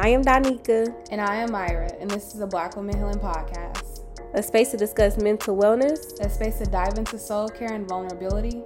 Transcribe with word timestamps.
I 0.00 0.10
am 0.10 0.22
Donika. 0.22 0.94
And 1.10 1.20
I 1.20 1.34
am 1.34 1.50
Myra, 1.50 1.90
and 2.00 2.08
this 2.08 2.28
is 2.28 2.34
the 2.34 2.46
Black 2.46 2.76
Women 2.76 2.96
Healing 2.96 3.18
Podcast. 3.18 4.04
A 4.34 4.40
space 4.40 4.70
to 4.70 4.76
discuss 4.76 5.18
mental 5.18 5.56
wellness, 5.56 6.20
a 6.20 6.30
space 6.30 6.58
to 6.58 6.66
dive 6.66 6.98
into 6.98 7.18
soul 7.18 7.48
care 7.48 7.72
and 7.72 7.88
vulnerability. 7.88 8.62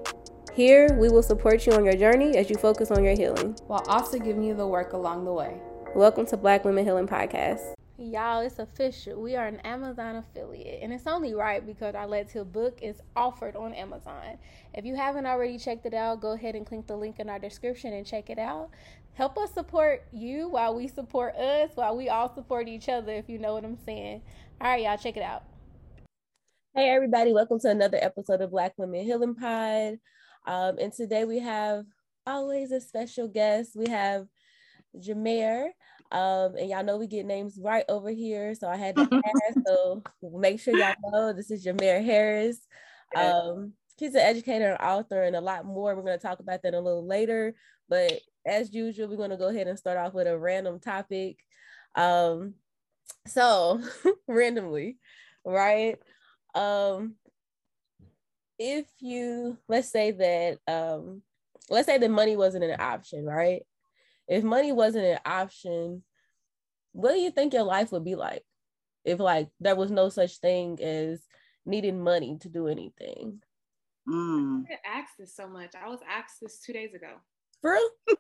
Here, 0.53 0.95
we 1.01 1.09
will 1.09 1.23
support 1.23 1.67
you 1.67 1.73
on 1.73 1.87
your 1.87 1.97
journey 1.97 2.37
as 2.37 2.51
you 2.51 2.57
focus 2.57 2.91
on 2.91 3.03
your 3.03 3.15
healing, 3.15 3.57
while 3.67 3.83
also 3.89 4.19
giving 4.19 4.43
you 4.43 4.53
the 4.53 4.67
work 4.67 4.93
along 4.93 5.25
the 5.25 5.33
way. 5.33 5.57
Welcome 5.95 6.27
to 6.27 6.37
Black 6.37 6.67
Women 6.67 6.85
Healing 6.85 7.09
Podcast. 7.09 7.63
Y'all, 8.03 8.41
it's 8.41 8.59
official. 8.59 9.23
We 9.23 9.37
are 9.37 9.47
an 9.47 9.61
Amazon 9.61 10.17
affiliate, 10.17 10.83
and 10.83 10.93
it's 10.93 11.07
only 11.07 11.35
right 11.35 11.65
because 11.65 11.95
our 11.95 12.09
Let's 12.09 12.33
Heal 12.33 12.45
book 12.45 12.81
is 12.83 12.97
offered 13.15 13.55
on 13.55 13.73
Amazon. 13.75 14.39
If 14.75 14.85
you 14.85 14.97
haven't 14.97 15.25
already 15.25 15.57
checked 15.57 15.87
it 15.87 15.95
out, 15.95 16.21
go 16.21 16.33
ahead 16.33 16.57
and 16.57 16.67
click 16.67 16.89
the 16.89 16.97
link 16.97 17.21
in 17.21 17.29
our 17.29 17.39
description 17.39 17.93
and 17.93 18.05
check 18.05 18.29
it 18.29 18.41
out. 18.41 18.71
Help 19.15 19.39
us 19.39 19.53
support 19.53 20.05
you 20.11 20.49
while 20.49 20.75
we 20.75 20.89
support 20.89 21.37
us, 21.37 21.71
while 21.77 21.97
we 21.97 22.09
all 22.09 22.35
support 22.35 22.67
each 22.67 22.89
other, 22.89 23.13
if 23.13 23.29
you 23.29 23.39
know 23.39 23.55
what 23.55 23.65
I'm 23.65 23.79
saying. 23.87 24.23
All 24.61 24.67
right, 24.67 24.83
y'all, 24.83 24.99
check 24.99 25.17
it 25.17 25.23
out. 25.23 25.45
Hey, 26.75 26.89
everybody, 26.89 27.33
welcome 27.33 27.61
to 27.61 27.71
another 27.71 27.99
episode 28.03 28.41
of 28.41 28.51
Black 28.51 28.73
Women 28.79 29.05
Healing 29.05 29.37
Pod. 29.37 30.01
Um, 30.45 30.77
and 30.81 30.93
today 30.93 31.25
we 31.25 31.39
have 31.39 31.85
always 32.27 32.73
a 32.73 32.81
special 32.81 33.29
guest. 33.29 33.77
We 33.77 33.89
have 33.89 34.27
Jamare. 34.97 35.69
Um, 36.13 36.57
and 36.57 36.69
y'all 36.69 36.85
know 36.85 36.99
we 36.99 37.07
get 37.07 37.25
names 37.25 37.59
right 37.61 37.85
over 37.89 38.11
here, 38.11 38.55
so 38.55 38.69
I 38.69 38.77
had 38.77 38.97
to 38.97 39.03
ask. 39.13 39.59
so 39.67 40.03
make 40.23 40.61
sure 40.61 40.77
y'all 40.77 40.95
know 41.11 41.33
this 41.33 41.51
is 41.51 41.65
Jamare 41.65 42.05
Harris. 42.05 42.59
Um, 43.17 43.73
he's 43.99 44.15
an 44.15 44.21
educator 44.21 44.73
and 44.73 44.81
author 44.81 45.23
and 45.23 45.35
a 45.35 45.41
lot 45.41 45.65
more. 45.65 45.97
We're 45.97 46.03
going 46.03 46.19
to 46.19 46.23
talk 46.23 46.41
about 46.41 46.63
that 46.63 46.75
a 46.75 46.81
little 46.81 47.07
later. 47.07 47.55
But 47.89 48.21
as 48.47 48.75
usual, 48.75 49.09
we're 49.09 49.17
going 49.17 49.31
to 49.31 49.37
go 49.37 49.49
ahead 49.49 49.69
and 49.69 49.79
start 49.79 49.97
off 49.97 50.13
with 50.13 50.27
a 50.27 50.39
random 50.39 50.81
topic. 50.81 51.39
Um, 51.95 52.55
so 53.27 53.81
randomly, 54.29 54.99
right? 55.45 55.99
Um, 56.55 57.15
if 58.59 58.87
you 59.01 59.57
let's 59.67 59.89
say 59.89 60.11
that 60.13 60.59
um, 60.73 61.23
let's 61.71 61.87
say 61.87 61.99
that 61.99 62.11
money 62.11 62.37
wasn't 62.37 62.65
an 62.65 62.81
option, 62.81 63.25
right? 63.25 63.63
If 64.29 64.45
money 64.45 64.73
wasn't 64.73 65.05
an 65.05 65.19
option, 65.25 66.03
what 66.93 67.13
do 67.13 67.21
you 67.21 67.31
think 67.31 67.53
your 67.53 67.65
life 67.65 67.93
would 67.93 68.05
be 68.05 68.15
like 68.15 68.45
if 69.05 69.19
like 69.19 69.49
there 69.61 69.77
was 69.77 69.91
no 69.91 70.09
such 70.09 70.39
thing 70.39 70.79
as 70.83 71.27
needing 71.67 72.03
money 72.03 72.39
to 72.41 72.49
do 72.49 72.69
anything? 72.69 73.43
Mm. 74.09 74.65
I 74.65 74.69
get 74.69 74.81
asked 74.85 75.19
this 75.19 75.35
so 75.35 75.49
much. 75.49 75.73
I 75.75 75.89
was 75.89 76.01
asked 76.09 76.41
this 76.41 76.61
two 76.61 76.73
days 76.73 76.95
ago. 76.95 77.13
For 77.61 77.73
real? 77.73 78.17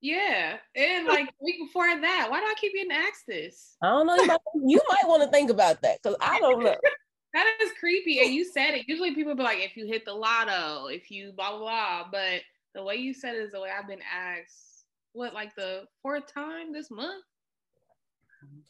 Yeah, 0.00 0.58
and 0.76 1.06
like 1.06 1.30
week 1.40 1.56
before 1.66 1.86
that, 1.86 2.26
why 2.28 2.40
do 2.40 2.44
I 2.44 2.54
keep 2.60 2.74
getting 2.74 2.92
asked 2.92 3.26
this? 3.26 3.76
I 3.82 3.88
don't 3.88 4.06
know. 4.06 4.16
You 4.16 4.26
might, 4.26 4.38
you 4.66 4.80
might 4.90 5.08
want 5.08 5.22
to 5.22 5.30
think 5.30 5.50
about 5.50 5.80
that 5.80 5.98
because 6.02 6.16
I 6.20 6.38
don't 6.40 6.62
know. 6.62 6.76
that 7.34 7.46
is 7.62 7.70
creepy. 7.80 8.20
And 8.20 8.34
you 8.34 8.44
said 8.44 8.74
it. 8.74 8.86
Usually 8.86 9.14
people 9.14 9.34
be 9.34 9.42
like, 9.42 9.60
if 9.60 9.78
you 9.78 9.86
hit 9.86 10.04
the 10.04 10.12
lotto, 10.12 10.88
if 10.88 11.10
you 11.10 11.32
blah 11.34 11.56
blah 11.56 11.58
blah. 11.58 12.04
But 12.12 12.42
the 12.74 12.84
way 12.84 12.96
you 12.96 13.14
said 13.14 13.34
it 13.34 13.44
is 13.44 13.52
the 13.52 13.60
way 13.60 13.70
I've 13.70 13.88
been 13.88 14.02
asked 14.02 14.73
what 15.14 15.32
like 15.32 15.54
the 15.54 15.84
fourth 16.02 16.32
time 16.32 16.72
this 16.72 16.90
month? 16.90 17.24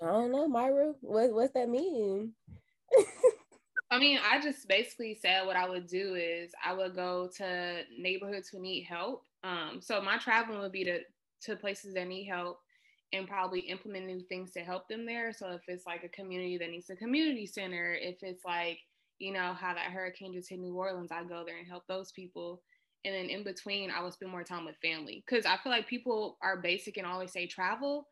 I 0.00 0.06
don't 0.06 0.30
know, 0.30 0.46
Myra. 0.46 0.92
What 1.00 1.32
what's 1.32 1.52
that 1.54 1.68
mean? 1.68 2.32
I 3.90 3.98
mean, 3.98 4.18
I 4.28 4.40
just 4.40 4.68
basically 4.68 5.18
said 5.20 5.46
what 5.46 5.56
I 5.56 5.68
would 5.68 5.86
do 5.86 6.14
is 6.14 6.52
I 6.64 6.72
would 6.72 6.94
go 6.94 7.30
to 7.36 7.82
neighborhoods 7.98 8.48
who 8.48 8.60
need 8.60 8.84
help. 8.84 9.24
Um, 9.42 9.80
so 9.80 10.00
my 10.00 10.18
traveling 10.18 10.60
would 10.60 10.72
be 10.72 10.84
to 10.84 11.00
to 11.42 11.56
places 11.56 11.94
that 11.94 12.08
need 12.08 12.24
help 12.24 12.60
and 13.12 13.28
probably 13.28 13.60
implement 13.60 14.06
new 14.06 14.20
things 14.20 14.50
to 14.52 14.60
help 14.60 14.88
them 14.88 15.06
there. 15.06 15.32
So 15.32 15.50
if 15.52 15.62
it's 15.68 15.86
like 15.86 16.04
a 16.04 16.08
community 16.08 16.58
that 16.58 16.70
needs 16.70 16.90
a 16.90 16.96
community 16.96 17.46
center, 17.46 17.94
if 17.94 18.22
it's 18.22 18.44
like, 18.44 18.78
you 19.18 19.32
know, 19.32 19.52
how 19.52 19.74
that 19.74 19.92
hurricane 19.92 20.32
just 20.32 20.48
hit 20.48 20.58
New 20.58 20.74
Orleans, 20.74 21.12
I 21.12 21.22
go 21.22 21.44
there 21.46 21.58
and 21.58 21.68
help 21.68 21.86
those 21.86 22.10
people 22.12 22.62
and 23.04 23.14
then 23.14 23.26
in 23.26 23.44
between 23.44 23.90
i 23.90 24.02
would 24.02 24.12
spend 24.12 24.30
more 24.30 24.44
time 24.44 24.64
with 24.64 24.76
family. 24.82 25.22
Because 25.26 25.46
i 25.46 25.56
feel 25.62 25.72
like 25.72 25.88
people 25.88 26.36
are 26.42 26.60
basic 26.60 26.96
and 26.96 27.06
always 27.06 27.32
say 27.32 27.46
travel 27.46 28.08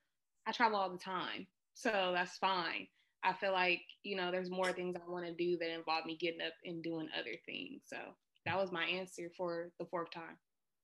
i 0.47 0.53
travel 0.53 0.79
all 0.79 0.91
the 0.91 0.99
time 0.99 1.47
so 1.75 2.13
that's 2.15 2.37
fine. 2.37 2.87
I 3.25 3.33
feel 3.33 3.53
like 3.53 3.81
you 4.03 4.17
know 4.17 4.31
there's 4.31 4.51
more 4.51 4.73
things 4.73 4.97
i 4.97 5.11
want 5.11 5.27
to 5.27 5.33
do 5.33 5.57
that 5.59 5.71
involve 5.71 6.07
me 6.07 6.17
getting 6.21 6.43
up 6.43 6.53
and 6.65 6.83
doing 6.83 7.09
other 7.19 7.37
things 7.47 7.83
so 7.87 7.97
that 8.45 8.57
was 8.59 8.73
my 8.73 8.85
answer 8.85 9.31
for 9.37 9.71
the 9.79 9.87
fourth 9.87 10.11
time. 10.11 10.37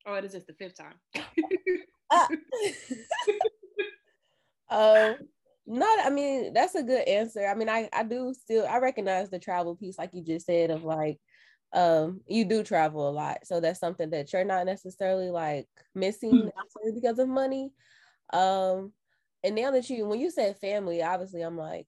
Or 0.07 0.13
what 0.15 0.25
is 0.25 0.33
this 0.33 0.45
the 0.45 0.55
fifth 0.55 0.77
time. 0.77 0.95
Um 4.71 5.17
not 5.67 6.07
i 6.07 6.11
mean 6.11 6.53
that's 6.53 6.75
a 6.75 6.83
good 6.83 7.09
answer. 7.09 7.47
I 7.47 7.55
mean 7.55 7.71
i 7.71 7.89
i 7.93 8.03
do 8.03 8.35
still 8.35 8.67
i 8.67 8.79
recognize 8.79 9.31
the 9.31 9.39
travel 9.39 9.75
piece 9.77 9.97
like 9.99 10.11
you 10.13 10.23
just 10.23 10.45
said 10.45 10.71
of 10.71 10.85
like 10.85 11.19
um 11.75 12.21
you 12.27 12.47
do 12.47 12.63
travel 12.63 13.09
a 13.09 13.13
lot 13.13 13.39
so 13.45 13.61
that's 13.61 13.79
something 13.79 14.09
that 14.11 14.33
you're 14.33 14.45
not 14.45 14.65
necessarily 14.65 15.31
like 15.31 15.69
missing 15.95 16.33
mm-hmm. 16.33 16.95
because 16.95 17.19
of 17.19 17.29
money. 17.29 17.71
Um 18.33 18.93
and 19.45 19.55
now 19.55 19.71
that 19.71 19.89
you 19.91 20.07
when 20.07 20.19
you 20.21 20.31
said 20.31 20.59
family 20.59 21.03
obviously 21.03 21.43
i'm 21.43 21.57
like 21.57 21.87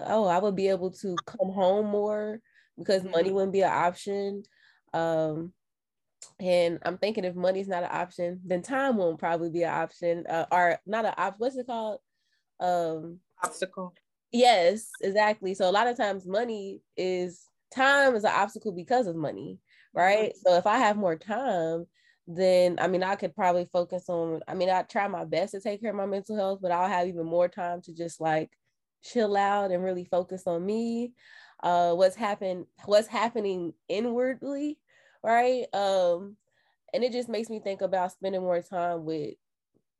oh 0.00 0.26
i 0.26 0.38
would 0.38 0.56
be 0.56 0.68
able 0.68 0.90
to 0.90 1.16
come 1.24 1.50
home 1.52 1.86
more 1.86 2.40
because 2.76 3.04
money 3.04 3.24
mm-hmm. 3.24 3.34
wouldn't 3.34 3.52
be 3.52 3.62
an 3.62 3.72
option. 3.72 4.42
Um 4.92 5.52
and 6.40 6.80
i'm 6.84 6.98
thinking 6.98 7.24
if 7.24 7.34
money's 7.34 7.68
not 7.68 7.84
an 7.84 7.90
option 7.92 8.40
then 8.44 8.62
time 8.62 8.96
won't 8.96 9.18
probably 9.18 9.50
be 9.50 9.62
an 9.62 9.72
option 9.72 10.24
uh, 10.26 10.46
or 10.50 10.78
not 10.84 11.04
an 11.04 11.14
option 11.16 11.36
what's 11.38 11.56
it 11.56 11.66
called? 11.66 12.00
Um 12.58 13.20
obstacle. 13.42 13.94
Yes 14.32 14.90
exactly. 15.00 15.54
So 15.54 15.68
a 15.68 15.72
lot 15.72 15.86
of 15.86 15.96
times 15.96 16.26
money 16.26 16.82
is 16.96 17.46
time 17.74 18.14
is 18.14 18.24
an 18.24 18.32
obstacle 18.34 18.72
because 18.72 19.06
of 19.06 19.16
money, 19.16 19.58
right? 19.94 20.30
Mm-hmm. 20.30 20.38
So 20.50 20.56
if 20.56 20.66
I 20.66 20.78
have 20.78 20.96
more 20.96 21.16
time, 21.16 21.86
then 22.26 22.76
I 22.80 22.88
mean 22.88 23.02
I 23.02 23.14
could 23.14 23.34
probably 23.34 23.66
focus 23.72 24.08
on 24.08 24.40
I 24.48 24.54
mean 24.54 24.68
I 24.68 24.82
try 24.82 25.06
my 25.06 25.24
best 25.24 25.52
to 25.52 25.60
take 25.60 25.80
care 25.80 25.90
of 25.90 25.96
my 25.96 26.06
mental 26.06 26.36
health, 26.36 26.58
but 26.60 26.72
I'll 26.72 26.88
have 26.88 27.06
even 27.06 27.24
more 27.26 27.48
time 27.48 27.80
to 27.82 27.94
just 27.94 28.20
like 28.20 28.50
chill 29.04 29.36
out 29.36 29.70
and 29.70 29.84
really 29.84 30.04
focus 30.04 30.42
on 30.46 30.64
me. 30.66 31.12
Uh 31.62 31.94
what's 31.94 32.16
happened 32.16 32.66
what's 32.84 33.06
happening 33.06 33.74
inwardly, 33.88 34.78
right? 35.22 35.66
Um 35.72 36.36
and 36.92 37.04
it 37.04 37.12
just 37.12 37.28
makes 37.28 37.48
me 37.48 37.60
think 37.60 37.80
about 37.80 38.12
spending 38.12 38.40
more 38.40 38.62
time 38.62 39.04
with 39.04 39.34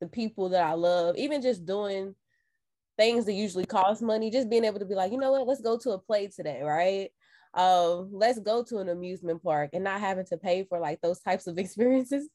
the 0.01 0.07
people 0.09 0.49
that 0.51 0.65
I 0.65 0.73
love, 0.73 1.17
even 1.17 1.43
just 1.43 1.65
doing 1.65 2.15
things 2.97 3.27
that 3.27 3.35
usually 3.35 3.67
cost 3.67 4.03
money, 4.03 4.31
just 4.31 4.51
being 4.51 4.65
able 4.65 4.79
to 4.79 4.85
be 4.85 4.95
like, 4.95 5.13
you 5.13 5.19
know 5.19 5.33
what, 5.33 5.47
let's 5.47 5.61
go 5.61 5.79
to 5.79 5.91
a 5.91 5.99
play 5.99 6.29
today, 6.29 6.63
right? 6.63 7.11
Let's 7.57 8.39
go 8.39 8.63
to 8.65 8.79
an 8.79 8.89
amusement 8.89 9.43
park 9.43 9.71
and 9.73 9.85
not 9.85 10.01
having 10.01 10.27
to 10.27 10.37
pay 10.37 10.65
for 10.65 10.79
like 10.79 11.01
those 11.01 11.21
types 11.21 11.47
of 11.47 11.59
experiences, 11.59 12.29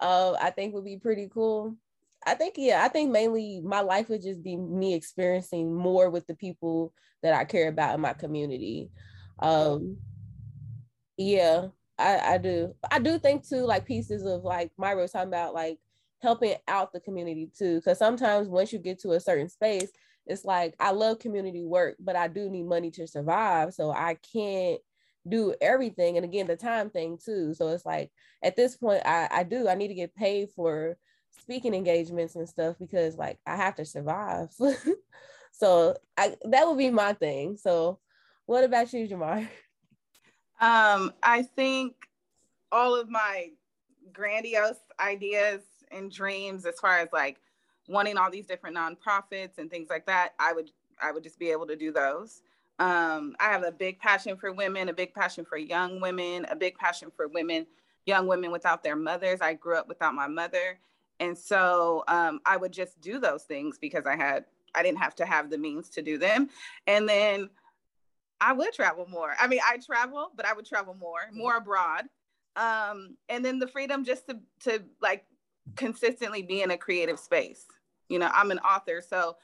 uh, 0.00 0.32
I 0.40 0.50
think 0.50 0.74
would 0.74 0.84
be 0.84 0.98
pretty 0.98 1.28
cool. 1.32 1.76
I 2.26 2.34
think, 2.34 2.54
yeah, 2.56 2.82
I 2.84 2.88
think 2.88 3.12
mainly 3.12 3.60
my 3.62 3.80
life 3.80 4.08
would 4.08 4.22
just 4.22 4.42
be 4.42 4.56
me 4.56 4.94
experiencing 4.94 5.72
more 5.72 6.10
with 6.10 6.26
the 6.26 6.34
people 6.34 6.92
that 7.22 7.34
I 7.34 7.44
care 7.44 7.68
about 7.68 7.94
in 7.94 8.00
my 8.00 8.14
community. 8.14 8.90
Um, 9.38 9.98
yeah, 11.16 11.68
I, 11.98 12.34
I 12.34 12.38
do. 12.38 12.74
I 12.90 12.98
do 12.98 13.18
think 13.18 13.46
too, 13.46 13.64
like 13.64 13.86
pieces 13.86 14.24
of 14.26 14.42
like 14.42 14.72
Myra 14.76 15.02
was 15.02 15.12
talking 15.12 15.28
about, 15.28 15.54
like 15.54 15.78
helping 16.20 16.54
out 16.66 16.92
the 16.92 17.00
community 17.00 17.50
too. 17.56 17.76
Because 17.76 17.98
sometimes 17.98 18.48
once 18.48 18.72
you 18.72 18.78
get 18.78 18.98
to 19.00 19.12
a 19.12 19.20
certain 19.20 19.48
space, 19.48 19.90
it's 20.26 20.44
like 20.44 20.74
I 20.80 20.90
love 20.90 21.18
community 21.18 21.64
work, 21.64 21.96
but 22.00 22.16
I 22.16 22.28
do 22.28 22.50
need 22.50 22.66
money 22.66 22.90
to 22.92 23.06
survive. 23.06 23.74
So 23.74 23.90
I 23.90 24.18
can't 24.32 24.80
do 25.28 25.54
everything. 25.60 26.16
And 26.16 26.24
again, 26.24 26.46
the 26.46 26.56
time 26.56 26.90
thing 26.90 27.18
too. 27.22 27.54
So 27.54 27.68
it's 27.68 27.86
like 27.86 28.10
at 28.42 28.56
this 28.56 28.76
point, 28.76 29.02
I, 29.04 29.28
I 29.30 29.42
do, 29.42 29.68
I 29.68 29.74
need 29.74 29.88
to 29.88 29.94
get 29.94 30.14
paid 30.14 30.50
for 30.50 30.96
speaking 31.40 31.74
engagements 31.74 32.36
and 32.36 32.48
stuff 32.48 32.76
because 32.78 33.16
like 33.16 33.38
I 33.46 33.56
have 33.56 33.76
to 33.76 33.84
survive. 33.84 34.48
so 35.52 35.94
I 36.16 36.34
that 36.44 36.66
would 36.66 36.78
be 36.78 36.90
my 36.90 37.12
thing. 37.12 37.56
So 37.56 37.98
what 38.46 38.64
about 38.64 38.92
you, 38.92 39.06
Jamare? 39.08 39.48
Um, 40.58 41.12
I 41.22 41.42
think 41.42 41.96
all 42.72 42.98
of 42.98 43.10
my 43.10 43.50
grandiose 44.10 44.78
ideas 44.98 45.60
and 45.90 46.10
dreams 46.10 46.64
as 46.64 46.80
far 46.80 46.98
as 47.00 47.10
like 47.12 47.36
wanting 47.88 48.16
all 48.16 48.30
these 48.30 48.46
different 48.46 48.76
nonprofits 48.76 49.58
and 49.58 49.70
things 49.70 49.88
like 49.90 50.06
that, 50.06 50.34
I 50.38 50.52
would 50.52 50.70
I 51.00 51.12
would 51.12 51.22
just 51.22 51.38
be 51.38 51.50
able 51.50 51.66
to 51.66 51.76
do 51.76 51.92
those. 51.92 52.42
Um, 52.78 53.36
I 53.40 53.50
have 53.50 53.62
a 53.62 53.72
big 53.72 53.98
passion 53.98 54.36
for 54.36 54.52
women, 54.52 54.88
a 54.88 54.92
big 54.92 55.14
passion 55.14 55.44
for 55.44 55.56
young 55.56 56.00
women, 56.00 56.46
a 56.50 56.56
big 56.56 56.76
passion 56.76 57.10
for 57.14 57.28
women, 57.28 57.66
young 58.04 58.26
women 58.26 58.50
without 58.50 58.82
their 58.82 58.96
mothers. 58.96 59.40
I 59.40 59.54
grew 59.54 59.76
up 59.76 59.88
without 59.88 60.14
my 60.14 60.26
mother, 60.26 60.78
and 61.20 61.36
so 61.36 62.04
um, 62.08 62.40
I 62.44 62.56
would 62.56 62.72
just 62.72 63.00
do 63.00 63.18
those 63.18 63.44
things 63.44 63.78
because 63.78 64.06
I 64.06 64.16
had 64.16 64.44
I 64.74 64.82
didn't 64.82 64.98
have 64.98 65.14
to 65.16 65.26
have 65.26 65.50
the 65.50 65.58
means 65.58 65.88
to 65.90 66.02
do 66.02 66.18
them, 66.18 66.50
and 66.86 67.08
then 67.08 67.50
I 68.40 68.52
would 68.52 68.72
travel 68.74 69.06
more. 69.06 69.34
I 69.40 69.46
mean, 69.46 69.60
I 69.66 69.78
travel, 69.78 70.30
but 70.36 70.46
I 70.46 70.52
would 70.52 70.66
travel 70.66 70.94
more, 70.94 71.20
more 71.32 71.56
abroad, 71.56 72.04
um, 72.56 73.16
and 73.28 73.44
then 73.44 73.58
the 73.58 73.68
freedom 73.68 74.04
just 74.04 74.26
to 74.28 74.38
to 74.64 74.82
like 75.00 75.24
consistently 75.74 76.42
be 76.42 76.62
in 76.62 76.70
a 76.70 76.78
creative 76.78 77.18
space 77.18 77.66
You 78.08 78.18
know, 78.18 78.30
I'm 78.32 78.50
an 78.50 78.58
author, 78.60 79.02
so 79.06 79.36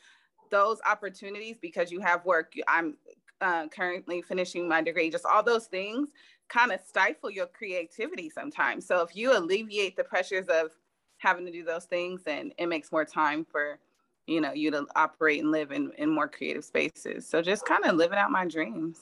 those 0.51 0.79
opportunities 0.87 1.57
because 1.61 1.91
you 1.91 2.01
have 2.01 2.25
work. 2.25 2.53
I'm 2.69 2.97
uh, 3.41 3.69
currently 3.69 4.23
finishing 4.23 4.69
my 4.69 4.83
degree. 4.83 5.11
Just 5.11 5.27
all 5.27 5.43
those 5.43 5.67
things 5.67 6.11
kind 6.49 6.71
of 6.73 6.81
stifle 6.87 7.31
your 7.31 7.47
creativity 7.47 8.31
sometimes. 8.31 8.87
So 8.87 9.01
if 9.03 9.17
you 9.17 9.37
alleviate 9.37 9.97
the 9.97 10.05
pressures 10.05 10.47
of 10.49 10.71
having 11.19 11.47
to 11.47 11.53
do 11.53 11.65
those 11.65 11.87
things, 11.87 12.23
then 12.25 12.53
it 12.59 12.67
makes 12.67 12.93
more 12.93 13.05
time 13.05 13.45
for 13.45 13.79
you 14.27 14.41
know 14.41 14.53
you 14.53 14.71
to 14.71 14.87
operate 14.95 15.43
and 15.43 15.51
live 15.51 15.73
in 15.73 15.93
in 15.99 16.11
more 16.11 16.29
creative 16.29 16.65
spaces. 16.65 17.29
So 17.29 17.43
just 17.43 17.67
kind 17.67 17.85
of 17.85 17.97
living 17.97 18.19
out 18.19 18.31
my 18.31 18.47
dreams. 18.47 19.01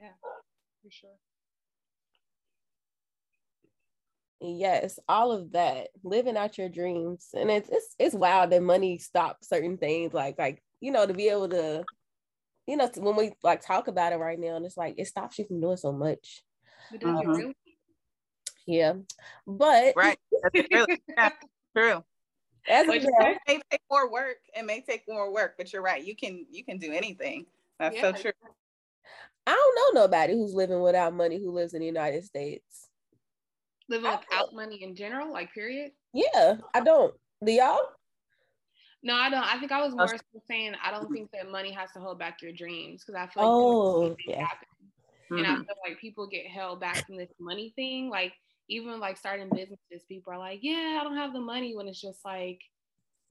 Yeah, 0.00 0.12
for 0.82 0.90
sure. 0.90 1.18
Yes, 4.40 4.98
all 5.08 5.32
of 5.32 5.52
that, 5.52 5.88
living 6.02 6.36
out 6.36 6.58
your 6.58 6.68
dreams, 6.68 7.30
and 7.32 7.50
it's 7.50 7.70
it's 7.70 7.94
it's 7.98 8.14
wild 8.14 8.50
that 8.50 8.62
money 8.62 8.98
stops 8.98 9.48
certain 9.48 9.78
things, 9.78 10.12
like 10.12 10.38
like 10.38 10.62
you 10.80 10.92
know 10.92 11.06
to 11.06 11.14
be 11.14 11.28
able 11.30 11.48
to, 11.48 11.84
you 12.66 12.76
know, 12.76 12.90
when 12.98 13.16
we 13.16 13.32
like 13.42 13.64
talk 13.64 13.88
about 13.88 14.12
it 14.12 14.16
right 14.16 14.38
now, 14.38 14.56
and 14.56 14.66
it's 14.66 14.76
like 14.76 14.96
it 14.98 15.06
stops 15.06 15.38
you 15.38 15.46
from 15.46 15.60
doing 15.60 15.78
so 15.78 15.90
much. 15.90 16.42
Uh-huh. 17.02 17.48
Yeah, 18.66 18.92
but 19.46 19.94
right, 19.96 20.18
really, 20.70 21.00
yeah, 21.16 21.30
true. 21.74 22.04
As 22.68 22.86
Which 22.88 23.04
it 23.04 23.38
may 23.48 23.60
take 23.70 23.80
more 23.90 24.10
work. 24.10 24.36
It 24.54 24.66
may 24.66 24.82
take 24.82 25.04
more 25.08 25.32
work, 25.32 25.54
but 25.56 25.72
you're 25.72 25.82
right. 25.82 26.04
You 26.04 26.14
can 26.14 26.44
you 26.50 26.62
can 26.62 26.76
do 26.76 26.92
anything. 26.92 27.46
That's 27.78 27.96
yeah. 27.96 28.02
so 28.02 28.12
true. 28.12 28.32
I 29.46 29.52
don't 29.52 29.94
know 29.94 30.02
nobody 30.02 30.34
who's 30.34 30.52
living 30.52 30.82
without 30.82 31.14
money 31.14 31.38
who 31.38 31.52
lives 31.52 31.72
in 31.72 31.80
the 31.80 31.86
United 31.86 32.24
States 32.24 32.85
living 33.88 34.10
without 34.10 34.54
money 34.54 34.82
in 34.82 34.94
general, 34.94 35.32
like 35.32 35.52
period? 35.52 35.92
Yeah, 36.12 36.56
I 36.74 36.80
don't. 36.80 37.14
Do 37.44 37.52
y'all? 37.52 37.78
No, 39.02 39.14
I 39.14 39.30
don't. 39.30 39.44
I 39.44 39.58
think 39.58 39.72
I 39.72 39.82
was 39.82 39.94
more 39.94 40.08
so 40.08 40.42
saying 40.48 40.74
I 40.82 40.90
don't 40.90 41.12
think 41.12 41.30
that 41.32 41.50
money 41.50 41.72
has 41.72 41.92
to 41.92 42.00
hold 42.00 42.18
back 42.18 42.42
your 42.42 42.52
dreams 42.52 43.04
because 43.04 43.14
I 43.14 43.32
feel 43.32 43.42
like 43.42 43.52
oh, 43.52 44.16
yeah. 44.26 44.40
happen. 44.40 44.68
Mm-hmm. 45.30 45.36
And 45.38 45.46
I 45.46 45.50
mm-hmm. 45.50 45.62
feel 45.62 45.76
like 45.86 46.00
people 46.00 46.26
get 46.26 46.46
held 46.46 46.80
back 46.80 47.06
from 47.06 47.16
this 47.16 47.30
money 47.38 47.72
thing. 47.76 48.10
Like 48.10 48.32
even 48.68 48.98
like 48.98 49.16
starting 49.16 49.48
businesses, 49.48 50.04
people 50.08 50.32
are 50.32 50.38
like, 50.38 50.60
"Yeah, 50.62 50.98
I 51.00 51.04
don't 51.04 51.16
have 51.16 51.32
the 51.32 51.40
money." 51.40 51.76
When 51.76 51.88
it's 51.88 52.00
just 52.00 52.24
like, 52.24 52.60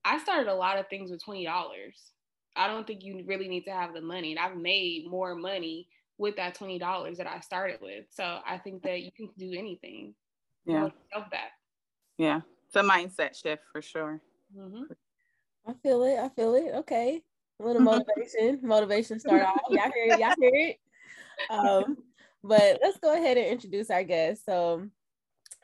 I 0.03 0.19
started 0.19 0.49
a 0.49 0.55
lot 0.55 0.77
of 0.77 0.87
things 0.87 1.11
with 1.11 1.23
twenty 1.23 1.45
dollars. 1.45 2.11
I 2.55 2.67
don't 2.67 2.87
think 2.87 3.03
you 3.03 3.23
really 3.25 3.49
need 3.49 3.65
to 3.65 3.71
have 3.71 3.93
the 3.93 4.01
money, 4.01 4.31
and 4.31 4.39
I've 4.39 4.55
made 4.55 5.09
more 5.09 5.35
money 5.35 5.89
with 6.17 6.37
that 6.37 6.55
twenty 6.55 6.79
dollars 6.79 7.17
that 7.17 7.27
I 7.27 7.39
started 7.39 7.79
with. 7.81 8.05
So 8.11 8.23
I 8.23 8.57
think 8.59 8.83
that 8.83 9.01
you 9.01 9.11
can 9.11 9.29
do 9.37 9.51
anything 9.57 10.13
yeah. 10.65 10.89
That 11.13 11.49
yeah. 12.17 12.41
It's 12.67 12.75
a 12.75 12.81
mindset 12.81 13.35
shift 13.41 13.63
for 13.71 13.81
sure. 13.81 14.21
Mm-hmm. 14.57 14.83
i 15.67 15.73
feel 15.83 16.03
it. 16.03 16.17
I 16.17 16.29
feel 16.29 16.55
it. 16.55 16.71
Okay. 16.75 17.21
A 17.59 17.65
little 17.65 17.81
motivation. 17.81 18.59
Motivation 18.61 19.19
start 19.19 19.43
off. 19.43 19.57
Y'all 19.69 19.91
hear 19.93 20.13
it. 20.13 20.19
Y'all 20.19 20.33
hear 20.39 20.51
it. 20.53 20.77
Um 21.49 21.97
but 22.43 22.79
let's 22.83 22.99
go 22.99 23.13
ahead 23.13 23.37
and 23.37 23.47
introduce 23.47 23.89
our 23.89 24.03
guest. 24.03 24.45
So 24.45 24.87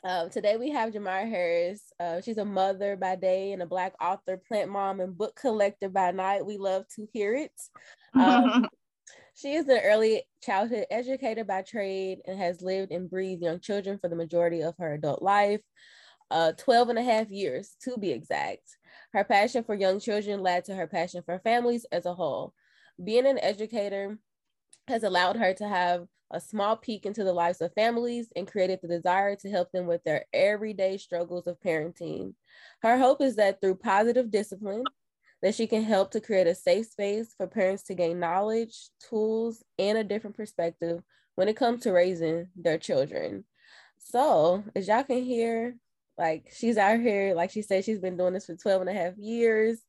um, 0.04 0.32
today 0.32 0.58
we 0.58 0.72
have 0.72 0.92
Jamare 0.92 1.30
Harris. 1.30 1.94
Uh, 2.00 2.22
she's 2.22 2.40
a 2.40 2.46
mother 2.46 2.96
by 2.96 3.16
day 3.16 3.52
and 3.52 3.62
a 3.62 3.68
Black 3.68 3.94
author, 4.02 4.36
plant 4.36 4.72
mom, 4.72 5.00
and 5.00 5.16
book 5.16 5.36
collector 5.36 5.90
by 5.90 6.10
night. 6.10 6.44
We 6.44 6.58
love 6.58 6.86
to 6.96 7.08
hear 7.14 7.36
it. 7.36 7.52
Um, 8.16 8.68
She 9.34 9.54
is 9.54 9.68
an 9.68 9.80
early 9.84 10.24
childhood 10.44 10.86
educator 10.92 11.44
by 11.44 11.62
trade 11.62 12.20
and 12.26 12.38
has 12.38 12.62
lived 12.62 12.92
and 12.92 13.10
breathed 13.10 13.42
young 13.42 13.60
children 13.60 13.98
for 13.98 14.08
the 14.08 14.16
majority 14.16 14.62
of 14.62 14.76
her 14.78 14.94
adult 14.94 15.22
life, 15.22 15.62
uh, 16.30 16.52
12 16.54 16.90
and 16.90 17.00
a 17.00 17.04
half 17.04 17.30
years 17.30 17.76
to 17.84 17.98
be 17.98 18.12
exact. 18.12 18.78
Her 19.14 19.24
passion 19.24 19.64
for 19.64 19.76
young 19.76 20.00
children 20.00 20.42
led 20.42 20.66
to 20.66 20.76
her 20.76 20.88
passion 20.88 21.24
for 21.26 21.40
families 21.40 21.86
as 21.92 22.06
a 22.06 22.14
whole. 22.14 22.54
Being 23.04 23.26
an 23.26 23.40
educator 23.40 24.18
has 24.88 25.04
allowed 25.04 25.38
her 25.38 25.54
to 25.56 25.68
have 25.68 26.08
a 26.32 26.40
small 26.40 26.78
peek 26.78 27.06
into 27.06 27.24
the 27.24 27.34
lives 27.34 27.62
of 27.62 27.74
families 27.74 28.32
and 28.36 28.50
created 28.50 28.80
the 28.82 28.88
desire 28.88 29.36
to 29.36 29.50
help 29.50 29.72
them 29.72 29.86
with 29.86 30.04
their 30.04 30.26
everyday 30.34 30.98
struggles 30.98 31.48
of 31.48 31.60
parenting. 31.60 32.34
Her 32.82 32.98
hope 32.98 33.22
is 33.22 33.36
that 33.36 33.60
through 33.60 33.76
positive 33.76 34.32
discipline, 34.32 34.84
that 35.42 35.56
she 35.56 35.68
can 35.68 35.84
help 35.84 36.12
to 36.12 36.22
create 36.22 36.48
a 36.48 36.56
safe 36.56 36.88
space 36.88 37.34
for 37.36 37.48
parents 37.48 37.84
to 37.84 37.96
gain 37.96 38.20
knowledge, 38.20 38.90
tools, 39.10 39.64
and 39.80 39.98
a 39.98 40.04
different 40.04 40.36
perspective 40.36 41.02
when 41.36 41.48
it 41.48 41.58
comes 41.58 41.84
to 41.84 41.92
raising 41.92 42.48
their 42.56 42.78
children. 42.78 43.44
So, 43.98 44.64
as 44.76 44.88
y'all 44.88 45.04
can 45.04 45.24
hear, 45.24 45.76
like 46.18 46.52
she's 46.56 46.78
out 46.78 47.00
here, 47.00 47.34
like 47.34 47.52
she 47.52 47.62
said, 47.62 47.86
she's 47.86 48.00
been 48.00 48.18
doing 48.18 48.34
this 48.34 48.46
for 48.46 48.56
12 48.56 48.82
and 48.82 48.90
a 48.90 48.94
half 48.94 49.18
years. 49.18 49.80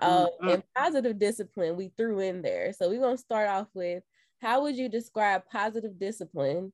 Um, 0.00 0.26
mm-hmm. 0.26 0.48
And 0.48 0.62
positive 0.76 1.18
discipline, 1.18 1.76
we 1.76 1.92
threw 1.96 2.20
in 2.20 2.42
there. 2.42 2.72
So, 2.72 2.88
we're 2.88 3.00
going 3.00 3.16
to 3.16 3.22
start 3.22 3.48
off 3.48 3.68
with 3.74 4.02
how 4.40 4.62
would 4.62 4.76
you 4.76 4.88
describe 4.88 5.42
positive 5.50 5.98
discipline 5.98 6.72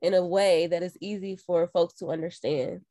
in 0.00 0.14
a 0.14 0.24
way 0.24 0.66
that 0.66 0.82
is 0.82 0.96
easy 1.00 1.36
for 1.36 1.68
folks 1.68 1.94
to 1.94 2.10
understand? 2.10 2.82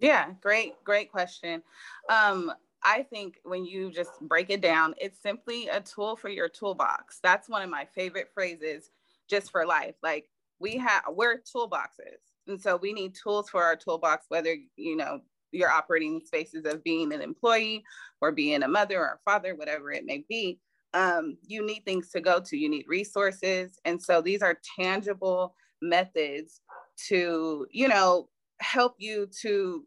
Yeah, 0.00 0.30
great, 0.40 0.74
great 0.84 1.10
question. 1.10 1.62
Um, 2.08 2.52
I 2.88 3.02
think 3.02 3.38
when 3.44 3.66
you 3.66 3.92
just 3.92 4.18
break 4.22 4.48
it 4.48 4.62
down, 4.62 4.94
it's 4.98 5.20
simply 5.20 5.68
a 5.68 5.78
tool 5.78 6.16
for 6.16 6.30
your 6.30 6.48
toolbox. 6.48 7.18
That's 7.22 7.46
one 7.46 7.60
of 7.60 7.68
my 7.68 7.86
favorite 7.94 8.30
phrases 8.32 8.90
just 9.28 9.50
for 9.50 9.66
life. 9.66 9.94
Like 10.02 10.30
we 10.58 10.78
have, 10.78 11.02
we're 11.10 11.42
toolboxes. 11.42 12.20
And 12.46 12.58
so 12.58 12.76
we 12.76 12.94
need 12.94 13.14
tools 13.14 13.50
for 13.50 13.62
our 13.62 13.76
toolbox, 13.76 14.24
whether, 14.30 14.56
you 14.76 14.96
know, 14.96 15.20
you're 15.52 15.70
operating 15.70 16.22
spaces 16.24 16.64
of 16.64 16.82
being 16.82 17.12
an 17.12 17.20
employee 17.20 17.84
or 18.22 18.32
being 18.32 18.62
a 18.62 18.68
mother 18.68 18.98
or 18.98 19.18
a 19.20 19.30
father, 19.30 19.54
whatever 19.54 19.92
it 19.92 20.06
may 20.06 20.24
be. 20.26 20.58
Um, 20.94 21.36
you 21.46 21.66
need 21.66 21.84
things 21.84 22.08
to 22.12 22.22
go 22.22 22.40
to, 22.40 22.56
you 22.56 22.70
need 22.70 22.86
resources. 22.88 23.78
And 23.84 24.02
so 24.02 24.22
these 24.22 24.40
are 24.40 24.58
tangible 24.80 25.54
methods 25.82 26.62
to, 27.08 27.66
you 27.70 27.88
know, 27.88 28.30
help 28.60 28.94
you 28.96 29.28
to 29.42 29.84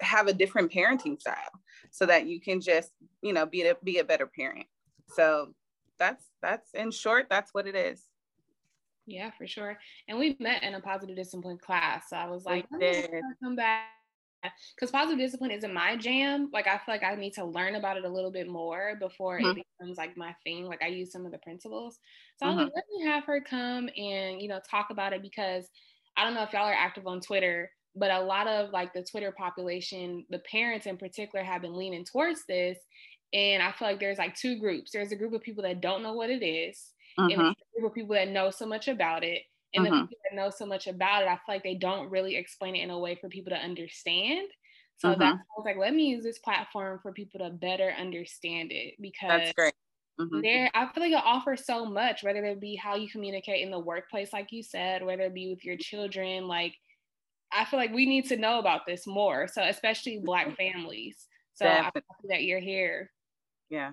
have 0.00 0.26
a 0.26 0.32
different 0.32 0.72
parenting 0.72 1.20
style 1.20 1.60
so 1.94 2.06
that 2.06 2.26
you 2.26 2.40
can 2.40 2.60
just 2.60 2.90
you 3.22 3.32
know 3.32 3.46
be 3.46 3.62
a 3.62 3.76
be 3.84 3.98
a 3.98 4.04
better 4.04 4.26
parent. 4.26 4.66
So 5.10 5.54
that's 5.96 6.24
that's 6.42 6.74
in 6.74 6.90
short 6.90 7.26
that's 7.30 7.54
what 7.54 7.68
it 7.68 7.76
is. 7.76 8.02
Yeah 9.06 9.30
for 9.38 9.46
sure. 9.46 9.78
And 10.08 10.18
we 10.18 10.36
met 10.40 10.64
in 10.64 10.74
a 10.74 10.80
positive 10.80 11.14
discipline 11.14 11.56
class. 11.56 12.10
So 12.10 12.16
i 12.16 12.26
was 12.26 12.44
like 12.44 12.66
come 13.42 13.54
back. 13.54 13.86
Because 14.74 14.90
positive 14.90 15.18
discipline 15.18 15.52
isn't 15.52 15.72
my 15.72 15.96
jam. 15.96 16.50
Like 16.52 16.66
i 16.66 16.72
feel 16.78 16.94
like 16.94 17.04
i 17.04 17.14
need 17.14 17.34
to 17.34 17.44
learn 17.44 17.76
about 17.76 17.96
it 17.96 18.04
a 18.04 18.08
little 18.08 18.32
bit 18.32 18.48
more 18.48 18.96
before 18.98 19.38
mm-hmm. 19.38 19.56
it 19.56 19.66
becomes 19.78 19.96
like 19.96 20.16
my 20.16 20.34
thing. 20.42 20.64
Like 20.64 20.82
i 20.82 20.88
use 20.88 21.12
some 21.12 21.24
of 21.24 21.30
the 21.30 21.38
principles. 21.38 22.00
So 22.40 22.46
mm-hmm. 22.46 22.58
i 22.58 22.64
was 22.64 22.64
like 22.64 22.72
let 22.74 22.84
me 22.92 23.06
have 23.06 23.24
her 23.26 23.40
come 23.40 23.88
and 23.96 24.42
you 24.42 24.48
know 24.48 24.58
talk 24.68 24.88
about 24.90 25.12
it 25.12 25.22
because 25.22 25.68
i 26.16 26.24
don't 26.24 26.34
know 26.34 26.42
if 26.42 26.52
y'all 26.52 26.66
are 26.66 26.74
active 26.74 27.06
on 27.06 27.20
twitter 27.20 27.70
but 27.96 28.10
a 28.10 28.20
lot 28.20 28.46
of 28.46 28.70
like 28.70 28.92
the 28.92 29.02
Twitter 29.02 29.32
population, 29.32 30.24
the 30.30 30.40
parents 30.40 30.86
in 30.86 30.96
particular, 30.96 31.44
have 31.44 31.62
been 31.62 31.76
leaning 31.76 32.04
towards 32.04 32.44
this. 32.46 32.78
And 33.32 33.62
I 33.62 33.72
feel 33.72 33.88
like 33.88 34.00
there's 34.00 34.18
like 34.18 34.36
two 34.36 34.58
groups. 34.60 34.92
There's 34.92 35.12
a 35.12 35.16
group 35.16 35.32
of 35.32 35.42
people 35.42 35.62
that 35.64 35.80
don't 35.80 36.02
know 36.02 36.12
what 36.12 36.30
it 36.30 36.44
is, 36.44 36.92
and 37.18 37.30
mm-hmm. 37.30 37.40
a 37.40 37.80
group 37.80 37.90
of 37.90 37.94
people 37.94 38.14
that 38.14 38.28
know 38.28 38.50
so 38.50 38.66
much 38.66 38.88
about 38.88 39.24
it. 39.24 39.42
And 39.74 39.84
mm-hmm. 39.84 39.94
the 39.94 40.06
people 40.06 40.18
that 40.30 40.36
know 40.36 40.50
so 40.50 40.66
much 40.66 40.86
about 40.86 41.22
it, 41.22 41.28
I 41.28 41.34
feel 41.34 41.42
like 41.48 41.64
they 41.64 41.74
don't 41.74 42.10
really 42.10 42.36
explain 42.36 42.76
it 42.76 42.82
in 42.84 42.90
a 42.90 42.98
way 42.98 43.16
for 43.16 43.28
people 43.28 43.50
to 43.50 43.56
understand. 43.56 44.48
So 44.98 45.08
mm-hmm. 45.08 45.20
that's 45.20 45.36
I 45.36 45.58
was 45.58 45.64
like, 45.64 45.76
let 45.76 45.94
me 45.94 46.06
use 46.06 46.22
this 46.22 46.38
platform 46.38 47.00
for 47.02 47.12
people 47.12 47.40
to 47.40 47.50
better 47.50 47.92
understand 47.98 48.70
it 48.70 48.94
because 49.00 49.30
that's 49.30 49.52
great. 49.52 49.74
Mm-hmm. 50.20 50.42
There, 50.42 50.70
I 50.74 50.86
feel 50.92 51.02
like 51.02 51.12
it 51.12 51.24
offers 51.24 51.66
so 51.66 51.84
much, 51.84 52.22
whether 52.22 52.44
it 52.44 52.60
be 52.60 52.76
how 52.76 52.94
you 52.94 53.08
communicate 53.08 53.62
in 53.62 53.72
the 53.72 53.78
workplace, 53.80 54.32
like 54.32 54.52
you 54.52 54.62
said, 54.62 55.04
whether 55.04 55.24
it 55.24 55.34
be 55.34 55.48
with 55.48 55.64
your 55.64 55.76
children, 55.76 56.46
like 56.46 56.74
I 57.54 57.64
feel 57.64 57.78
like 57.78 57.92
we 57.92 58.06
need 58.06 58.26
to 58.28 58.36
know 58.36 58.58
about 58.58 58.86
this 58.86 59.06
more. 59.06 59.48
So 59.48 59.62
especially 59.62 60.18
Black 60.18 60.48
mm-hmm. 60.48 60.72
families. 60.72 61.26
So 61.54 61.66
I'm 61.66 61.84
happy 61.84 62.00
that 62.28 62.42
you're 62.42 62.60
here. 62.60 63.10
Yeah. 63.70 63.92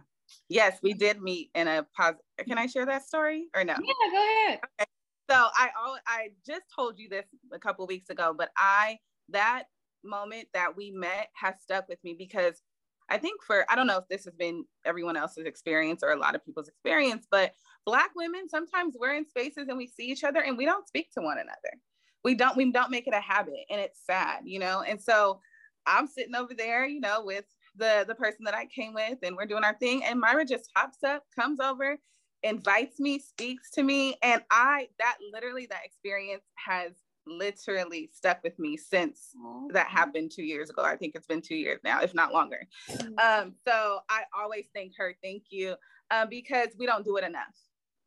Yes, 0.49 0.79
we 0.81 0.93
did 0.93 1.21
meet 1.21 1.51
in 1.53 1.67
a 1.67 1.85
positive. 1.95 2.23
Can 2.47 2.57
I 2.57 2.65
share 2.65 2.85
that 2.85 3.03
story 3.03 3.47
or 3.55 3.63
no? 3.63 3.73
Yeah, 3.73 4.11
go 4.11 4.45
ahead. 4.47 4.59
Okay. 4.63 4.89
So 5.29 5.47
I 5.55 5.69
I 6.07 6.29
just 6.45 6.63
told 6.75 6.97
you 6.97 7.07
this 7.09 7.25
a 7.53 7.59
couple 7.59 7.85
weeks 7.87 8.09
ago, 8.09 8.33
but 8.37 8.49
I 8.57 8.97
that 9.29 9.65
moment 10.03 10.47
that 10.53 10.75
we 10.75 10.91
met 10.91 11.27
has 11.35 11.55
stuck 11.61 11.87
with 11.87 11.99
me 12.03 12.15
because 12.17 12.61
I 13.09 13.17
think 13.17 13.43
for 13.43 13.65
I 13.69 13.75
don't 13.75 13.87
know 13.87 13.97
if 13.97 14.07
this 14.09 14.25
has 14.25 14.33
been 14.33 14.65
everyone 14.85 15.17
else's 15.17 15.45
experience 15.45 16.01
or 16.03 16.11
a 16.11 16.19
lot 16.19 16.35
of 16.35 16.45
people's 16.45 16.67
experience, 16.67 17.27
but 17.29 17.53
black 17.85 18.11
women 18.15 18.47
sometimes 18.49 18.95
we're 18.99 19.15
in 19.15 19.27
spaces 19.27 19.67
and 19.67 19.77
we 19.77 19.87
see 19.87 20.05
each 20.05 20.23
other 20.23 20.41
and 20.41 20.57
we 20.57 20.65
don't 20.65 20.87
speak 20.87 21.11
to 21.11 21.21
one 21.21 21.37
another 21.37 21.79
we 22.23 22.35
don't 22.35 22.57
we 22.57 22.71
don't 22.71 22.91
make 22.91 23.07
it 23.07 23.13
a 23.13 23.21
habit 23.21 23.65
and 23.69 23.79
it's 23.79 23.99
sad 24.05 24.41
you 24.45 24.59
know 24.59 24.81
and 24.81 25.01
so 25.01 25.39
i'm 25.85 26.07
sitting 26.07 26.35
over 26.35 26.53
there 26.55 26.85
you 26.85 26.99
know 26.99 27.23
with 27.23 27.45
the 27.75 28.05
the 28.07 28.15
person 28.15 28.43
that 28.45 28.55
i 28.55 28.65
came 28.65 28.93
with 28.93 29.17
and 29.23 29.35
we're 29.35 29.45
doing 29.45 29.63
our 29.63 29.77
thing 29.77 30.03
and 30.03 30.19
myra 30.19 30.45
just 30.45 30.69
hops 30.75 31.03
up 31.03 31.23
comes 31.37 31.59
over 31.59 31.97
invites 32.43 32.99
me 32.99 33.19
speaks 33.19 33.69
to 33.71 33.83
me 33.83 34.15
and 34.23 34.41
i 34.51 34.87
that 34.99 35.17
literally 35.31 35.67
that 35.67 35.85
experience 35.85 36.43
has 36.55 36.91
literally 37.27 38.09
stuck 38.13 38.43
with 38.43 38.57
me 38.57 38.77
since 38.77 39.29
that 39.71 39.87
happened 39.87 40.31
two 40.31 40.43
years 40.43 40.69
ago. 40.69 40.83
I 40.83 40.95
think 40.95 41.15
it's 41.15 41.27
been 41.27 41.41
two 41.41 41.55
years 41.55 41.79
now, 41.83 42.01
if 42.01 42.13
not 42.13 42.33
longer. 42.33 42.67
Mm-hmm. 42.89 43.13
Um, 43.19 43.53
so 43.67 43.99
I 44.09 44.23
always 44.37 44.65
thank 44.73 44.93
her, 44.97 45.15
thank 45.23 45.43
you, 45.49 45.75
um, 46.09 46.29
because 46.29 46.69
we 46.77 46.85
don't 46.85 47.05
do 47.05 47.17
it 47.17 47.23
enough. 47.23 47.55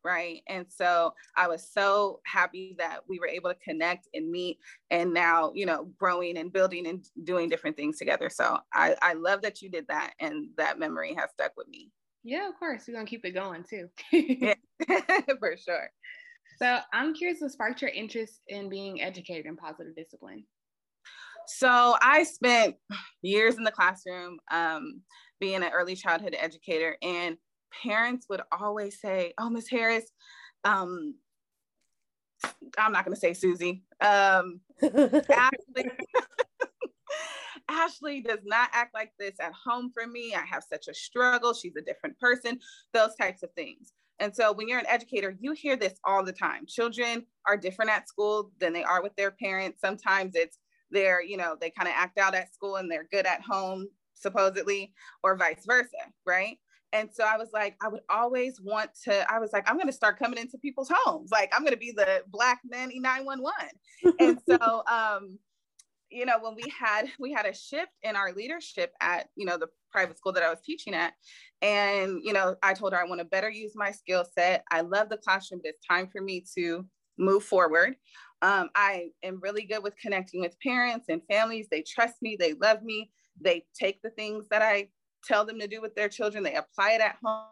Right. 0.05 0.43
And 0.47 0.67
so 0.69 1.15
I 1.35 1.47
was 1.47 1.67
so 1.67 2.19
happy 2.27 2.75
that 2.77 2.99
we 3.09 3.17
were 3.17 3.27
able 3.27 3.49
to 3.49 3.55
connect 3.55 4.07
and 4.13 4.29
meet 4.29 4.59
and 4.91 5.11
now, 5.11 5.51
you 5.55 5.65
know, 5.65 5.85
growing 5.97 6.37
and 6.37 6.53
building 6.53 6.85
and 6.85 7.03
doing 7.23 7.49
different 7.49 7.75
things 7.75 7.97
together. 7.97 8.29
So 8.29 8.59
I, 8.71 8.95
I 9.01 9.13
love 9.13 9.41
that 9.41 9.63
you 9.63 9.69
did 9.71 9.87
that 9.87 10.13
and 10.19 10.49
that 10.57 10.77
memory 10.77 11.15
has 11.15 11.31
stuck 11.31 11.53
with 11.57 11.67
me. 11.67 11.89
Yeah, 12.23 12.47
of 12.47 12.53
course. 12.59 12.83
We're 12.87 12.93
gonna 12.93 13.07
keep 13.07 13.25
it 13.25 13.31
going 13.31 13.63
too. 13.67 13.89
for 15.39 15.57
sure. 15.57 15.89
So 16.59 16.77
I'm 16.93 17.15
curious 17.15 17.41
what 17.41 17.49
sparked 17.49 17.81
your 17.81 17.89
interest 17.89 18.41
in 18.47 18.69
being 18.69 19.01
educated 19.01 19.47
in 19.47 19.57
positive 19.57 19.95
discipline. 19.95 20.45
So 21.47 21.95
I 21.99 22.23
spent 22.25 22.75
years 23.23 23.55
in 23.55 23.63
the 23.63 23.71
classroom 23.71 24.37
um, 24.51 25.01
being 25.39 25.63
an 25.63 25.71
early 25.73 25.95
childhood 25.95 26.35
educator, 26.39 26.95
and 27.01 27.37
parents 27.83 28.27
would 28.29 28.41
always 28.51 28.99
say, 28.99 29.33
"Oh, 29.37 29.49
Miss 29.49 29.69
Harris, 29.69 30.05
um, 30.63 31.15
I'm 32.77 32.91
not 32.91 33.05
going 33.05 33.15
to 33.15 33.19
say 33.19 33.33
Susie. 33.33 33.83
Um, 34.01 34.59
Ashley, 34.83 35.91
Ashley 37.69 38.21
does 38.21 38.39
not 38.43 38.69
act 38.73 38.93
like 38.93 39.11
this 39.19 39.35
at 39.39 39.53
home 39.53 39.91
for 39.93 40.05
me. 40.07 40.33
I 40.35 40.43
have 40.45 40.63
such 40.63 40.87
a 40.87 40.93
struggle. 40.93 41.53
She's 41.53 41.75
a 41.75 41.81
different 41.81 42.19
person. 42.19 42.59
Those 42.93 43.15
types 43.15 43.43
of 43.43 43.51
things. 43.53 43.93
And 44.19 44.33
so 44.33 44.53
when 44.53 44.67
you're 44.67 44.79
an 44.79 44.87
educator, 44.87 45.35
you 45.39 45.51
hear 45.51 45.75
this 45.75 45.95
all 46.05 46.23
the 46.23 46.31
time. 46.31 46.65
Children 46.67 47.25
are 47.47 47.57
different 47.57 47.91
at 47.91 48.07
school 48.07 48.51
than 48.59 48.71
they 48.71 48.83
are 48.83 49.03
with 49.03 49.15
their 49.15 49.31
parents. 49.31 49.81
Sometimes 49.81 50.35
it's 50.35 50.57
they're, 50.91 51.21
you 51.21 51.35
know, 51.35 51.57
they 51.59 51.69
kind 51.69 51.89
of 51.89 51.95
act 51.97 52.17
out 52.17 52.35
at 52.35 52.53
school 52.53 52.77
and 52.77 52.89
they're 52.89 53.07
good 53.11 53.25
at 53.25 53.41
home, 53.41 53.87
supposedly, 54.13 54.93
or 55.23 55.35
vice 55.35 55.65
versa, 55.65 55.89
right? 56.25 56.57
And 56.95 57.09
so 57.11 57.25
I 57.25 57.35
was 57.35 57.49
like, 57.51 57.75
I 57.83 57.89
would 57.89 58.03
always 58.09 58.61
want 58.61 58.89
to, 59.03 59.29
I 59.29 59.39
was 59.39 59.51
like, 59.51 59.69
I'm 59.69 59.75
going 59.75 59.87
to 59.87 59.93
start 59.93 60.17
coming 60.17 60.39
into 60.39 60.57
people's 60.57 60.89
homes. 60.93 61.29
Like, 61.29 61.51
I'm 61.53 61.61
going 61.61 61.73
to 61.73 61.77
be 61.77 61.91
the 61.91 62.23
Black 62.29 62.61
nanny 62.63 62.99
911. 63.01 63.53
and 64.19 64.39
so, 64.49 64.83
um, 64.87 65.37
you 66.09 66.25
know, 66.25 66.37
when 66.39 66.55
we 66.55 66.71
had, 66.79 67.07
we 67.19 67.33
had 67.33 67.45
a 67.45 67.53
shift 67.53 67.91
in 68.01 68.15
our 68.15 68.31
leadership 68.31 68.93
at, 69.01 69.27
you 69.35 69.45
know, 69.45 69.57
the 69.57 69.67
private 69.91 70.17
school 70.17 70.31
that 70.31 70.43
I 70.43 70.49
was 70.49 70.59
teaching 70.63 70.93
at. 70.93 71.13
And, 71.61 72.21
you 72.23 72.31
know, 72.31 72.55
I 72.63 72.73
told 72.73 72.93
her 72.93 72.99
I 73.01 73.07
want 73.09 73.19
to 73.19 73.25
better 73.25 73.49
use 73.49 73.73
my 73.75 73.91
skill 73.91 74.25
set. 74.33 74.63
I 74.71 74.79
love 74.79 75.09
the 75.09 75.17
classroom, 75.17 75.59
but 75.61 75.71
it's 75.71 75.85
time 75.85 76.07
for 76.07 76.21
me 76.21 76.45
to 76.57 76.85
move 77.17 77.43
forward. 77.43 77.97
Um, 78.41 78.69
I 78.73 79.07
am 79.21 79.41
really 79.41 79.63
good 79.63 79.83
with 79.83 79.97
connecting 79.97 80.39
with 80.39 80.57
parents 80.61 81.07
and 81.09 81.21
families. 81.29 81.67
They 81.69 81.81
trust 81.81 82.21
me, 82.21 82.37
they 82.39 82.53
love 82.53 82.83
me, 82.83 83.11
they 83.41 83.65
take 83.77 84.01
the 84.01 84.11
things 84.11 84.45
that 84.49 84.61
I 84.61 84.87
tell 85.25 85.45
them 85.45 85.59
to 85.59 85.67
do 85.67 85.81
with 85.81 85.95
their 85.95 86.09
children, 86.09 86.43
they 86.43 86.55
apply 86.55 86.91
it 86.91 87.01
at 87.01 87.17
home. 87.23 87.47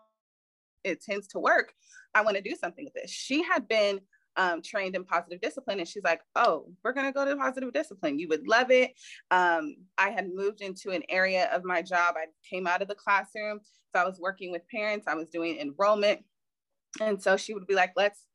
It 0.84 1.02
tends 1.02 1.28
to 1.30 1.40
work. 1.40 1.74
I 2.14 2.22
want 2.22 2.36
to 2.38 2.44
do 2.44 2.56
something 2.56 2.84
with 2.84 2.94
this. 2.94 3.10
She 3.10 3.44
had 3.44 3.68
been 3.68 4.02
um, 4.36 4.62
trained 4.62 4.96
in 4.96 5.06
positive 5.06 5.42
discipline, 5.42 5.80
and 5.80 5.88
she's 5.88 6.04
like, 6.04 6.22
"Oh, 6.36 6.72
we're 6.84 6.94
gonna 6.94 7.12
go 7.12 7.24
to 7.24 7.36
positive 7.36 7.72
discipline. 7.72 8.20
You 8.20 8.28
would 8.30 8.48
love 8.48 8.72
it." 8.72 8.92
Um, 9.32 9.76
I 9.98 10.10
had 10.10 10.34
moved 10.34 10.62
into 10.62 10.90
an 10.90 11.04
area 11.08 11.50
of 11.54 11.64
my 11.64 11.82
job. 11.82 12.16
I 12.18 12.26
came 12.50 12.68
out 12.68 12.82
of 12.82 12.88
the 12.88 12.96
classroom, 12.96 13.60
so 13.94 14.02
I 14.02 14.06
was 14.06 14.20
working 14.20 14.52
with 14.52 14.68
parents. 14.70 15.08
I 15.08 15.16
was 15.16 15.30
doing 15.30 15.60
enrollment, 15.60 16.22
and 17.00 17.22
so 17.22 17.38
she 17.38 17.54
would 17.54 17.68
be 17.68 17.76
like, 17.76 17.94
"Let's 17.96 18.26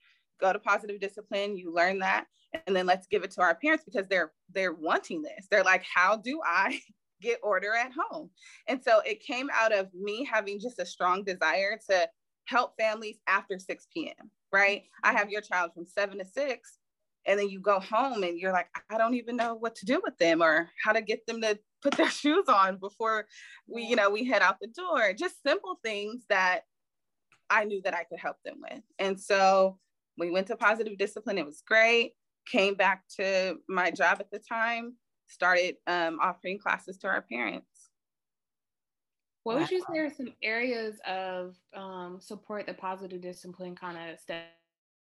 go 0.41 0.53
to 0.53 0.59
positive 0.59 1.01
discipline. 1.01 1.57
You 1.57 1.75
learn 1.75 1.99
that, 1.99 2.27
and 2.67 2.75
then 2.75 2.87
let's 2.87 3.07
give 3.07 3.25
it 3.25 3.31
to 3.33 3.43
our 3.43 3.55
parents 3.55 3.85
because 3.85 4.07
they're 4.09 4.33
they're 4.53 4.73
wanting 4.73 5.23
this. 5.23 5.47
They're 5.51 5.65
like, 5.65 5.83
how 5.83 6.17
do 6.17 6.41
I 6.45 6.81
get 7.21 7.41
order 7.43 7.75
at 7.75 7.93
home. 7.93 8.31
And 8.67 8.83
so 8.83 9.01
it 9.01 9.21
came 9.21 9.49
out 9.53 9.73
of 9.73 9.89
me 9.95 10.29
having 10.31 10.61
just 10.61 10.79
a 10.79 10.87
strong 10.87 11.25
desire 11.25 11.79
to 11.91 12.09
help 12.47 12.75
families 12.79 13.19
after 13.27 13.59
6 13.59 13.87
p.m. 13.93 14.31
Right. 14.53 14.85
I 15.05 15.13
have 15.13 15.31
your 15.31 15.43
child 15.43 15.73
from 15.75 15.85
seven 15.85 16.19
to 16.19 16.25
six, 16.25 16.79
and 17.27 17.39
then 17.39 17.51
you 17.51 17.61
go 17.61 17.81
home 17.81 18.23
and 18.23 18.39
you're 18.39 18.53
like, 18.53 18.69
I 18.91 18.97
don't 18.97 19.15
even 19.15 19.37
know 19.37 19.55
what 19.55 19.75
to 19.77 19.87
do 19.87 20.01
with 20.03 20.17
them 20.17 20.43
or 20.43 20.71
how 20.83 20.93
to 20.93 21.03
get 21.03 21.27
them 21.27 21.43
to 21.43 21.59
put 21.83 21.95
their 21.95 22.11
shoes 22.11 22.47
on 22.49 22.79
before 22.79 23.27
we, 23.67 23.83
you 23.83 23.97
know, 23.97 24.09
we 24.09 24.25
head 24.25 24.41
out 24.41 24.57
the 24.61 24.69
door. 24.69 25.13
Just 25.13 25.43
simple 25.43 25.79
things 25.85 26.25
that 26.31 26.61
I 27.51 27.65
knew 27.65 27.83
that 27.83 27.95
I 27.95 28.05
could 28.05 28.19
help 28.19 28.37
them 28.45 28.57
with. 28.63 28.83
And 28.99 29.21
so 29.21 29.79
we 30.17 30.31
went 30.31 30.47
to 30.47 30.57
positive 30.57 30.97
discipline. 30.97 31.37
It 31.37 31.47
was 31.47 31.63
great. 31.67 32.15
Came 32.47 32.75
back 32.75 33.03
to 33.19 33.57
my 33.69 33.91
job 33.91 34.19
at 34.21 34.31
the 34.31 34.39
time 34.39 34.95
started 35.29 35.77
um, 35.87 36.19
offering 36.21 36.59
classes 36.59 36.97
to 36.99 37.07
our 37.07 37.23
parents. 37.23 37.91
What 39.45 39.61
would 39.61 39.71
you 39.71 39.83
say 39.91 39.99
are 39.99 40.11
some 40.11 40.35
areas 40.43 40.97
of 41.07 41.55
um, 41.75 42.19
support 42.21 42.67
that 42.67 42.79
positive 42.79 43.23
discipline 43.23 43.77
kind 43.77 44.11
of 44.11 44.19
step 44.19 44.45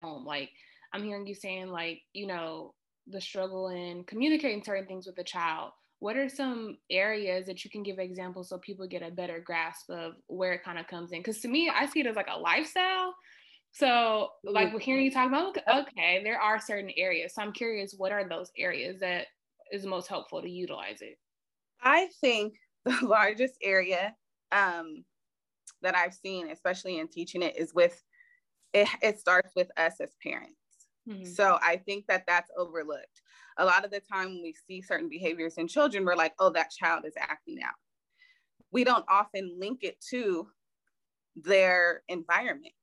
home? 0.01 0.25
Like 0.25 0.50
I'm 0.91 1.03
hearing 1.03 1.27
you 1.27 1.36
saying, 1.36 1.67
like 1.67 2.01
you 2.13 2.25
know, 2.25 2.74
the 3.08 3.22
struggle 3.22 3.70
in 3.70 4.03
communicating 4.05 4.63
certain 4.63 4.88
things 4.88 5.05
with 5.05 5.15
the 5.15 5.24
child. 5.24 5.72
What 6.00 6.17
are 6.17 6.27
some 6.27 6.77
areas 6.89 7.46
that 7.46 7.63
you 7.63 7.70
can 7.70 7.84
give 7.84 8.00
examples 8.00 8.50
so 8.50 8.58
people 8.58 8.88
get 8.88 9.03
a 9.03 9.12
better 9.12 9.39
grasp 9.39 9.89
of 9.89 10.13
where 10.27 10.53
it 10.53 10.63
kind 10.63 10.79
of 10.79 10.88
comes 10.88 11.12
in? 11.12 11.20
Because 11.20 11.39
to 11.41 11.48
me, 11.48 11.72
I 11.74 11.86
see 11.86 12.01
it 12.01 12.08
as 12.08 12.15
like 12.15 12.27
a 12.34 12.39
lifestyle. 12.39 13.13
So, 13.72 14.29
like 14.43 14.74
we're 14.74 14.79
hearing 14.79 15.05
you 15.05 15.12
talk 15.12 15.27
about, 15.27 15.58
okay, 15.67 16.22
there 16.24 16.39
are 16.39 16.60
certain 16.60 16.91
areas. 16.98 17.34
So 17.36 17.41
I'm 17.41 17.53
curious, 17.53 17.96
what 17.98 18.12
are 18.12 18.27
those 18.27 18.51
areas 18.58 19.00
that 19.00 19.27
is 19.74 19.82
the 19.82 19.89
most 19.89 20.08
helpful 20.08 20.42
to 20.42 20.50
utilize 20.50 21.01
it? 21.01 21.18
I 21.82 22.08
think 22.22 22.53
the 22.86 22.98
largest 23.01 23.56
area 23.62 24.15
um, 24.51 25.03
that 25.82 25.96
I've 25.96 26.13
seen, 26.13 26.50
especially 26.50 27.00
in 27.00 27.08
teaching 27.10 27.42
it, 27.42 27.58
is 27.58 27.74
with 27.74 28.01
it, 28.74 28.88
it 29.01 29.20
starts 29.20 29.53
with 29.56 29.70
us 29.77 29.96
as 30.00 30.12
parents. 30.22 30.56
Mm-hmm. 31.10 31.25
So 31.25 31.60
I 31.62 31.77
think 31.77 32.06
that 32.08 32.24
that's 32.27 32.50
overlooked. 32.58 33.22
A 33.58 33.65
lot 33.65 33.84
of 33.84 33.92
the 33.92 34.00
time 34.00 34.27
when 34.27 34.42
we 34.42 34.56
see 34.68 34.82
certain 34.82 35.10
behaviors 35.10 35.58
in 35.58 35.68
children, 35.68 36.06
we're 36.06 36.15
like, 36.15 36.34
oh, 36.39 36.51
that 36.51 36.72
child 36.72 37.03
is 37.06 37.13
acting 37.18 37.58
out. 37.63 37.74
We 38.72 38.84
don't 38.84 39.06
often 39.10 39.58
link 39.60 39.80
it 39.84 40.00
to 40.10 40.48
their 41.36 42.03
environment. 42.08 42.74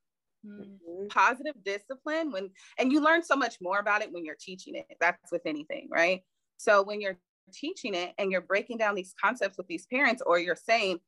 Mm-hmm. 0.46 1.08
Positive 1.08 1.54
discipline 1.64 2.30
when 2.32 2.50
and 2.78 2.92
you 2.92 3.00
learn 3.00 3.22
so 3.22 3.36
much 3.36 3.56
more 3.60 3.78
about 3.78 4.02
it 4.02 4.12
when 4.12 4.24
you're 4.24 4.36
teaching 4.38 4.74
it. 4.74 4.86
That's 5.00 5.32
with 5.32 5.42
anything, 5.44 5.88
right? 5.90 6.22
So 6.60 6.82
when 6.82 7.00
you're 7.00 7.16
teaching 7.54 7.94
it 7.94 8.12
and 8.18 8.30
you're 8.30 8.42
breaking 8.42 8.76
down 8.76 8.94
these 8.94 9.14
concepts 9.18 9.56
with 9.56 9.66
these 9.66 9.86
parents, 9.86 10.22
or 10.26 10.38
you're 10.38 10.54
saying, 10.54 10.98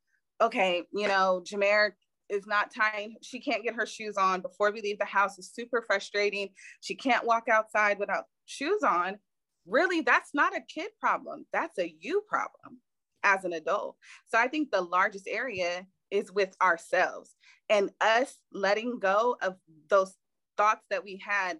okay, 0.40 0.84
you 0.94 1.06
know, 1.06 1.44
Jameer 1.44 1.90
is 2.30 2.46
not 2.46 2.72
tying, 2.74 3.16
she 3.22 3.38
can't 3.38 3.62
get 3.62 3.74
her 3.74 3.84
shoes 3.84 4.16
on 4.16 4.40
before 4.40 4.72
we 4.72 4.80
leave 4.80 4.98
the 4.98 5.04
house 5.04 5.38
is 5.38 5.52
super 5.52 5.84
frustrating. 5.86 6.48
She 6.80 6.94
can't 6.94 7.26
walk 7.26 7.50
outside 7.52 7.98
without 7.98 8.24
shoes 8.46 8.82
on. 8.82 9.18
Really, 9.66 10.00
that's 10.00 10.30
not 10.32 10.56
a 10.56 10.62
kid 10.74 10.88
problem. 10.98 11.44
That's 11.52 11.78
a 11.78 11.94
you 12.00 12.22
problem 12.26 12.80
as 13.22 13.44
an 13.44 13.52
adult. 13.52 13.96
So 14.28 14.38
I 14.38 14.48
think 14.48 14.70
the 14.70 14.80
largest 14.80 15.28
area 15.28 15.86
is 16.10 16.32
with 16.32 16.56
ourselves 16.62 17.36
and 17.68 17.90
us 18.00 18.36
letting 18.54 19.00
go 19.00 19.36
of 19.42 19.56
those 19.90 20.14
thoughts 20.56 20.86
that 20.88 21.04
we 21.04 21.22
had 21.22 21.58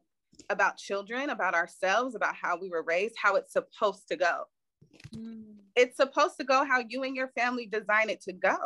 about 0.51 0.77
children, 0.77 1.31
about 1.31 1.55
ourselves, 1.55 2.15
about 2.15 2.35
how 2.35 2.59
we 2.59 2.69
were 2.69 2.83
raised, 2.83 3.15
how 3.21 3.37
it's 3.37 3.53
supposed 3.53 4.09
to 4.09 4.17
go. 4.17 4.45
Mm. 5.15 5.45
It's 5.77 5.97
supposed 5.97 6.37
to 6.39 6.45
go 6.45 6.65
how 6.65 6.83
you 6.87 7.03
and 7.03 7.17
your 7.17 7.29
family 7.29 7.67
design 7.67 8.11
it 8.11 8.21
to 8.23 8.33
go. 8.33 8.57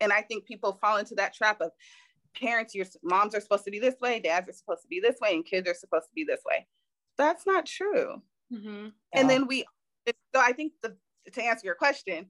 And 0.00 0.12
I 0.12 0.22
think 0.22 0.44
people 0.44 0.78
fall 0.80 0.96
into 0.98 1.14
that 1.16 1.34
trap 1.34 1.60
of 1.60 1.70
parents, 2.38 2.74
your 2.74 2.86
moms 3.02 3.34
are 3.34 3.40
supposed 3.40 3.64
to 3.64 3.70
be 3.70 3.78
this 3.78 3.96
way, 4.00 4.20
dads 4.20 4.48
are 4.48 4.52
supposed 4.52 4.82
to 4.82 4.88
be 4.88 5.00
this 5.00 5.16
way, 5.20 5.34
and 5.34 5.44
kids 5.44 5.68
are 5.68 5.74
supposed 5.74 6.06
to 6.06 6.14
be 6.14 6.24
this 6.24 6.40
way. 6.44 6.66
That's 7.16 7.46
not 7.46 7.66
true. 7.66 8.22
Mm-hmm. 8.52 8.88
And 9.12 9.30
then 9.30 9.46
we, 9.46 9.64
so 10.06 10.40
I 10.40 10.52
think 10.52 10.72
the, 10.82 10.96
to 11.32 11.42
answer 11.42 11.66
your 11.66 11.76
question, 11.76 12.26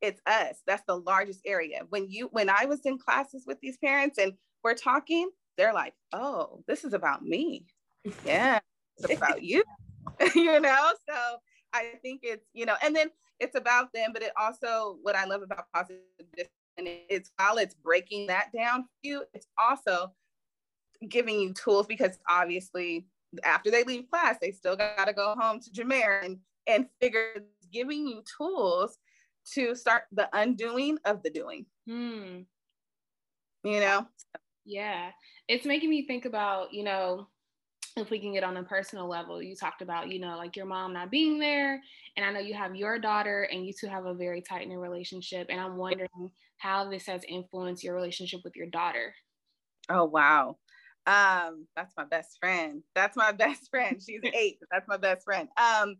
it's 0.00 0.20
us. 0.26 0.56
That's 0.66 0.82
the 0.86 0.96
largest 0.96 1.40
area. 1.46 1.82
When 1.88 2.10
you, 2.10 2.28
when 2.32 2.48
I 2.48 2.64
was 2.64 2.80
in 2.84 2.98
classes 2.98 3.44
with 3.46 3.60
these 3.60 3.76
parents 3.78 4.18
and 4.18 4.32
we're 4.62 4.74
talking, 4.74 5.30
they're 5.56 5.74
like, 5.74 5.94
oh, 6.12 6.62
this 6.66 6.84
is 6.84 6.92
about 6.92 7.24
me. 7.24 7.66
Yeah 8.26 8.60
it's 8.98 9.16
about 9.16 9.42
you. 9.42 9.62
You 10.34 10.60
know 10.60 10.92
so 11.08 11.38
i 11.72 11.92
think 12.02 12.20
it's 12.22 12.46
you 12.52 12.66
know 12.66 12.76
and 12.82 12.94
then 12.94 13.10
it's 13.40 13.56
about 13.56 13.92
them 13.92 14.10
but 14.12 14.22
it 14.22 14.32
also 14.38 14.98
what 15.02 15.16
i 15.16 15.24
love 15.24 15.42
about 15.42 15.64
positive 15.74 15.98
and 16.76 16.86
it's 17.08 17.32
while 17.36 17.56
it's 17.56 17.74
breaking 17.74 18.26
that 18.28 18.50
down 18.54 18.82
for 18.82 18.88
you 19.02 19.24
it's 19.32 19.48
also 19.58 20.12
giving 21.08 21.40
you 21.40 21.52
tools 21.52 21.86
because 21.86 22.18
obviously 22.28 23.06
after 23.42 23.70
they 23.70 23.82
leave 23.82 24.08
class 24.08 24.36
they 24.40 24.52
still 24.52 24.76
got 24.76 25.06
to 25.06 25.12
go 25.12 25.34
home 25.36 25.58
to 25.58 25.70
Jameer 25.70 26.24
and 26.24 26.38
and 26.66 26.86
figure 27.00 27.44
giving 27.72 28.06
you 28.06 28.22
tools 28.38 28.98
to 29.52 29.74
start 29.74 30.04
the 30.12 30.28
undoing 30.32 30.98
of 31.04 31.22
the 31.22 31.30
doing. 31.30 31.66
Hmm. 31.86 32.42
you 33.64 33.80
know 33.80 34.06
yeah 34.64 35.10
it's 35.48 35.66
making 35.66 35.90
me 35.90 36.06
think 36.06 36.24
about 36.24 36.72
you 36.72 36.84
know 36.84 37.26
if 37.96 38.10
we 38.10 38.18
can 38.18 38.32
get 38.32 38.42
on 38.42 38.56
a 38.56 38.62
personal 38.64 39.08
level, 39.08 39.40
you 39.40 39.54
talked 39.54 39.80
about, 39.80 40.10
you 40.10 40.18
know, 40.18 40.36
like 40.36 40.56
your 40.56 40.66
mom 40.66 40.92
not 40.92 41.10
being 41.10 41.38
there. 41.38 41.80
And 42.16 42.26
I 42.26 42.32
know 42.32 42.40
you 42.40 42.54
have 42.54 42.74
your 42.74 42.98
daughter 42.98 43.42
and 43.52 43.64
you 43.64 43.72
two 43.72 43.86
have 43.86 44.06
a 44.06 44.14
very 44.14 44.40
tight 44.42 44.66
knit 44.66 44.78
relationship. 44.78 45.46
And 45.48 45.60
I'm 45.60 45.76
wondering 45.76 46.30
how 46.56 46.90
this 46.90 47.06
has 47.06 47.22
influenced 47.28 47.84
your 47.84 47.94
relationship 47.94 48.40
with 48.42 48.56
your 48.56 48.66
daughter. 48.66 49.14
Oh, 49.88 50.04
wow. 50.04 50.56
Um, 51.06 51.66
that's 51.76 51.94
my 51.96 52.04
best 52.04 52.38
friend. 52.40 52.82
That's 52.94 53.16
my 53.16 53.30
best 53.32 53.70
friend. 53.70 54.00
She's 54.04 54.22
eight, 54.24 54.56
but 54.58 54.68
that's 54.72 54.88
my 54.88 54.96
best 54.96 55.24
friend. 55.24 55.48
Um, 55.56 55.96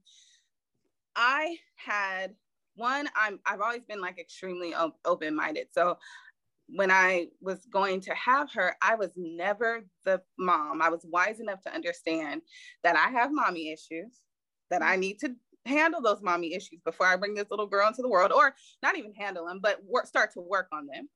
I 1.14 1.59
had 1.76 2.35
one, 2.75 3.09
I'm 3.14 3.38
I've 3.47 3.61
always 3.61 3.85
been 3.85 4.00
like 4.00 4.18
extremely 4.18 4.75
open-minded. 5.04 5.68
So 5.73 5.97
when 6.68 6.90
I 6.90 7.28
was 7.40 7.66
going 7.66 8.00
to 8.02 8.14
have 8.14 8.50
her, 8.52 8.75
I 8.80 8.94
was 8.94 9.11
never 9.16 9.85
the 10.04 10.23
mom. 10.38 10.80
I 10.80 10.88
was 10.88 11.04
wise 11.04 11.40
enough 11.40 11.62
to 11.62 11.75
understand 11.75 12.42
that 12.83 12.97
I 12.97 13.11
have 13.11 13.30
mommy 13.33 13.71
issues, 13.71 14.21
that 14.71 14.83
I 14.83 14.97
need 14.97 15.18
to 15.21 15.35
handle 15.66 16.00
those 16.00 16.23
mommy 16.23 16.54
issues 16.54 16.80
before 16.85 17.06
I 17.06 17.16
bring 17.16 17.35
this 17.35 17.50
little 17.50 17.66
girl 17.66 17.88
into 17.88 18.02
the 18.02 18.09
world, 18.09 18.33
or 18.33 18.54
not 18.83 18.97
even 18.97 19.14
handle 19.14 19.47
them, 19.47 19.61
but 19.62 19.80
work, 19.85 20.06
start 20.06 20.33
to 20.33 20.40
work 20.40 20.68
on 20.73 20.87
them 20.87 21.09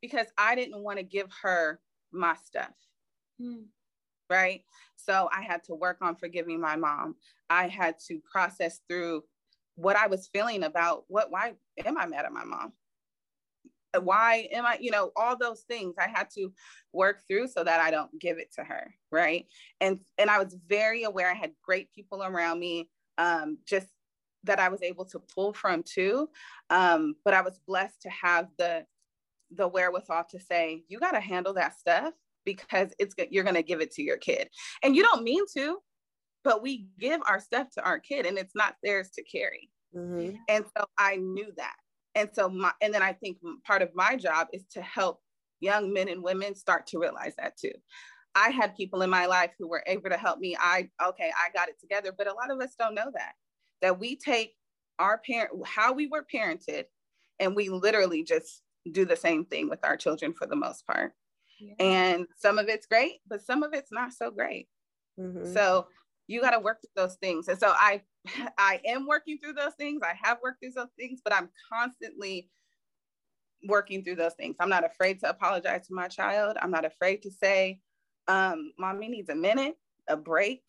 because 0.00 0.26
I 0.38 0.54
didn't 0.54 0.82
want 0.82 0.98
to 0.98 1.04
give 1.04 1.28
her 1.42 1.80
my 2.12 2.34
stuff. 2.44 2.72
Hmm. 3.40 3.62
Right. 4.28 4.62
So 4.96 5.28
I 5.32 5.42
had 5.42 5.64
to 5.64 5.74
work 5.74 5.98
on 6.02 6.14
forgiving 6.14 6.60
my 6.60 6.76
mom. 6.76 7.16
I 7.48 7.66
had 7.66 7.96
to 8.06 8.20
process 8.30 8.80
through 8.88 9.24
what 9.74 9.96
I 9.96 10.06
was 10.06 10.28
feeling 10.32 10.62
about 10.62 11.04
what, 11.08 11.30
why 11.30 11.54
am 11.84 11.98
I 11.98 12.06
mad 12.06 12.26
at 12.26 12.32
my 12.32 12.44
mom? 12.44 12.72
Why 13.98 14.48
am 14.52 14.64
I, 14.66 14.78
you 14.80 14.90
know, 14.90 15.10
all 15.16 15.36
those 15.36 15.62
things 15.62 15.94
I 15.98 16.08
had 16.08 16.28
to 16.36 16.52
work 16.92 17.22
through 17.26 17.48
so 17.48 17.64
that 17.64 17.80
I 17.80 17.90
don't 17.90 18.10
give 18.20 18.38
it 18.38 18.52
to 18.54 18.64
her. 18.64 18.94
Right. 19.10 19.46
And 19.80 20.00
and 20.18 20.30
I 20.30 20.38
was 20.38 20.56
very 20.68 21.04
aware 21.04 21.30
I 21.30 21.34
had 21.34 21.52
great 21.62 21.92
people 21.92 22.22
around 22.22 22.60
me, 22.60 22.88
um, 23.18 23.58
just 23.66 23.88
that 24.44 24.58
I 24.60 24.68
was 24.68 24.82
able 24.82 25.04
to 25.06 25.20
pull 25.34 25.52
from 25.52 25.82
too. 25.82 26.28
Um, 26.70 27.14
but 27.24 27.34
I 27.34 27.42
was 27.42 27.60
blessed 27.66 28.02
to 28.02 28.10
have 28.10 28.48
the 28.58 28.84
the 29.52 29.66
wherewithal 29.66 30.24
to 30.30 30.40
say, 30.40 30.84
you 30.88 31.00
got 31.00 31.12
to 31.12 31.20
handle 31.20 31.54
that 31.54 31.78
stuff 31.78 32.14
because 32.44 32.92
it's 32.98 33.14
you're 33.30 33.44
going 33.44 33.56
to 33.56 33.62
give 33.62 33.80
it 33.80 33.90
to 33.92 34.02
your 34.02 34.16
kid. 34.16 34.48
And 34.82 34.94
you 34.94 35.02
don't 35.02 35.24
mean 35.24 35.44
to, 35.56 35.78
but 36.44 36.62
we 36.62 36.86
give 36.98 37.20
our 37.26 37.40
stuff 37.40 37.68
to 37.74 37.84
our 37.84 37.98
kid 37.98 38.26
and 38.26 38.38
it's 38.38 38.54
not 38.54 38.76
theirs 38.82 39.10
to 39.14 39.22
carry. 39.24 39.70
Mm-hmm. 39.94 40.36
And 40.48 40.64
so 40.76 40.84
I 40.96 41.16
knew 41.16 41.52
that 41.56 41.74
and 42.14 42.28
so 42.32 42.48
my 42.48 42.72
and 42.80 42.92
then 42.92 43.02
i 43.02 43.12
think 43.12 43.38
part 43.64 43.82
of 43.82 43.90
my 43.94 44.16
job 44.16 44.48
is 44.52 44.64
to 44.72 44.82
help 44.82 45.20
young 45.60 45.92
men 45.92 46.08
and 46.08 46.22
women 46.22 46.54
start 46.54 46.86
to 46.88 46.98
realize 46.98 47.34
that 47.36 47.56
too. 47.56 47.72
I 48.34 48.50
had 48.50 48.76
people 48.76 49.02
in 49.02 49.10
my 49.10 49.26
life 49.26 49.50
who 49.58 49.68
were 49.68 49.82
able 49.86 50.08
to 50.08 50.16
help 50.16 50.38
me. 50.38 50.56
I 50.58 50.88
okay 51.04 51.30
i 51.36 51.50
got 51.52 51.68
it 51.68 51.80
together 51.80 52.12
but 52.16 52.26
a 52.26 52.34
lot 52.34 52.50
of 52.50 52.60
us 52.60 52.74
don't 52.78 52.94
know 52.94 53.10
that 53.14 53.32
that 53.82 53.98
we 53.98 54.16
take 54.16 54.54
our 54.98 55.18
parent 55.18 55.50
how 55.66 55.92
we 55.92 56.06
were 56.06 56.24
parented 56.32 56.84
and 57.38 57.56
we 57.56 57.68
literally 57.68 58.22
just 58.22 58.62
do 58.92 59.04
the 59.04 59.16
same 59.16 59.44
thing 59.44 59.68
with 59.68 59.84
our 59.84 59.96
children 59.96 60.32
for 60.32 60.46
the 60.46 60.56
most 60.56 60.86
part. 60.86 61.12
Yeah. 61.60 61.74
and 61.78 62.26
some 62.38 62.58
of 62.58 62.68
it's 62.68 62.86
great 62.86 63.18
but 63.28 63.42
some 63.42 63.62
of 63.62 63.74
it's 63.74 63.92
not 63.92 64.12
so 64.12 64.30
great. 64.30 64.68
Mm-hmm. 65.18 65.52
so 65.52 65.86
you 66.28 66.40
got 66.40 66.52
to 66.52 66.60
work 66.60 66.78
through 66.80 67.02
those 67.02 67.16
things. 67.16 67.48
And 67.48 67.58
so 67.58 67.72
i 67.76 68.00
I 68.58 68.80
am 68.86 69.06
working 69.06 69.38
through 69.38 69.54
those 69.54 69.74
things. 69.74 70.02
I 70.02 70.14
have 70.22 70.38
worked 70.42 70.60
through 70.60 70.72
those 70.72 70.92
things, 70.98 71.20
but 71.24 71.34
I'm 71.34 71.48
constantly 71.72 72.50
working 73.66 74.02
through 74.02 74.16
those 74.16 74.34
things. 74.34 74.56
I'm 74.60 74.68
not 74.68 74.84
afraid 74.84 75.20
to 75.20 75.30
apologize 75.30 75.86
to 75.88 75.94
my 75.94 76.08
child. 76.08 76.56
I'm 76.60 76.70
not 76.70 76.84
afraid 76.84 77.22
to 77.22 77.30
say, 77.30 77.80
um, 78.28 78.72
mommy 78.78 79.08
needs 79.08 79.28
a 79.28 79.34
minute, 79.34 79.76
a 80.08 80.16
break. 80.16 80.62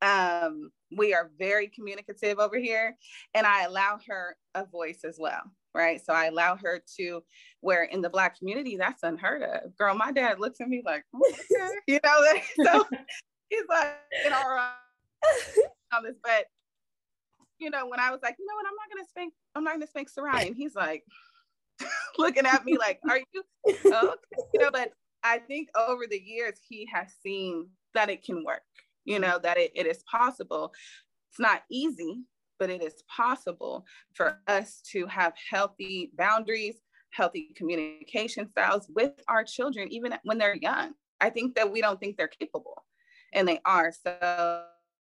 Um, 0.00 0.70
we 0.96 1.12
are 1.12 1.30
very 1.38 1.68
communicative 1.68 2.38
over 2.38 2.56
here, 2.58 2.96
and 3.34 3.46
I 3.46 3.64
allow 3.64 3.98
her 4.08 4.36
a 4.54 4.64
voice 4.64 5.00
as 5.04 5.16
well. 5.18 5.42
Right. 5.74 6.00
So 6.04 6.12
I 6.12 6.26
allow 6.26 6.56
her 6.56 6.82
to, 6.96 7.22
where 7.60 7.84
in 7.84 8.00
the 8.00 8.08
Black 8.08 8.38
community, 8.38 8.76
that's 8.76 9.02
unheard 9.02 9.42
of. 9.42 9.76
Girl, 9.76 9.94
my 9.94 10.10
dad 10.10 10.40
looks 10.40 10.60
at 10.60 10.68
me 10.68 10.82
like, 10.84 11.04
you 11.86 12.00
know, 12.02 12.40
so 12.64 12.84
he's 13.48 13.64
like, 13.68 13.96
you 14.24 14.30
know, 14.30 14.70
on 15.92 16.04
this, 16.04 16.16
but 16.22 16.46
you 17.58 17.70
know, 17.70 17.86
when 17.86 18.00
I 18.00 18.10
was 18.10 18.20
like, 18.22 18.36
you 18.38 18.46
know 18.46 18.54
what, 18.54 18.66
I'm 18.66 18.74
not 18.74 18.88
gonna 18.94 19.08
spank, 19.08 19.34
I'm 19.54 19.64
not 19.64 19.74
gonna 19.74 19.86
spank 19.86 20.08
Sarai. 20.08 20.46
And 20.46 20.56
he's 20.56 20.74
like 20.74 21.04
looking 22.18 22.46
at 22.46 22.64
me 22.64 22.76
like, 22.76 23.00
are 23.08 23.18
you 23.18 23.42
okay? 23.68 24.08
You 24.54 24.60
know, 24.60 24.70
but 24.70 24.92
I 25.22 25.38
think 25.38 25.68
over 25.76 26.06
the 26.08 26.20
years 26.20 26.58
he 26.68 26.88
has 26.92 27.12
seen 27.22 27.68
that 27.94 28.10
it 28.10 28.24
can 28.24 28.44
work, 28.44 28.62
you 29.04 29.18
know, 29.18 29.38
that 29.42 29.58
it, 29.58 29.72
it 29.74 29.86
is 29.86 30.02
possible. 30.10 30.72
It's 31.30 31.40
not 31.40 31.62
easy, 31.70 32.22
but 32.58 32.70
it 32.70 32.82
is 32.82 33.02
possible 33.14 33.84
for 34.14 34.40
us 34.46 34.80
to 34.92 35.06
have 35.06 35.32
healthy 35.50 36.12
boundaries, 36.16 36.76
healthy 37.10 37.52
communication 37.56 38.48
styles 38.50 38.88
with 38.94 39.12
our 39.28 39.44
children, 39.44 39.88
even 39.90 40.14
when 40.24 40.38
they're 40.38 40.56
young. 40.56 40.92
I 41.20 41.30
think 41.30 41.56
that 41.56 41.70
we 41.70 41.80
don't 41.80 41.98
think 41.98 42.16
they're 42.16 42.28
capable, 42.28 42.84
and 43.32 43.46
they 43.46 43.60
are. 43.64 43.92
So 43.92 44.64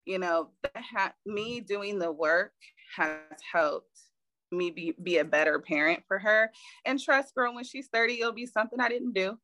you 0.09 0.19
know, 0.19 0.49
ha- 0.75 1.13
me 1.27 1.61
doing 1.61 1.99
the 1.99 2.11
work 2.11 2.53
has 2.97 3.19
helped 3.53 4.01
me 4.51 4.71
be, 4.71 4.95
be 5.03 5.19
a 5.19 5.25
better 5.25 5.59
parent 5.59 6.03
for 6.09 6.19
her. 6.19 6.51
And 6.87 6.99
trust 6.99 7.35
girl, 7.35 7.55
when 7.55 7.65
she's 7.65 7.89
30, 7.93 8.21
it'll 8.21 8.33
be 8.33 8.47
something 8.47 8.81
I 8.81 8.89
didn't 8.89 9.13
do. 9.13 9.39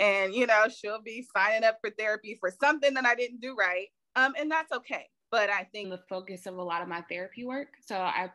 And, 0.00 0.34
you 0.34 0.46
know, 0.46 0.68
she'll 0.74 1.02
be 1.02 1.26
signing 1.36 1.64
up 1.64 1.78
for 1.82 1.90
therapy 1.90 2.38
for 2.40 2.50
something 2.60 2.94
that 2.94 3.04
I 3.04 3.14
didn't 3.14 3.42
do 3.42 3.54
right. 3.54 3.88
Um, 4.16 4.32
and 4.38 4.50
that's 4.50 4.72
okay. 4.72 5.06
But 5.30 5.50
I 5.50 5.64
think 5.64 5.90
the 5.90 6.00
focus 6.08 6.46
of 6.46 6.56
a 6.56 6.62
lot 6.62 6.80
of 6.80 6.88
my 6.88 7.02
therapy 7.10 7.44
work. 7.44 7.68
So 7.84 7.96
I, 7.96 8.30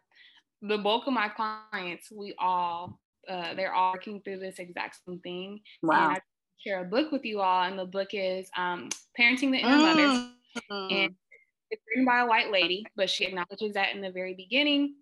the 0.62 0.78
bulk 0.78 1.08
of 1.08 1.14
my 1.14 1.30
clients, 1.30 2.12
we 2.12 2.36
all, 2.38 3.00
uh, 3.28 3.56
they're 3.56 3.74
all 3.74 3.94
working 3.94 4.22
through 4.22 4.40
this 4.40 4.60
exact 4.60 4.98
same 5.08 5.20
thing. 5.20 5.62
Wow. 5.82 6.10
And 6.10 6.18
I 6.18 6.20
share 6.60 6.82
a 6.82 6.86
book 6.86 7.12
with 7.12 7.26
you 7.26 7.42
all, 7.42 7.64
and 7.64 7.80
the 7.80 7.86
book 7.86 8.10
is 8.14 8.50
um, 8.56 8.90
Parenting 9.20 9.52
the 9.52 9.58
Inner 9.58 9.78
mm. 9.78 9.96
Mother. 9.96 10.32
And 10.70 11.16
it's 11.72 11.82
written 11.88 12.06
by 12.06 12.20
a 12.20 12.28
white 12.28 12.52
lady, 12.52 12.86
but 12.96 13.10
she 13.10 13.26
acknowledges 13.26 13.74
that 13.74 13.96
in 13.96 14.02
the 14.02 14.12
very 14.12 14.36
beginning. 14.36 14.96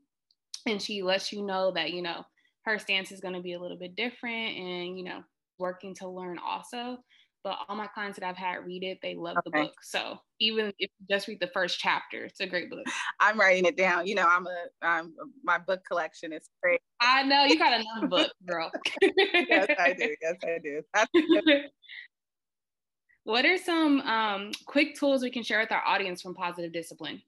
And 0.65 0.81
she 0.81 1.01
lets 1.01 1.33
you 1.33 1.45
know 1.45 1.71
that, 1.71 1.91
you 1.91 2.01
know, 2.01 2.23
her 2.65 2.79
stance 2.79 3.11
is 3.11 3.19
going 3.19 3.33
to 3.33 3.41
be 3.41 3.53
a 3.53 3.59
little 3.59 3.77
bit 3.77 3.95
different 3.95 4.57
and, 4.57 4.97
you 4.97 5.03
know, 5.03 5.23
working 5.57 5.95
to 5.95 6.07
learn 6.07 6.37
also. 6.37 6.97
But 7.41 7.57
all 7.67 7.75
my 7.75 7.87
clients 7.87 8.19
that 8.19 8.27
I've 8.27 8.37
had 8.37 8.65
read 8.65 8.83
it, 8.83 8.99
they 9.01 9.15
love 9.15 9.37
okay. 9.37 9.43
the 9.45 9.63
book. 9.63 9.73
So 9.81 10.19
even 10.41 10.67
if 10.67 10.73
you 10.77 10.87
just 11.09 11.27
read 11.27 11.39
the 11.39 11.47
first 11.47 11.79
chapter, 11.79 12.25
it's 12.25 12.41
a 12.41 12.45
great 12.45 12.69
book. 12.69 12.85
I'm 13.21 13.39
writing 13.39 13.63
it 13.63 13.77
down. 13.77 14.07
You 14.07 14.15
know, 14.15 14.27
I'm 14.27 14.45
a, 14.45 14.65
I'm 14.81 15.13
my 15.43 15.57
book 15.57 15.79
collection 15.87 16.33
is 16.33 16.49
great. 16.61 16.81
I 16.99 17.23
know 17.23 17.45
you 17.45 17.57
got 17.57 17.79
enough 17.79 18.09
book, 18.09 18.31
girl. 18.45 18.69
yes, 19.01 19.67
I 19.79 19.93
do. 19.93 20.13
Yes, 20.21 20.35
I 20.43 20.57
do. 20.61 20.81
What 23.29 23.45
are 23.45 23.59
some 23.59 24.01
um, 24.01 24.51
quick 24.65 24.95
tools 24.95 25.21
we 25.21 25.29
can 25.29 25.43
share 25.43 25.59
with 25.59 25.71
our 25.71 25.85
audience 25.85 26.19
from 26.19 26.33
Positive 26.33 26.73
Discipline? 26.73 27.21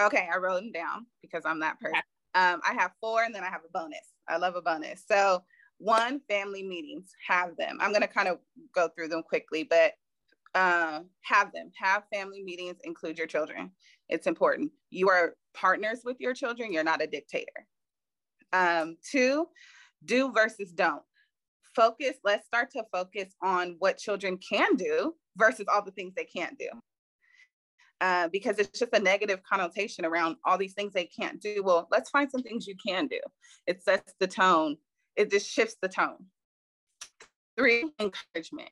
Okay, 0.00 0.28
I 0.32 0.38
wrote 0.38 0.60
them 0.60 0.70
down 0.70 1.06
because 1.20 1.42
I'm 1.44 1.58
that 1.58 1.80
person. 1.80 2.00
Um, 2.36 2.60
I 2.64 2.74
have 2.74 2.92
four 3.00 3.24
and 3.24 3.34
then 3.34 3.42
I 3.42 3.48
have 3.48 3.62
a 3.68 3.72
bonus. 3.76 4.06
I 4.28 4.36
love 4.36 4.54
a 4.54 4.62
bonus. 4.62 5.02
So, 5.08 5.42
one, 5.78 6.20
family 6.28 6.62
meetings, 6.62 7.10
have 7.26 7.56
them. 7.56 7.78
I'm 7.80 7.90
going 7.90 8.02
to 8.02 8.06
kind 8.06 8.28
of 8.28 8.38
go 8.72 8.86
through 8.86 9.08
them 9.08 9.24
quickly, 9.24 9.64
but 9.64 9.94
uh, 10.54 11.00
have 11.22 11.52
them. 11.52 11.72
Have 11.74 12.04
family 12.14 12.44
meetings, 12.44 12.76
include 12.84 13.18
your 13.18 13.26
children. 13.26 13.72
It's 14.08 14.28
important. 14.28 14.70
You 14.90 15.08
are 15.08 15.34
partners 15.54 16.02
with 16.04 16.18
your 16.20 16.34
children, 16.34 16.72
you're 16.72 16.84
not 16.84 17.02
a 17.02 17.08
dictator. 17.08 17.66
Um, 18.52 18.96
two, 19.02 19.48
do 20.04 20.30
versus 20.30 20.70
don't. 20.70 21.02
Focus, 21.78 22.16
let's 22.24 22.44
start 22.44 22.72
to 22.72 22.82
focus 22.90 23.32
on 23.40 23.76
what 23.78 23.98
children 23.98 24.36
can 24.38 24.74
do 24.74 25.14
versus 25.36 25.66
all 25.72 25.80
the 25.80 25.92
things 25.92 26.12
they 26.16 26.24
can't 26.24 26.58
do. 26.58 26.68
Uh, 28.00 28.26
because 28.32 28.58
it's 28.58 28.76
just 28.76 28.92
a 28.92 28.98
negative 28.98 29.40
connotation 29.48 30.04
around 30.04 30.34
all 30.44 30.58
these 30.58 30.72
things 30.72 30.92
they 30.92 31.04
can't 31.04 31.40
do. 31.40 31.62
Well, 31.64 31.86
let's 31.92 32.10
find 32.10 32.28
some 32.28 32.42
things 32.42 32.66
you 32.66 32.74
can 32.84 33.06
do. 33.06 33.20
It 33.68 33.84
sets 33.84 34.12
the 34.18 34.26
tone, 34.26 34.76
it 35.14 35.30
just 35.30 35.48
shifts 35.48 35.76
the 35.80 35.88
tone. 35.88 36.26
Three, 37.56 37.88
encouragement. 38.00 38.70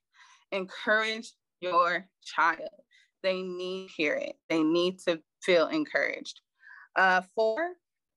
Encourage 0.50 1.30
your 1.60 2.08
child. 2.24 2.70
They 3.22 3.40
need 3.42 3.86
to 3.86 3.92
hear 3.96 4.14
it, 4.14 4.34
they 4.48 4.64
need 4.64 4.98
to 5.06 5.20
feel 5.44 5.68
encouraged. 5.68 6.40
Uh, 6.96 7.22
four, 7.36 7.68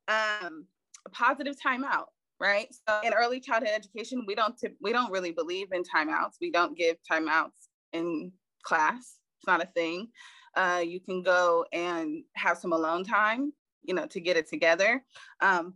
um, 0.08 0.66
positive 1.12 1.58
timeout 1.64 2.06
right? 2.40 2.74
So 2.88 3.02
in 3.04 3.14
early 3.14 3.40
childhood 3.40 3.74
education, 3.76 4.24
we 4.28 4.36
don't 4.36 4.56
we 4.82 4.92
don't 4.92 5.12
really 5.12 5.32
believe 5.32 5.68
in 5.72 5.84
timeouts. 5.84 6.36
We 6.42 6.52
don't 6.52 6.78
give 6.78 6.98
timeouts 7.10 7.68
in 7.94 8.32
class. 8.64 9.18
It's 9.40 9.48
not 9.48 9.64
a 9.64 9.68
thing. 9.68 10.10
Uh, 10.56 10.84
you 10.86 11.00
can 11.00 11.22
go 11.24 11.66
and 11.72 12.24
have 12.36 12.58
some 12.58 12.74
alone 12.74 13.04
time, 13.04 13.54
you 13.84 13.94
know, 13.94 14.08
to 14.08 14.20
get 14.20 14.38
it 14.38 14.50
together. 14.50 15.04
Um, 15.42 15.76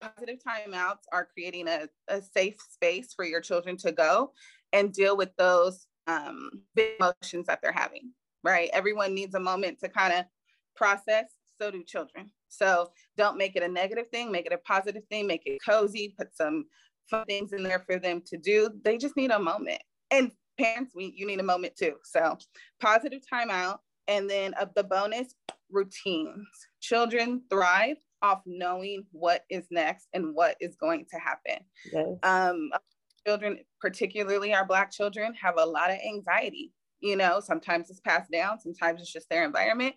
positive 0.00 0.38
timeouts 0.46 1.04
are 1.12 1.28
creating 1.32 1.68
a, 1.68 1.88
a 2.08 2.22
safe 2.22 2.56
space 2.70 3.12
for 3.14 3.24
your 3.24 3.40
children 3.40 3.76
to 3.78 3.92
go 3.92 4.32
and 4.72 4.92
deal 4.92 5.16
with 5.16 5.30
those 5.36 5.86
um, 6.06 6.50
big 6.74 6.92
emotions 6.98 7.46
that 7.46 7.60
they're 7.62 7.72
having. 7.72 8.12
right? 8.42 8.70
Everyone 8.72 9.14
needs 9.14 9.34
a 9.34 9.40
moment 9.40 9.78
to 9.80 9.88
kind 9.88 10.12
of 10.12 10.24
process. 10.74 11.26
So 11.60 11.70
do 11.70 11.84
children. 11.84 12.30
So 12.48 12.90
don't 13.16 13.36
make 13.36 13.56
it 13.56 13.62
a 13.62 13.68
negative 13.68 14.08
thing, 14.08 14.32
make 14.32 14.46
it 14.46 14.52
a 14.52 14.58
positive 14.58 15.02
thing, 15.10 15.26
make 15.26 15.42
it 15.44 15.58
cozy, 15.66 16.14
put 16.16 16.34
some 16.36 16.64
fun 17.10 17.24
things 17.26 17.52
in 17.52 17.62
there 17.62 17.84
for 17.86 17.98
them 17.98 18.22
to 18.26 18.38
do. 18.38 18.70
They 18.84 18.96
just 18.96 19.16
need 19.16 19.30
a 19.30 19.38
moment. 19.38 19.82
And 20.10 20.30
parents, 20.58 20.92
we 20.94 21.12
you 21.16 21.26
need 21.26 21.40
a 21.40 21.44
moment 21.44 21.76
too. 21.76 21.94
So 22.04 22.38
positive 22.80 23.20
timeout. 23.32 23.78
And 24.08 24.28
then 24.28 24.54
of 24.54 24.70
the 24.74 24.82
bonus 24.82 25.34
routines. 25.70 26.48
Children 26.80 27.42
thrive 27.48 27.96
off 28.22 28.40
knowing 28.44 29.04
what 29.12 29.44
is 29.50 29.66
next 29.70 30.08
and 30.14 30.34
what 30.34 30.56
is 30.60 30.76
going 30.76 31.06
to 31.12 31.18
happen. 31.18 31.64
Yes. 31.92 32.06
Um, 32.22 32.70
children, 33.26 33.58
particularly 33.80 34.52
our 34.52 34.66
Black 34.66 34.90
children, 34.90 35.32
have 35.34 35.54
a 35.58 35.64
lot 35.64 35.90
of 35.90 35.98
anxiety. 36.04 36.72
You 37.00 37.16
know, 37.16 37.40
sometimes 37.40 37.90
it's 37.90 38.00
passed 38.00 38.30
down, 38.30 38.60
sometimes 38.60 39.00
it's 39.00 39.12
just 39.12 39.28
their 39.28 39.44
environment. 39.44 39.94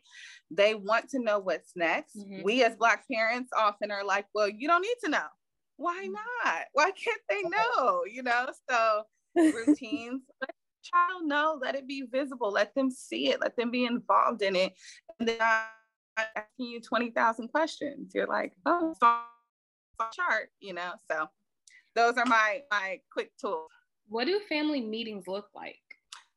They 0.49 0.75
want 0.75 1.09
to 1.09 1.19
know 1.19 1.39
what's 1.39 1.71
next. 1.75 2.17
Mm-hmm. 2.17 2.43
We, 2.43 2.63
as 2.63 2.75
Black 2.75 3.05
parents, 3.11 3.51
often 3.57 3.91
are 3.91 4.05
like, 4.05 4.25
well, 4.33 4.49
you 4.49 4.67
don't 4.67 4.81
need 4.81 4.95
to 5.03 5.09
know. 5.09 5.27
Why 5.77 6.03
mm-hmm. 6.03 6.13
not? 6.13 6.65
Why 6.73 6.91
can't 6.91 7.21
they 7.29 7.41
know? 7.43 8.03
You 8.09 8.23
know, 8.23 8.47
so 8.69 9.03
routines. 9.35 10.21
let 10.41 10.49
the 10.49 10.89
child 10.91 11.25
know, 11.25 11.57
let 11.61 11.75
it 11.75 11.87
be 11.87 12.03
visible, 12.11 12.51
let 12.51 12.73
them 12.75 12.89
see 12.89 13.29
it, 13.29 13.41
let 13.41 13.55
them 13.55 13.71
be 13.71 13.85
involved 13.85 14.41
in 14.41 14.55
it. 14.55 14.73
And 15.19 15.27
then 15.27 15.37
asking 16.17 16.67
you 16.67 16.81
20,000 16.81 17.47
questions. 17.49 18.11
You're 18.13 18.27
like, 18.27 18.53
oh, 18.65 18.95
chart, 20.13 20.49
you 20.59 20.73
know? 20.73 20.91
So 21.09 21.27
those 21.95 22.17
are 22.17 22.25
my, 22.25 22.61
my 22.71 22.99
quick 23.11 23.31
tools. 23.39 23.69
What 24.07 24.25
do 24.25 24.39
family 24.49 24.81
meetings 24.81 25.27
look 25.27 25.47
like? 25.55 25.79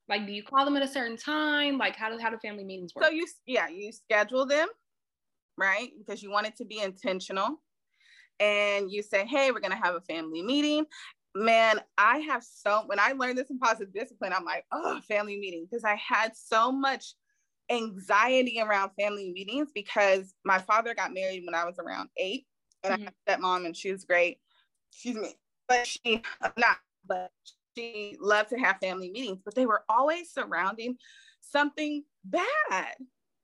Like, 0.09 0.27
do 0.27 0.33
you 0.33 0.42
call 0.42 0.64
them 0.64 0.77
at 0.77 0.83
a 0.83 0.88
certain 0.88 1.16
time? 1.16 1.79
Like, 1.79 1.97
how 1.97 2.11
do, 2.11 2.19
how 2.19 2.31
do 2.31 2.38
family 2.38 2.64
meetings 2.64 2.92
work? 2.95 3.07
So 3.07 3.11
you, 3.11 3.27
yeah, 3.47 3.69
you 3.69 3.90
schedule 3.92 4.47
them, 4.47 4.69
right? 5.59 5.90
Because 5.99 6.23
you 6.23 6.31
want 6.31 6.47
it 6.47 6.57
to 6.57 6.64
be 6.64 6.81
intentional. 6.81 7.61
And 8.38 8.90
you 8.90 9.03
say, 9.03 9.25
hey, 9.25 9.51
we're 9.51 9.61
going 9.61 9.73
to 9.73 9.83
have 9.83 9.95
a 9.95 10.01
family 10.03 10.42
meeting 10.42 10.87
man, 11.37 11.81
I 11.99 12.19
have 12.19 12.42
so 12.42 12.83
when 12.87 12.99
I 12.99 13.12
learned 13.12 13.38
this 13.38 13.51
in 13.51 13.59
positive 13.59 13.92
discipline, 13.92 14.33
I'm 14.33 14.45
like, 14.45 14.64
oh, 14.73 15.01
family 15.07 15.38
meeting, 15.38 15.66
because 15.71 15.85
I 15.85 15.95
had 15.97 16.33
so 16.35 16.73
much 16.73 17.14
anxiety 17.71 18.61
around 18.61 18.92
family 18.99 19.33
meetings 19.33 19.69
because 19.75 20.35
my 20.45 20.59
father 20.59 20.95
got 20.95 21.12
married 21.12 21.42
when 21.45 21.55
I 21.55 21.64
was 21.64 21.79
around 21.79 22.09
eight, 22.16 22.47
and 22.83 22.95
mm-hmm. 22.95 23.09
I 23.27 23.33
had 23.33 23.40
stepmom, 23.40 23.66
and 23.66 23.77
she 23.77 23.92
was 23.92 24.05
great. 24.05 24.38
Excuse 24.92 25.16
me, 25.16 25.35
but 25.69 25.87
she 25.87 26.23
not, 26.57 26.79
but 27.07 27.31
she 27.77 28.17
loved 28.21 28.51
to 28.51 28.59
have 28.59 28.79
family 28.81 29.11
meetings, 29.11 29.41
but 29.45 29.55
they 29.55 29.67
were 29.67 29.85
always 29.89 30.31
surrounding 30.31 30.97
something 31.41 32.05
bad, 32.25 32.95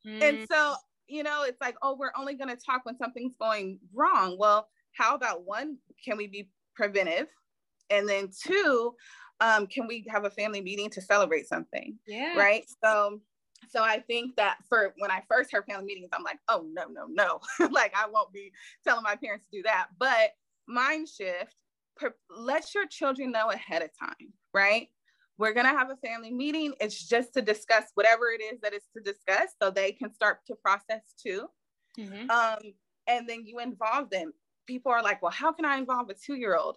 mm-hmm. 0.07 0.23
and 0.23 0.49
so 0.51 0.75
you 1.09 1.23
know, 1.23 1.43
it's 1.47 1.61
like, 1.61 1.77
oh, 1.83 1.95
we're 1.99 2.13
only 2.17 2.35
going 2.35 2.49
to 2.49 2.57
talk 2.57 2.87
when 2.87 2.97
something's 2.97 3.37
going 3.37 3.79
wrong. 3.93 4.37
Well, 4.39 4.67
how 4.93 5.15
about 5.15 5.45
one? 5.45 5.77
Can 6.03 6.17
we 6.17 6.27
be 6.27 6.49
preventive? 6.75 7.27
And 7.91 8.09
then 8.09 8.31
two, 8.47 8.95
um, 9.41 9.67
can 9.67 9.87
we 9.87 10.07
have 10.09 10.25
a 10.25 10.31
family 10.31 10.63
meeting 10.63 10.89
to 10.91 11.03
celebrate 11.03 11.47
something? 11.47 11.99
Yeah. 12.07 12.39
Right. 12.39 12.65
So 12.83 13.21
so 13.69 13.83
I 13.83 14.01
think 14.01 14.37
that 14.37 14.59
for 14.69 14.93
when 14.99 15.11
I 15.11 15.23
first 15.29 15.53
heard 15.53 15.65
family 15.67 15.87
meetings, 15.87 16.11
I'm 16.13 16.25
like, 16.25 16.39
oh 16.49 16.67
no, 16.73 16.87
no, 16.89 17.07
no. 17.09 17.41
like 17.71 17.93
I 17.97 18.09
won't 18.09 18.33
be 18.33 18.53
telling 18.85 19.03
my 19.03 19.17
parents 19.17 19.47
to 19.51 19.59
do 19.59 19.63
that. 19.65 19.89
But 19.99 20.31
mind 20.67 21.09
shift, 21.09 21.55
per- 21.97 22.15
let 22.31 22.75
your 22.75 22.87
children 22.87 23.33
know 23.33 23.51
ahead 23.51 23.83
of 23.83 23.91
time, 23.99 24.33
right? 24.53 24.89
We're 25.39 25.55
gonna 25.55 25.69
have 25.69 25.91
a 25.91 25.97
family 25.97 26.31
meeting. 26.31 26.75
It's 26.81 27.09
just 27.09 27.35
to 27.35 27.43
discuss 27.43 27.85
whatever 27.95 28.31
it 28.31 28.43
is 28.43 28.61
that 28.61 28.75
it's 28.75 28.89
to 28.97 29.03
discuss 29.03 29.51
so 29.61 29.71
they 29.71 29.93
can 29.93 30.13
start 30.13 30.39
to 30.47 30.55
process 30.55 31.15
too. 31.21 31.47
Mm-hmm. 31.99 32.31
Um, 32.31 32.75
and 33.07 33.29
then 33.29 33.45
you 33.47 33.59
involve 33.59 34.11
them. 34.11 34.33
People 34.67 34.93
are 34.93 35.03
like, 35.03 35.23
well, 35.23 35.33
how 35.33 35.53
can 35.53 35.65
I 35.65 35.77
involve 35.77 36.09
a 36.11 36.15
two-year-old? 36.15 36.77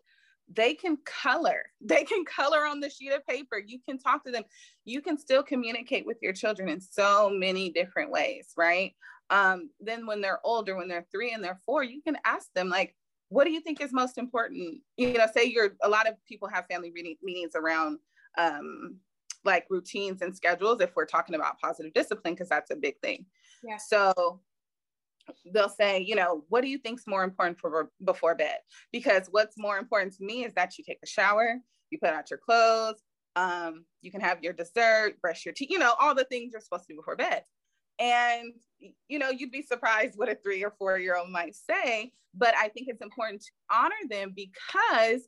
they 0.53 0.73
can 0.73 0.97
color 1.05 1.63
they 1.81 2.03
can 2.03 2.23
color 2.25 2.65
on 2.65 2.79
the 2.79 2.89
sheet 2.89 3.11
of 3.11 3.25
paper 3.25 3.57
you 3.57 3.79
can 3.87 3.97
talk 3.97 4.23
to 4.23 4.31
them 4.31 4.43
you 4.83 5.01
can 5.01 5.17
still 5.17 5.43
communicate 5.43 6.05
with 6.05 6.17
your 6.21 6.33
children 6.33 6.69
in 6.69 6.79
so 6.79 7.29
many 7.29 7.69
different 7.69 8.11
ways 8.11 8.49
right 8.57 8.93
um, 9.31 9.71
then 9.79 10.05
when 10.05 10.21
they're 10.21 10.45
older 10.45 10.75
when 10.75 10.87
they're 10.87 11.07
three 11.11 11.31
and 11.31 11.43
they're 11.43 11.59
four 11.65 11.83
you 11.83 12.01
can 12.01 12.17
ask 12.25 12.47
them 12.53 12.69
like 12.69 12.95
what 13.35 13.45
do 13.45 13.51
you 13.51 13.59
think 13.59 13.81
is 13.81 13.91
most 13.91 14.17
important 14.17 14.81
you 14.97 15.13
know 15.13 15.27
say 15.33 15.43
you're 15.43 15.75
a 15.83 15.89
lot 15.89 16.07
of 16.07 16.15
people 16.25 16.47
have 16.47 16.65
family 16.67 16.91
meeting, 16.91 17.15
meetings 17.21 17.53
around 17.55 17.99
um, 18.37 18.97
like 19.43 19.65
routines 19.69 20.21
and 20.21 20.35
schedules 20.35 20.81
if 20.81 20.95
we're 20.95 21.05
talking 21.05 21.35
about 21.35 21.59
positive 21.59 21.93
discipline 21.93 22.33
because 22.33 22.49
that's 22.49 22.71
a 22.71 22.75
big 22.75 22.99
thing 23.01 23.25
yeah 23.63 23.77
so 23.77 24.39
they'll 25.53 25.69
say, 25.69 25.99
you 25.99 26.15
know, 26.15 26.43
what 26.49 26.61
do 26.61 26.67
you 26.67 26.77
think's 26.77 27.07
more 27.07 27.23
important 27.23 27.59
for 27.59 27.89
before 28.03 28.35
bed? 28.35 28.57
Because 28.91 29.27
what's 29.31 29.57
more 29.57 29.77
important 29.77 30.13
to 30.13 30.23
me 30.23 30.45
is 30.45 30.53
that 30.53 30.77
you 30.77 30.83
take 30.83 30.99
a 31.03 31.07
shower, 31.07 31.55
you 31.89 31.97
put 31.97 32.11
out 32.11 32.29
your 32.29 32.39
clothes, 32.39 33.01
um, 33.35 33.85
you 34.01 34.11
can 34.11 34.21
have 34.21 34.43
your 34.43 34.53
dessert, 34.53 35.19
brush 35.21 35.45
your 35.45 35.53
teeth, 35.53 35.69
you 35.71 35.79
know, 35.79 35.93
all 35.99 36.15
the 36.15 36.25
things 36.25 36.51
you're 36.51 36.61
supposed 36.61 36.85
to 36.87 36.93
do 36.93 36.97
before 36.97 37.15
bed. 37.15 37.43
And 37.99 38.53
you 39.07 39.19
know, 39.19 39.29
you'd 39.29 39.51
be 39.51 39.61
surprised 39.61 40.17
what 40.17 40.29
a 40.29 40.35
three 40.35 40.63
or 40.63 40.71
four 40.77 40.97
year 40.97 41.17
old 41.17 41.29
might 41.29 41.55
say, 41.55 42.11
but 42.33 42.55
I 42.57 42.67
think 42.69 42.87
it's 42.89 43.01
important 43.01 43.41
to 43.41 43.51
honor 43.71 43.95
them 44.09 44.33
because 44.35 45.27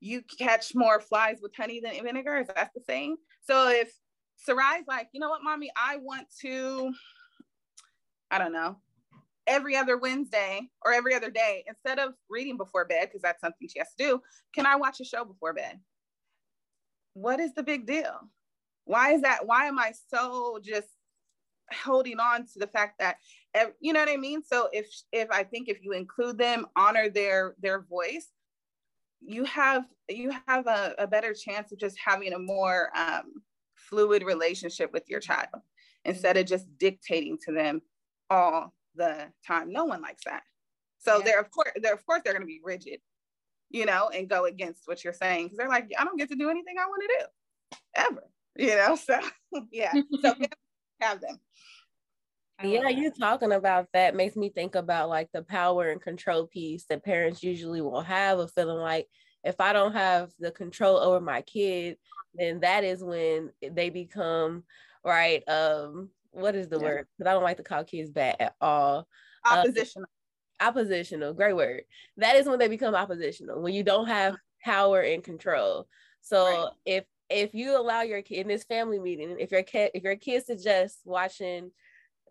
you 0.00 0.22
catch 0.38 0.74
more 0.74 1.00
flies 1.00 1.38
with 1.42 1.54
honey 1.56 1.80
than 1.80 2.02
vinegar. 2.02 2.36
Is 2.38 2.48
that 2.48 2.70
the 2.74 2.80
saying? 2.86 3.16
So 3.46 3.68
if 3.68 3.92
Sarai's 4.48 4.86
like, 4.86 5.08
you 5.12 5.20
know 5.20 5.28
what, 5.28 5.42
mommy, 5.42 5.70
I 5.76 5.96
want 5.96 6.26
to, 6.42 6.92
I 8.30 8.38
don't 8.38 8.52
know, 8.52 8.76
every 9.46 9.76
other 9.76 9.96
Wednesday 9.96 10.68
or 10.84 10.92
every 10.92 11.14
other 11.14 11.30
day, 11.30 11.64
instead 11.66 11.98
of 11.98 12.14
reading 12.28 12.56
before 12.56 12.84
bed, 12.84 13.08
because 13.08 13.22
that's 13.22 13.40
something 13.40 13.68
she 13.68 13.78
has 13.78 13.88
to 13.98 14.04
do, 14.04 14.22
can 14.54 14.66
I 14.66 14.76
watch 14.76 15.00
a 15.00 15.04
show 15.04 15.24
before 15.24 15.54
bed? 15.54 15.78
What 17.14 17.40
is 17.40 17.54
the 17.54 17.62
big 17.62 17.86
deal? 17.86 18.30
Why 18.84 19.12
is 19.12 19.22
that? 19.22 19.46
Why 19.46 19.66
am 19.66 19.78
I 19.78 19.92
so 20.10 20.58
just 20.62 20.88
holding 21.72 22.20
on 22.20 22.46
to 22.46 22.58
the 22.58 22.66
fact 22.66 22.98
that 23.00 23.16
you 23.80 23.92
know 23.92 24.00
what 24.00 24.08
I 24.08 24.16
mean? 24.16 24.42
So 24.42 24.68
if 24.72 24.86
if 25.12 25.30
I 25.30 25.42
think 25.42 25.68
if 25.68 25.82
you 25.82 25.92
include 25.92 26.38
them, 26.38 26.66
honor 26.76 27.08
their 27.08 27.54
their 27.60 27.80
voice, 27.80 28.28
you 29.20 29.44
have 29.44 29.84
you 30.08 30.32
have 30.46 30.66
a, 30.66 30.94
a 30.98 31.06
better 31.06 31.34
chance 31.34 31.72
of 31.72 31.78
just 31.78 31.96
having 32.04 32.32
a 32.32 32.38
more 32.38 32.90
um, 32.96 33.42
fluid 33.74 34.22
relationship 34.22 34.92
with 34.92 35.04
your 35.08 35.20
child 35.20 35.48
instead 36.04 36.36
of 36.36 36.46
just 36.46 36.66
dictating 36.78 37.38
to 37.44 37.52
them 37.52 37.80
all 38.30 38.72
the 38.94 39.26
time. 39.46 39.72
No 39.72 39.84
one 39.84 40.02
likes 40.02 40.24
that. 40.24 40.42
So 40.98 41.18
yeah. 41.18 41.24
they're 41.24 41.40
of 41.40 41.50
course 41.50 41.70
they're 41.76 41.94
of 41.94 42.04
course 42.06 42.22
they're 42.24 42.34
going 42.34 42.42
to 42.42 42.46
be 42.46 42.60
rigid, 42.62 43.00
you 43.70 43.86
know, 43.86 44.08
and 44.08 44.28
go 44.28 44.44
against 44.44 44.82
what 44.86 45.04
you're 45.04 45.12
saying 45.12 45.46
because 45.46 45.58
they're 45.58 45.68
like, 45.68 45.90
I 45.98 46.04
don't 46.04 46.18
get 46.18 46.28
to 46.30 46.36
do 46.36 46.50
anything 46.50 46.76
I 46.78 46.86
want 46.86 47.02
to 47.02 47.16
do 47.18 47.78
ever, 47.94 48.22
you 48.56 48.76
know. 48.76 48.96
So 48.96 49.18
yeah, 49.72 49.92
so 50.22 50.34
have 51.00 51.20
them. 51.20 51.38
Yeah, 52.62 52.88
you 52.88 53.10
talking 53.10 53.52
about 53.52 53.88
that 53.92 54.16
makes 54.16 54.34
me 54.34 54.48
think 54.48 54.76
about 54.76 55.10
like 55.10 55.28
the 55.32 55.42
power 55.42 55.88
and 55.88 56.00
control 56.00 56.46
piece 56.46 56.86
that 56.88 57.04
parents 57.04 57.42
usually 57.42 57.82
will 57.82 58.00
have 58.00 58.38
of 58.38 58.50
feeling 58.52 58.78
like 58.78 59.08
if 59.44 59.60
I 59.60 59.72
don't 59.72 59.92
have 59.92 60.30
the 60.38 60.50
control 60.50 60.96
over 60.96 61.20
my 61.20 61.42
kid, 61.42 61.98
then 62.34 62.60
that 62.60 62.82
is 62.82 63.04
when 63.04 63.50
they 63.62 63.90
become 63.90 64.64
right 65.04 65.46
um 65.48 66.10
what 66.30 66.54
is 66.54 66.68
the 66.68 66.78
yeah. 66.78 66.84
word? 66.84 67.06
Because 67.16 67.30
I 67.30 67.34
don't 67.34 67.42
like 67.42 67.56
to 67.58 67.62
call 67.62 67.84
kids 67.84 68.10
bad 68.10 68.36
at 68.40 68.54
all. 68.60 69.06
Oppositional. 69.44 70.08
Uh, 70.60 70.68
oppositional, 70.68 71.34
great 71.34 71.56
word. 71.56 71.82
That 72.16 72.36
is 72.36 72.46
when 72.46 72.58
they 72.58 72.68
become 72.68 72.94
oppositional, 72.94 73.62
when 73.62 73.74
you 73.74 73.82
don't 73.82 74.06
have 74.06 74.36
power 74.62 75.00
and 75.00 75.22
control. 75.22 75.86
So 76.20 76.44
right. 76.44 76.68
if 76.84 77.04
if 77.28 77.54
you 77.54 77.78
allow 77.78 78.02
your 78.02 78.22
kid 78.22 78.40
in 78.40 78.48
this 78.48 78.64
family 78.64 78.98
meeting, 78.98 79.36
if 79.38 79.50
your 79.50 79.62
kid 79.62 79.90
if 79.94 80.02
your 80.02 80.16
kid 80.16 80.44
suggests 80.44 81.00
watching 81.04 81.70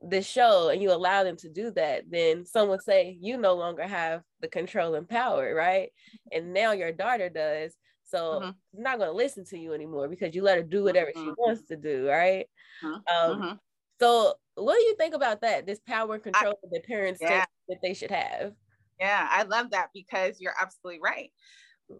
the 0.01 0.21
show 0.21 0.69
and 0.69 0.81
you 0.81 0.91
allow 0.91 1.23
them 1.23 1.37
to 1.37 1.49
do 1.49 1.71
that, 1.71 2.03
then 2.09 2.45
someone 2.45 2.79
say 2.79 3.17
you 3.19 3.37
no 3.37 3.53
longer 3.53 3.83
have 3.83 4.21
the 4.41 4.47
control 4.47 4.95
and 4.95 5.07
power, 5.07 5.53
right? 5.55 5.89
And 6.31 6.53
now 6.53 6.73
your 6.73 6.91
daughter 6.91 7.29
does. 7.29 7.73
So 8.03 8.39
mm-hmm. 8.39 8.45
I'm 8.45 8.83
not 8.83 8.99
going 8.99 9.09
to 9.09 9.15
listen 9.15 9.45
to 9.45 9.57
you 9.57 9.73
anymore 9.73 10.07
because 10.07 10.35
you 10.35 10.43
let 10.43 10.57
her 10.57 10.63
do 10.63 10.83
whatever 10.83 11.11
mm-hmm. 11.11 11.29
she 11.29 11.33
wants 11.37 11.63
to 11.69 11.75
do, 11.75 12.07
right? 12.07 12.45
Mm-hmm. 12.83 13.31
Um, 13.31 13.41
mm-hmm. 13.41 13.55
So, 13.99 14.33
what 14.55 14.75
do 14.75 14.83
you 14.83 14.95
think 14.95 15.15
about 15.15 15.41
that? 15.41 15.65
This 15.65 15.79
power 15.79 16.15
and 16.15 16.23
control 16.23 16.59
I, 16.63 16.67
that 16.71 16.85
parents 16.85 17.19
yeah. 17.21 17.29
think 17.29 17.47
that 17.69 17.77
they 17.81 17.93
should 17.93 18.11
have. 18.11 18.53
Yeah, 18.99 19.27
I 19.29 19.43
love 19.43 19.71
that 19.71 19.89
because 19.93 20.39
you're 20.39 20.53
absolutely 20.59 21.01
right. 21.01 21.31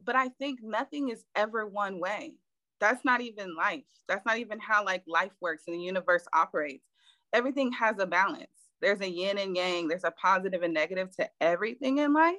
But 0.04 0.16
I 0.16 0.30
think 0.30 0.60
nothing 0.62 1.10
is 1.10 1.24
ever 1.36 1.66
one 1.66 2.00
way. 2.00 2.34
That's 2.80 3.06
not 3.06 3.22
even 3.22 3.56
life. 3.56 3.84
That's 4.08 4.26
not 4.26 4.38
even 4.38 4.60
how 4.60 4.86
like 4.86 5.04
life 5.08 5.32
works 5.42 5.64
and 5.68 5.76
the 5.76 5.82
universe 5.82 6.26
operates. 6.34 6.86
Everything 7.34 7.72
has 7.74 7.98
a 8.00 8.06
balance. 8.06 8.48
There's 8.82 9.02
a 9.02 9.10
yin 9.10 9.38
and 9.38 9.56
yang. 9.56 9.88
There's 9.88 10.04
a 10.04 10.12
positive 10.12 10.62
and 10.62 10.74
negative 10.74 11.16
to 11.18 11.30
everything 11.42 12.00
in 12.00 12.14
life. 12.14 12.36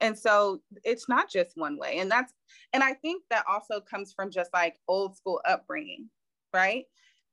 And 0.00 0.18
so 0.18 0.62
it's 0.84 1.08
not 1.08 1.30
just 1.30 1.56
one 1.56 1.78
way. 1.78 1.98
And 1.98 2.10
that's, 2.10 2.32
and 2.72 2.82
I 2.82 2.94
think 2.94 3.24
that 3.30 3.44
also 3.48 3.80
comes 3.80 4.12
from 4.12 4.30
just 4.30 4.52
like 4.52 4.76
old 4.88 5.16
school 5.16 5.40
upbringing, 5.44 6.08
right? 6.52 6.84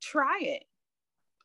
Try 0.01 0.39
it 0.41 0.63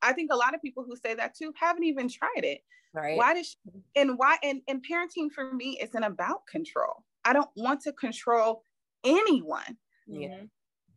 I 0.03 0.13
think 0.13 0.33
a 0.33 0.37
lot 0.37 0.55
of 0.55 0.63
people 0.63 0.85
who 0.85 0.97
say 0.97 1.15
that 1.15 1.35
too 1.35 1.53
haven't 1.59 1.85
even 1.85 2.09
tried 2.09 2.45
it. 2.45 2.61
Right. 2.95 3.17
Why 3.17 3.35
does 3.35 3.49
she, 3.49 3.57
and 3.97 4.17
why 4.17 4.39
and, 4.43 4.63
and 4.69 4.85
parenting 4.89 5.31
for 5.31 5.53
me 5.53 5.79
isn't 5.81 6.03
about 6.03 6.47
control. 6.47 7.05
I 7.25 7.33
don't 7.33 7.51
want 7.57 7.83
to 7.83 7.93
control 7.93 8.63
anyone. 9.05 9.77
Yeah. 10.07 10.43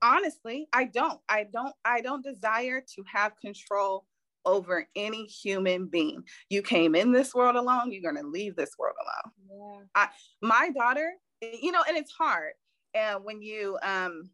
Honestly, 0.02 0.68
I 0.74 0.86
don't. 0.86 1.20
I 1.30 1.46
don't 1.52 1.74
I 1.86 2.02
don't 2.02 2.24
desire 2.24 2.82
to 2.96 3.04
have 3.12 3.38
control 3.40 4.06
over 4.46 4.88
any 4.96 5.26
human 5.26 5.86
being. 5.88 6.24
You 6.50 6.62
came 6.64 6.96
in 6.96 7.12
this 7.12 7.36
world 7.36 7.56
alone, 7.56 7.92
you're 7.92 8.02
going 8.02 8.24
to 8.24 8.28
leave 8.30 8.56
this 8.56 8.72
world 8.80 8.96
alone. 9.00 9.86
Yeah. 9.96 10.08
My 10.42 10.70
daughter, 10.72 11.12
you 11.42 11.72
know, 11.72 11.84
and 11.88 11.96
it's 11.96 12.12
hard 12.12 12.54
and 12.94 13.24
when 13.24 13.42
you 13.42 13.78
um 13.84 14.30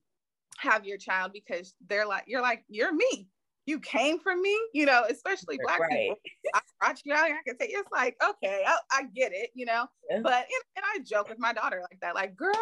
have 0.57 0.85
your 0.85 0.97
child 0.97 1.31
because 1.33 1.75
they're 1.87 2.07
like 2.07 2.23
you're 2.27 2.41
like 2.41 2.63
you're 2.69 2.93
me. 2.93 3.27
You 3.65 3.81
came 3.81 4.17
from 4.19 4.41
me, 4.41 4.57
you 4.73 4.85
know, 4.85 5.03
especially 5.09 5.59
black 5.61 5.81
Right. 5.81 5.89
people. 5.91 6.15
I 6.55 6.59
brought 6.79 7.01
you 7.03 7.13
out 7.13 7.27
here. 7.27 7.35
I 7.35 7.49
can 7.49 7.59
say 7.59 7.67
it's 7.67 7.91
like, 7.91 8.15
okay, 8.23 8.63
I, 8.65 8.77
I 8.93 9.03
get 9.13 9.33
it, 9.33 9.49
you 9.55 9.65
know. 9.65 9.87
Yeah. 10.09 10.21
But 10.23 10.33
and, 10.33 10.63
and 10.77 10.85
I 10.95 10.99
joke 11.05 11.27
with 11.27 11.37
my 11.37 11.51
daughter 11.51 11.81
like 11.81 11.99
that, 11.99 12.15
like, 12.15 12.37
girl, 12.37 12.53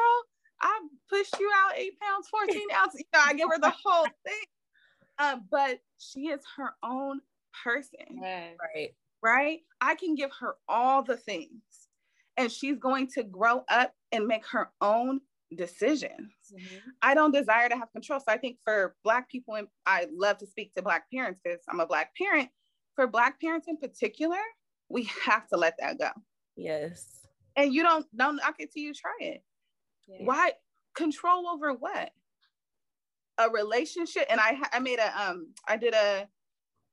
I 0.62 0.80
pushed 1.10 1.38
you 1.40 1.52
out 1.56 1.78
eight 1.78 2.00
pounds, 2.00 2.28
14 2.30 2.62
ounces. 2.76 3.00
You 3.02 3.06
know, 3.14 3.20
I 3.26 3.34
give 3.34 3.50
her 3.52 3.60
the 3.60 3.74
whole 3.84 4.06
thing. 4.26 4.44
Um, 5.18 5.46
but 5.50 5.80
she 5.98 6.28
is 6.28 6.42
her 6.58 6.72
own 6.84 7.22
person, 7.64 8.20
Yes. 8.22 8.56
Right. 8.76 8.96
right? 9.22 9.60
I 9.80 9.96
can 9.96 10.16
give 10.16 10.32
her 10.42 10.56
all 10.68 11.04
the 11.04 11.16
things, 11.18 11.62
and 12.38 12.52
she's 12.52 12.78
going 12.78 13.08
to 13.12 13.24
grow 13.24 13.64
up 13.70 13.94
and 14.12 14.28
make 14.28 14.46
her 14.48 14.72
own 14.82 15.22
decisions. 15.56 16.34
Mhm. 16.54 16.82
I 17.02 17.14
don't 17.14 17.32
desire 17.32 17.70
to 17.70 17.78
have 17.78 17.92
control. 17.94 18.20
So 18.20 18.26
I 18.32 18.38
think 18.38 18.60
for 18.66 18.96
Black 19.04 19.30
people, 19.30 19.56
and 19.56 19.68
I 19.86 20.08
love 20.12 20.38
to 20.40 20.48
speak 20.48 20.74
to 20.76 20.82
Black 20.82 21.10
parents 21.12 21.40
because 21.44 21.62
I'm 21.70 21.80
a 21.80 21.88
Black 21.88 22.14
parent. 22.16 22.50
For 22.96 23.08
Black 23.08 23.40
parents 23.40 23.68
in 23.68 23.78
particular, 23.78 24.40
we 24.90 25.04
have 25.26 25.48
to 25.50 25.58
let 25.58 25.76
that 25.80 25.98
go. 26.00 26.10
Yes. 26.58 27.26
And 27.56 27.74
you 27.74 27.84
don't 27.84 28.06
don't 28.18 28.36
knock 28.38 28.56
it 28.60 28.72
till 28.74 28.84
you 28.84 28.94
try 28.94 29.16
it. 29.20 29.44
Yeah. 30.08 30.26
Why 30.26 30.54
control 30.96 31.48
over 31.48 31.74
what? 31.74 32.12
A 33.38 33.50
relationship. 33.50 34.26
And 34.30 34.40
I 34.40 34.58
I 34.72 34.80
made 34.80 35.00
a 35.00 35.22
um 35.22 35.54
I 35.68 35.78
did 35.78 35.94
a 35.94 36.30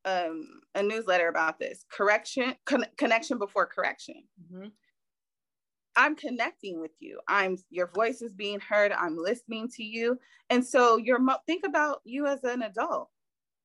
um 0.05 0.61
a 0.75 0.83
newsletter 0.83 1.29
about 1.29 1.59
this 1.59 1.85
correction 1.91 2.57
con- 2.65 2.87
connection 2.97 3.39
before 3.39 3.67
correction. 3.67 4.25
Mhm. 4.43 4.73
I'm 5.95 6.17
connecting 6.17 6.81
with 6.81 6.93
you. 7.01 7.21
I'm 7.29 7.59
your 7.71 7.87
voice 7.89 8.23
is 8.23 8.33
being 8.33 8.61
heard. 8.61 8.93
I'm 8.93 9.17
listening 9.17 9.69
to 9.77 9.85
you. 9.85 10.19
And 10.51 10.67
so 10.67 10.97
you're 10.97 11.19
mo- 11.19 11.39
think 11.47 11.65
about 11.67 12.01
you 12.05 12.27
as 12.27 12.43
an 12.45 12.63
adult. 12.63 13.11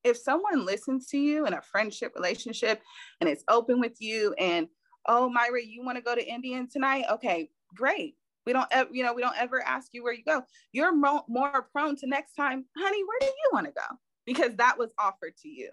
If 0.04 0.16
someone 0.18 0.64
listens 0.64 1.06
to 1.08 1.18
you 1.18 1.46
in 1.46 1.54
a 1.54 1.62
friendship 1.62 2.12
relationship 2.14 2.82
and 3.20 3.28
it's 3.28 3.44
open 3.48 3.80
with 3.80 4.00
you 4.00 4.34
and 4.38 4.68
oh 5.06 5.28
Myra, 5.30 5.62
you 5.64 5.82
want 5.84 5.96
to 5.96 6.02
go 6.02 6.14
to 6.14 6.24
Indian 6.24 6.68
tonight? 6.68 7.06
Okay, 7.10 7.50
great. 7.74 8.16
We 8.48 8.54
don't 8.54 8.66
ever, 8.70 8.88
you 8.90 9.02
know, 9.02 9.12
we 9.12 9.20
don't 9.20 9.36
ever 9.36 9.62
ask 9.62 9.88
you 9.92 10.02
where 10.02 10.14
you 10.14 10.24
go. 10.24 10.42
You're 10.72 10.94
mo- 10.94 11.26
more 11.28 11.68
prone 11.70 11.96
to 11.96 12.06
next 12.06 12.32
time, 12.32 12.64
honey, 12.74 13.04
where 13.04 13.18
do 13.20 13.26
you 13.26 13.50
want 13.52 13.66
to 13.66 13.72
go? 13.72 13.96
Because 14.24 14.56
that 14.56 14.78
was 14.78 14.88
offered 14.98 15.36
to 15.42 15.50
you. 15.50 15.68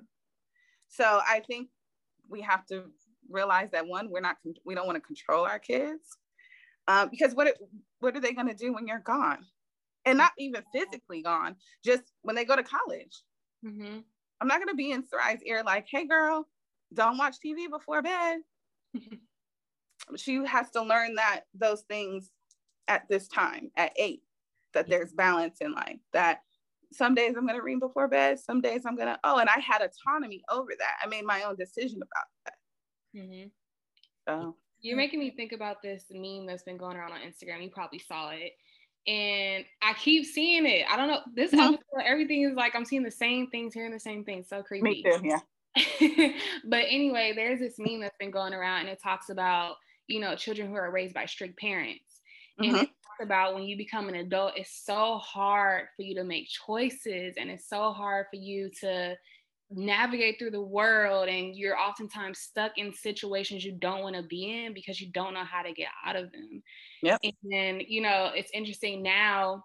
So 0.90 1.22
I 1.26 1.40
think 1.48 1.70
we 2.28 2.42
have 2.42 2.66
to 2.66 2.92
realize 3.30 3.70
that 3.72 3.88
one, 3.88 4.10
we're 4.10 4.20
not, 4.20 4.36
we 4.66 4.76
don't 4.76 4.88
want 4.88 4.98
to 4.98 5.08
control 5.08 5.46
our 5.46 5.58
kids 5.58 6.18
um, 6.90 7.08
because 7.10 7.34
what 7.34 7.48
it, 7.48 7.58
what 8.02 8.18
are 8.18 8.20
they 8.20 8.34
going 8.34 8.50
to 8.50 8.54
do 8.54 8.74
when 8.74 8.88
you're 8.88 9.00
gone 9.00 9.46
and 10.06 10.18
not 10.18 10.34
even 10.38 10.62
physically 10.74 11.22
gone 11.22 11.56
just 11.82 12.04
when 12.24 12.36
they 12.36 12.44
go 12.44 12.58
to 12.58 12.64
college 12.64 13.24
Mhm. 13.66 14.04
i'm 14.42 14.48
not 14.48 14.58
going 14.58 14.68
to 14.68 14.76
be 14.76 14.92
in 14.92 15.02
Sarai's 15.04 15.42
ear 15.44 15.64
like 15.64 15.88
hey 15.90 16.06
girl 16.06 16.48
don't 16.94 17.18
watch 17.18 17.38
tv 17.44 17.70
before 17.70 18.02
bed 18.02 18.40
she 20.16 20.46
has 20.46 20.70
to 20.72 20.84
learn 20.84 21.16
that 21.16 21.42
those 21.54 21.82
things 21.82 22.32
at 22.88 23.08
this 23.10 23.28
time 23.28 23.71
at 23.78 23.91
eight 23.98 24.21
that 24.74 24.88
there's 24.88 25.13
balance 25.13 25.58
in 25.62 25.74
life 25.74 26.00
that 26.13 26.41
some 26.91 27.15
days 27.15 27.34
i'm 27.38 27.45
going 27.45 27.58
to 27.58 27.63
read 27.63 27.80
before 27.80 28.08
bed 28.08 28.39
some 28.39 28.62
days 28.62 28.82
i'm 28.86 28.95
going 28.95 29.08
to 29.08 29.19
oh 29.24 29.38
and 29.39 29.50
i 29.50 29.60
had 29.60 29.82
autonomy 29.82 30.43
over 30.50 30.71
that 30.78 30.95
i 31.02 31.08
made 31.08 31.26
my 31.26 31.43
own 31.43 31.56
decision 31.56 31.98
about 32.02 32.26
that 32.45 32.54
Mhm. 33.19 33.50
so 34.28 34.56
You're 34.82 34.98
making 34.98 35.19
me 35.19 35.32
think 35.32 35.52
about 35.54 35.82
this 35.82 36.06
meme 36.12 36.45
that's 36.45 36.63
been 36.63 36.78
going 36.78 36.98
around 36.98 37.13
on 37.13 37.21
Instagram. 37.21 37.63
You 37.63 37.69
probably 37.71 37.98
saw 38.00 38.32
it. 38.32 38.52
And 39.08 39.63
I 39.82 39.93
keep 39.93 40.26
seeing 40.26 40.65
it. 40.65 40.86
I 40.89 40.95
don't 40.98 41.08
know. 41.08 41.21
This 41.34 41.52
Mhm. 41.52 41.74
episode, 41.76 42.04
everything 42.04 42.43
is 42.43 42.56
like 42.56 42.76
I'm 42.76 42.84
seeing 42.86 43.02
the 43.04 43.10
same 43.10 43.50
things, 43.50 43.74
hearing 43.74 43.93
the 43.93 44.00
same 44.00 44.24
things. 44.26 44.48
So 44.50 44.62
creepy. 44.62 44.84
me 44.84 45.04
too 45.04 45.21
yeah 45.24 45.39
but 46.65 46.86
anyway, 46.89 47.34
there's 47.36 47.60
this 47.60 47.76
meme 47.80 48.00
that's 48.02 48.17
been 48.17 48.32
going 48.32 48.54
around 48.54 48.82
and 48.82 48.89
it 48.89 49.00
talks 49.02 49.30
about, 49.30 49.76
you 50.08 50.19
know, 50.19 50.36
children 50.36 50.67
who 50.69 50.76
are 50.76 50.91
raised 50.91 51.13
by 51.13 51.26
strict 51.26 51.58
parents. 51.58 52.05
And 52.63 52.72
Mhm. 52.72 52.86
it 52.86 52.89
talks 53.04 53.24
about 53.24 53.54
when 53.56 53.63
you 53.63 53.78
become 53.78 54.10
an 54.10 54.15
adult, 54.15 54.54
it's 54.58 54.84
so 54.86 55.18
hard 55.18 55.89
for 55.96 56.02
you 56.04 56.15
to 56.15 56.24
make 56.24 56.48
choices 56.50 57.36
and 57.38 57.50
it's 57.52 57.68
so 57.70 57.91
hard 57.91 58.28
for 58.32 58.38
you 58.38 58.72
to 58.82 59.18
navigate 59.72 60.39
through 60.39 60.52
the 60.52 60.62
world 60.62 61.28
and 61.30 61.56
you're 61.56 61.78
oftentimes 61.80 62.39
stuck 62.39 62.78
in 62.78 62.94
situations 62.94 63.65
you 63.65 63.78
don't 63.80 64.02
want 64.04 64.15
to 64.15 64.24
be 64.24 64.65
in 64.65 64.74
because 64.74 65.02
you 65.02 65.12
don't 65.12 65.34
know 65.34 65.44
how 65.44 65.63
to 65.63 65.74
get 65.74 65.89
out 66.06 66.15
of 66.15 66.32
them. 66.32 66.63
Yep. 67.02 67.22
And 67.24 67.84
you 67.88 68.02
know, 68.02 68.32
it's 68.36 68.52
interesting 68.54 69.04
now 69.04 69.63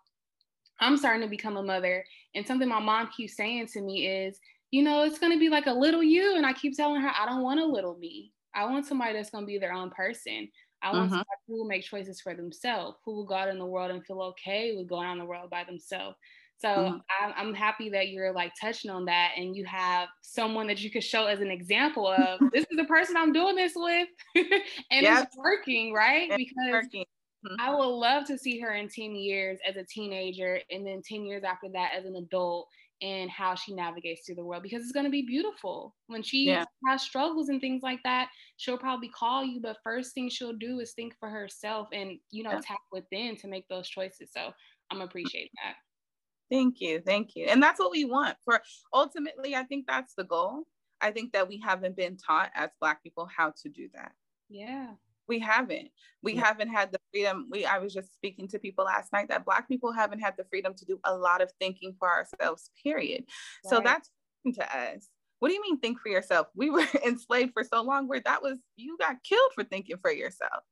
I'm 0.80 0.96
starting 0.96 1.22
to 1.22 1.28
become 1.28 1.56
a 1.56 1.62
mother 1.62 2.04
and 2.34 2.46
something 2.46 2.68
my 2.68 2.80
mom 2.80 3.10
keeps 3.16 3.36
saying 3.36 3.66
to 3.68 3.82
me 3.82 4.06
is, 4.06 4.38
you 4.70 4.82
know, 4.82 5.02
it's 5.04 5.18
going 5.18 5.32
to 5.32 5.38
be 5.38 5.48
like 5.50 5.66
a 5.66 5.72
little 5.72 6.02
you 6.02 6.36
and 6.36 6.46
I 6.46 6.52
keep 6.52 6.76
telling 6.76 7.02
her 7.02 7.10
I 7.14 7.26
don't 7.26 7.42
want 7.42 7.60
a 7.60 7.66
little 7.66 7.96
me. 7.98 8.32
I 8.54 8.64
want 8.64 8.86
somebody 8.86 9.12
that's 9.12 9.30
going 9.30 9.44
to 9.44 9.46
be 9.46 9.58
their 9.58 9.72
own 9.72 9.90
person. 9.90 10.50
I 10.82 10.92
want 10.92 11.12
who 11.46 11.58
will 11.58 11.68
make 11.68 11.82
choices 11.82 12.20
for 12.20 12.34
themselves, 12.34 12.98
who 13.04 13.12
will 13.14 13.26
go 13.26 13.34
out 13.34 13.48
in 13.48 13.58
the 13.58 13.66
world 13.66 13.90
and 13.90 14.04
feel 14.04 14.22
okay 14.22 14.74
with 14.76 14.88
going 14.88 15.06
out 15.06 15.12
in 15.12 15.18
the 15.18 15.24
world 15.24 15.50
by 15.50 15.64
themselves. 15.64 16.16
So 16.58 16.68
Mhm. 16.76 17.00
I'm, 17.20 17.32
I'm 17.36 17.54
happy 17.54 17.88
that 17.90 18.08
you're 18.10 18.32
like 18.32 18.52
touching 18.60 18.90
on 18.90 19.06
that 19.06 19.32
and 19.36 19.56
you 19.56 19.64
have 19.64 20.08
someone 20.22 20.66
that 20.66 20.80
you 20.82 20.90
could 20.90 21.02
show 21.02 21.26
as 21.26 21.40
an 21.40 21.50
example 21.50 22.06
of 22.06 22.40
this 22.52 22.66
is 22.70 22.76
the 22.76 22.84
person 22.84 23.16
I'm 23.16 23.32
doing 23.32 23.56
this 23.56 23.72
with 23.74 24.08
and 24.36 24.46
Yep. 24.98 25.06
it's 25.06 25.34
working, 25.36 25.92
right? 25.92 26.30
It's 26.30 26.36
because 26.36 26.66
working. 26.70 27.04
I 27.58 27.74
would 27.74 27.84
love 27.86 28.26
to 28.26 28.38
see 28.38 28.58
her 28.60 28.72
in 28.74 28.88
10 28.88 29.14
years 29.14 29.58
as 29.68 29.76
a 29.76 29.84
teenager 29.84 30.60
and 30.70 30.86
then 30.86 31.02
10 31.02 31.24
years 31.26 31.44
after 31.44 31.68
that 31.70 31.92
as 31.94 32.04
an 32.06 32.16
adult 32.16 32.68
and 33.02 33.30
how 33.30 33.54
she 33.54 33.74
navigates 33.74 34.26
through 34.26 34.34
the 34.34 34.44
world 34.44 34.62
because 34.62 34.82
it's 34.82 34.92
going 34.92 35.04
to 35.04 35.10
be 35.10 35.22
beautiful. 35.22 35.94
When 36.06 36.22
she 36.22 36.46
Yeah. 36.46 36.64
has 36.86 37.02
struggles 37.02 37.48
and 37.48 37.60
things 37.60 37.82
like 37.82 38.02
that, 38.04 38.28
she'll 38.56 38.78
probably 38.78 39.08
call 39.08 39.44
you, 39.44 39.60
but 39.60 39.78
first 39.82 40.12
thing 40.14 40.28
she'll 40.28 40.52
do 40.52 40.80
is 40.80 40.92
think 40.92 41.16
for 41.18 41.30
herself 41.30 41.88
and, 41.92 42.18
you 42.30 42.42
know, 42.42 42.52
Yeah. 42.52 42.60
tap 42.60 42.80
within 42.92 43.36
to 43.36 43.48
make 43.48 43.66
those 43.68 43.88
choices. 43.88 44.30
So 44.32 44.52
I'm 44.90 45.00
appreciate 45.00 45.50
that. 45.62 45.76
Thank 46.50 46.80
you. 46.80 47.00
Thank 47.00 47.36
you. 47.36 47.46
And 47.46 47.62
that's 47.62 47.78
what 47.78 47.92
we 47.92 48.04
want 48.04 48.36
for 48.44 48.62
ultimately, 48.92 49.54
I 49.54 49.62
think 49.64 49.86
that's 49.86 50.14
the 50.14 50.24
goal. 50.24 50.66
I 51.00 51.12
think 51.12 51.32
that 51.32 51.48
we 51.48 51.58
haven't 51.58 51.96
been 51.96 52.16
taught 52.16 52.50
as 52.54 52.70
Black 52.80 53.02
people 53.02 53.26
how 53.26 53.52
to 53.62 53.68
do 53.68 53.88
that. 53.94 54.12
Yeah. 54.48 54.94
We 55.30 55.38
haven't. 55.38 55.92
We 56.22 56.34
Yeah. 56.34 56.44
haven't 56.44 56.70
had 56.70 56.90
the 56.90 56.98
freedom. 57.12 57.46
We 57.52 57.64
I 57.64 57.78
was 57.78 57.94
just 57.94 58.12
speaking 58.12 58.48
to 58.48 58.58
people 58.58 58.84
last 58.84 59.12
night 59.12 59.28
that 59.28 59.44
Black 59.44 59.68
people 59.68 59.92
haven't 59.92 60.18
had 60.18 60.36
the 60.36 60.44
freedom 60.50 60.74
to 60.74 60.84
do 60.84 60.98
a 61.04 61.16
lot 61.16 61.40
of 61.40 61.52
thinking 61.60 61.94
for 62.00 62.08
ourselves, 62.10 62.72
period. 62.82 63.26
So 63.64 63.80
that's 63.80 64.10
to 64.54 64.76
us. 64.76 65.08
What 65.38 65.48
do 65.50 65.54
you 65.54 65.62
mean 65.62 65.78
think 65.78 66.00
for 66.00 66.08
yourself? 66.08 66.48
We 66.56 66.68
were 66.70 66.84
enslaved 67.06 67.52
for 67.52 67.62
so 67.62 67.80
long 67.82 68.08
where 68.08 68.18
that 68.24 68.42
was 68.42 68.58
you 68.74 68.98
got 68.98 69.22
killed 69.22 69.52
for 69.54 69.62
thinking 69.62 69.98
for 70.02 70.10
yourself. 70.10 70.64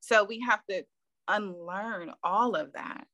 So 0.00 0.24
we 0.24 0.40
have 0.40 0.64
to 0.70 0.84
unlearn 1.28 2.12
all 2.24 2.54
of 2.56 2.72
that. 2.72 3.06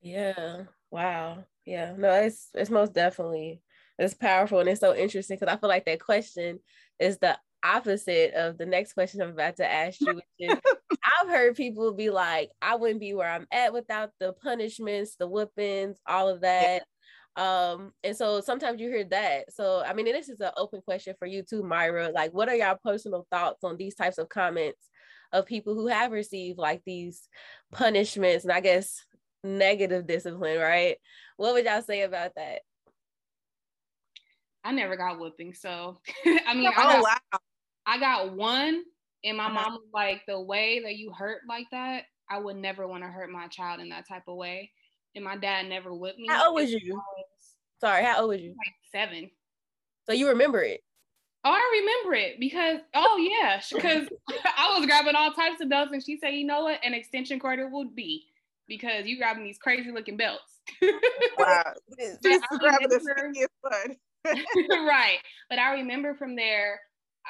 Yeah. 0.00 0.66
Wow. 0.92 1.44
Yeah. 1.66 1.94
No, 1.98 2.12
it's 2.12 2.50
it's 2.54 2.70
most 2.70 2.92
definitely 2.94 3.62
it's 3.98 4.14
powerful 4.14 4.60
and 4.60 4.68
it's 4.68 4.80
so 4.80 4.94
interesting 4.94 5.38
because 5.38 5.52
I 5.52 5.58
feel 5.58 5.68
like 5.68 5.86
that 5.86 6.00
question 6.00 6.60
is 7.00 7.18
the 7.18 7.36
opposite 7.62 8.34
of 8.34 8.58
the 8.58 8.66
next 8.66 8.94
question 8.94 9.20
I'm 9.20 9.30
about 9.30 9.56
to 9.56 9.70
ask 9.70 10.00
you, 10.00 10.16
which 10.16 10.24
is 10.38 10.58
I've 11.04 11.28
heard 11.28 11.56
people 11.56 11.92
be 11.92 12.10
like, 12.10 12.50
I 12.60 12.76
wouldn't 12.76 13.00
be 13.00 13.14
where 13.14 13.28
I'm 13.30 13.46
at 13.52 13.72
without 13.72 14.10
the 14.20 14.32
punishments, 14.32 15.16
the 15.16 15.26
whoopings, 15.26 15.98
all 16.06 16.28
of 16.28 16.40
that. 16.42 16.82
Um, 17.36 17.92
and 18.02 18.16
so 18.16 18.40
sometimes 18.40 18.80
you 18.80 18.88
hear 18.88 19.04
that. 19.04 19.52
So 19.52 19.82
I 19.84 19.94
mean, 19.94 20.06
this 20.06 20.28
is 20.28 20.40
an 20.40 20.50
open 20.56 20.80
question 20.82 21.14
for 21.18 21.26
you 21.26 21.42
too, 21.42 21.62
Myra. 21.62 22.10
Like, 22.10 22.32
what 22.32 22.48
are 22.48 22.56
your 22.56 22.76
personal 22.82 23.26
thoughts 23.30 23.64
on 23.64 23.76
these 23.76 23.94
types 23.94 24.18
of 24.18 24.28
comments 24.28 24.88
of 25.32 25.46
people 25.46 25.74
who 25.74 25.86
have 25.86 26.10
received 26.10 26.58
like 26.58 26.82
these 26.84 27.28
punishments 27.72 28.44
and 28.44 28.52
I 28.52 28.60
guess 28.60 29.04
negative 29.44 30.06
discipline, 30.06 30.58
right? 30.58 30.96
What 31.36 31.54
would 31.54 31.64
y'all 31.64 31.82
say 31.82 32.02
about 32.02 32.32
that? 32.36 32.62
I 34.64 34.72
never 34.72 34.96
got 34.96 35.18
whooping. 35.18 35.54
So, 35.54 36.00
I 36.46 36.54
mean, 36.54 36.70
I 36.76 36.82
Oh 36.84 37.00
got, 37.00 37.02
wow. 37.32 37.38
I 37.86 37.98
got 37.98 38.34
one, 38.34 38.82
and 39.24 39.36
my 39.36 39.46
Uh-huh. 39.46 39.54
mom 39.54 39.72
was 39.72 39.88
like, 39.92 40.22
the 40.26 40.40
way 40.40 40.80
that 40.80 40.96
you 40.96 41.12
hurt 41.12 41.42
like 41.48 41.66
that, 41.72 42.04
I 42.28 42.38
would 42.38 42.56
never 42.56 42.86
want 42.86 43.02
to 43.02 43.08
hurt 43.08 43.30
my 43.30 43.48
child 43.48 43.80
in 43.80 43.88
that 43.88 44.08
type 44.08 44.24
of 44.28 44.36
way. 44.36 44.70
And 45.14 45.24
my 45.24 45.36
dad 45.36 45.68
never 45.68 45.92
whipped 45.92 46.18
me. 46.18 46.28
How 46.28 46.48
old 46.48 46.56
was 46.56 46.70
you? 46.70 46.92
always 46.92 47.26
Sorry, 47.80 48.04
how 48.04 48.20
old 48.20 48.28
was 48.28 48.40
you? 48.40 48.50
Like 48.50 48.74
seven. 48.92 49.30
So 50.06 50.12
you 50.12 50.28
remember 50.28 50.62
it? 50.62 50.82
Oh, 51.42 51.50
I 51.50 51.80
remember 51.80 52.14
it 52.14 52.38
because 52.38 52.80
oh 52.94 53.16
yeah, 53.16 53.60
because 53.72 54.06
I 54.58 54.76
was 54.76 54.86
grabbing 54.86 55.14
all 55.16 55.32
types 55.32 55.60
of 55.62 55.70
belts, 55.70 55.90
and 55.92 56.04
she 56.04 56.18
said, 56.18 56.34
"You 56.34 56.44
know 56.44 56.64
what? 56.64 56.78
An 56.84 56.92
extension 56.92 57.40
cord 57.40 57.58
it 57.58 57.70
would 57.70 57.94
be 57.94 58.26
because 58.68 59.06
you 59.06 59.16
grabbing 59.16 59.44
these 59.44 59.58
crazy 59.58 59.90
looking 59.90 60.18
belts." 60.18 60.60
wow, 61.38 61.72
just 62.22 62.44
grabbing 62.58 62.88
the 62.90 63.48
right. 64.86 65.18
But 65.48 65.58
I 65.58 65.72
remember 65.74 66.14
from 66.14 66.36
there. 66.36 66.80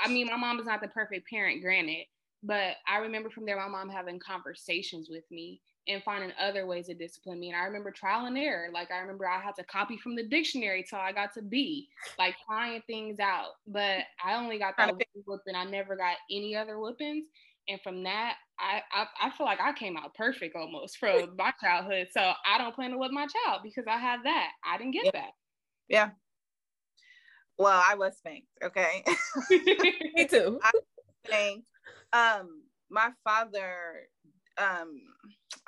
I 0.03 0.09
mean, 0.09 0.27
my 0.27 0.37
mom 0.37 0.59
is 0.61 0.67
not 0.67 0.81
the 0.81 0.89
perfect 0.89 1.29
parent, 1.29 1.63
granted, 1.63 2.07
but 2.43 2.77
I 2.89 2.99
remember 2.99 3.31
from 3.31 3.47
there 3.47 3.57
my 3.57 3.69
mom 3.69 3.89
having 3.89 4.19
conversations 4.19 5.09
with 5.11 5.25
me 5.31 5.61
and 5.89 6.03
finding 6.03 6.33
other 6.41 6.67
ways 6.67 6.87
to 6.87 6.95
discipline 6.95 7.41
me. 7.41 7.51
And 7.51 7.61
I 7.61 7.65
remember 7.65 7.91
trial 7.91 8.27
and 8.27 8.39
error. 8.39 8.69
Like 8.73 8.91
I 8.91 8.99
remember 8.99 9.29
I 9.29 9.41
had 9.41 9.55
to 9.57 9.65
copy 9.65 9.97
from 9.97 10.15
the 10.15 10.23
dictionary 10.29 10.85
till 10.89 10.99
I 10.99 11.13
got 11.13 11.35
to 11.35 11.43
B, 11.43 11.89
like 12.19 12.35
trying 12.47 12.83
things 12.87 13.19
out. 13.19 13.53
But 13.67 14.05
I 14.25 14.35
only 14.37 14.59
got 14.59 14.77
that 14.79 14.95
whooping. 15.27 15.55
I 15.55 15.65
never 15.65 15.97
got 15.97 16.17
any 16.31 16.57
other 16.57 16.79
whoopings. 16.79 17.27
And 17.69 17.81
from 17.83 18.03
that, 18.05 18.35
I, 18.59 18.83
I, 18.93 19.29
I 19.29 19.31
feel 19.31 19.47
like 19.47 19.61
I 19.61 19.73
came 19.73 19.97
out 19.97 20.15
perfect 20.15 20.57
almost 20.57 20.99
from 20.99 21.37
my 21.37 21.53
childhood. 21.61 22.09
So 22.11 22.21
I 22.21 22.59
don't 22.59 22.75
plan 22.75 22.91
to 22.91 22.99
whip 22.99 23.13
my 23.13 23.27
child 23.27 23.61
because 23.63 23.85
I 23.87 23.99
had 23.99 24.21
that. 24.25 24.51
I 24.65 24.79
didn't 24.79 24.93
get 24.93 25.07
yeah. 25.07 25.11
that. 25.13 25.31
Yeah. 25.89 26.11
Well, 27.61 27.85
I 27.87 27.95
was 27.95 28.17
spanked. 28.17 28.49
Okay. 28.65 29.05
Me 29.51 30.27
too. 30.27 30.59
I 30.63 30.71
was 30.73 30.83
spanked. 31.27 31.67
Um, 32.11 32.63
my 32.89 33.11
father 33.23 34.09
um 34.57 34.99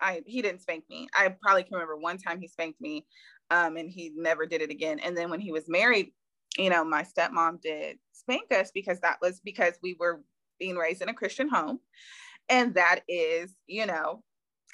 I 0.01 0.23
he 0.25 0.41
didn't 0.41 0.63
spank 0.63 0.85
me. 0.89 1.09
I 1.15 1.37
probably 1.43 1.65
can 1.65 1.75
remember 1.75 1.99
one 1.99 2.17
time 2.17 2.41
he 2.41 2.49
spanked 2.49 2.81
me, 2.81 3.05
um, 3.51 3.77
and 3.77 3.91
he 3.91 4.11
never 4.17 4.47
did 4.47 4.63
it 4.63 4.71
again. 4.71 5.01
And 5.01 5.15
then 5.15 5.29
when 5.29 5.41
he 5.41 5.53
was 5.53 5.69
married, 5.69 6.13
you 6.57 6.71
know, 6.71 6.83
my 6.83 7.05
stepmom 7.05 7.61
did 7.61 7.99
spank 8.13 8.51
us 8.53 8.71
because 8.73 8.99
that 9.01 9.19
was 9.21 9.41
because 9.45 9.75
we 9.83 9.95
were 10.01 10.23
being 10.59 10.77
raised 10.77 11.03
in 11.03 11.11
a 11.11 11.15
Christian 11.15 11.51
home, 11.51 11.79
and 12.49 12.73
that 12.75 13.01
is, 13.07 13.55
you 13.67 13.85
know, 13.85 14.23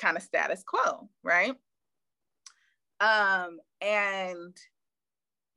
kind 0.01 0.17
of 0.17 0.23
status 0.23 0.63
quo, 0.65 1.09
right? 1.25 1.57
Um, 3.01 3.59
and 3.81 4.57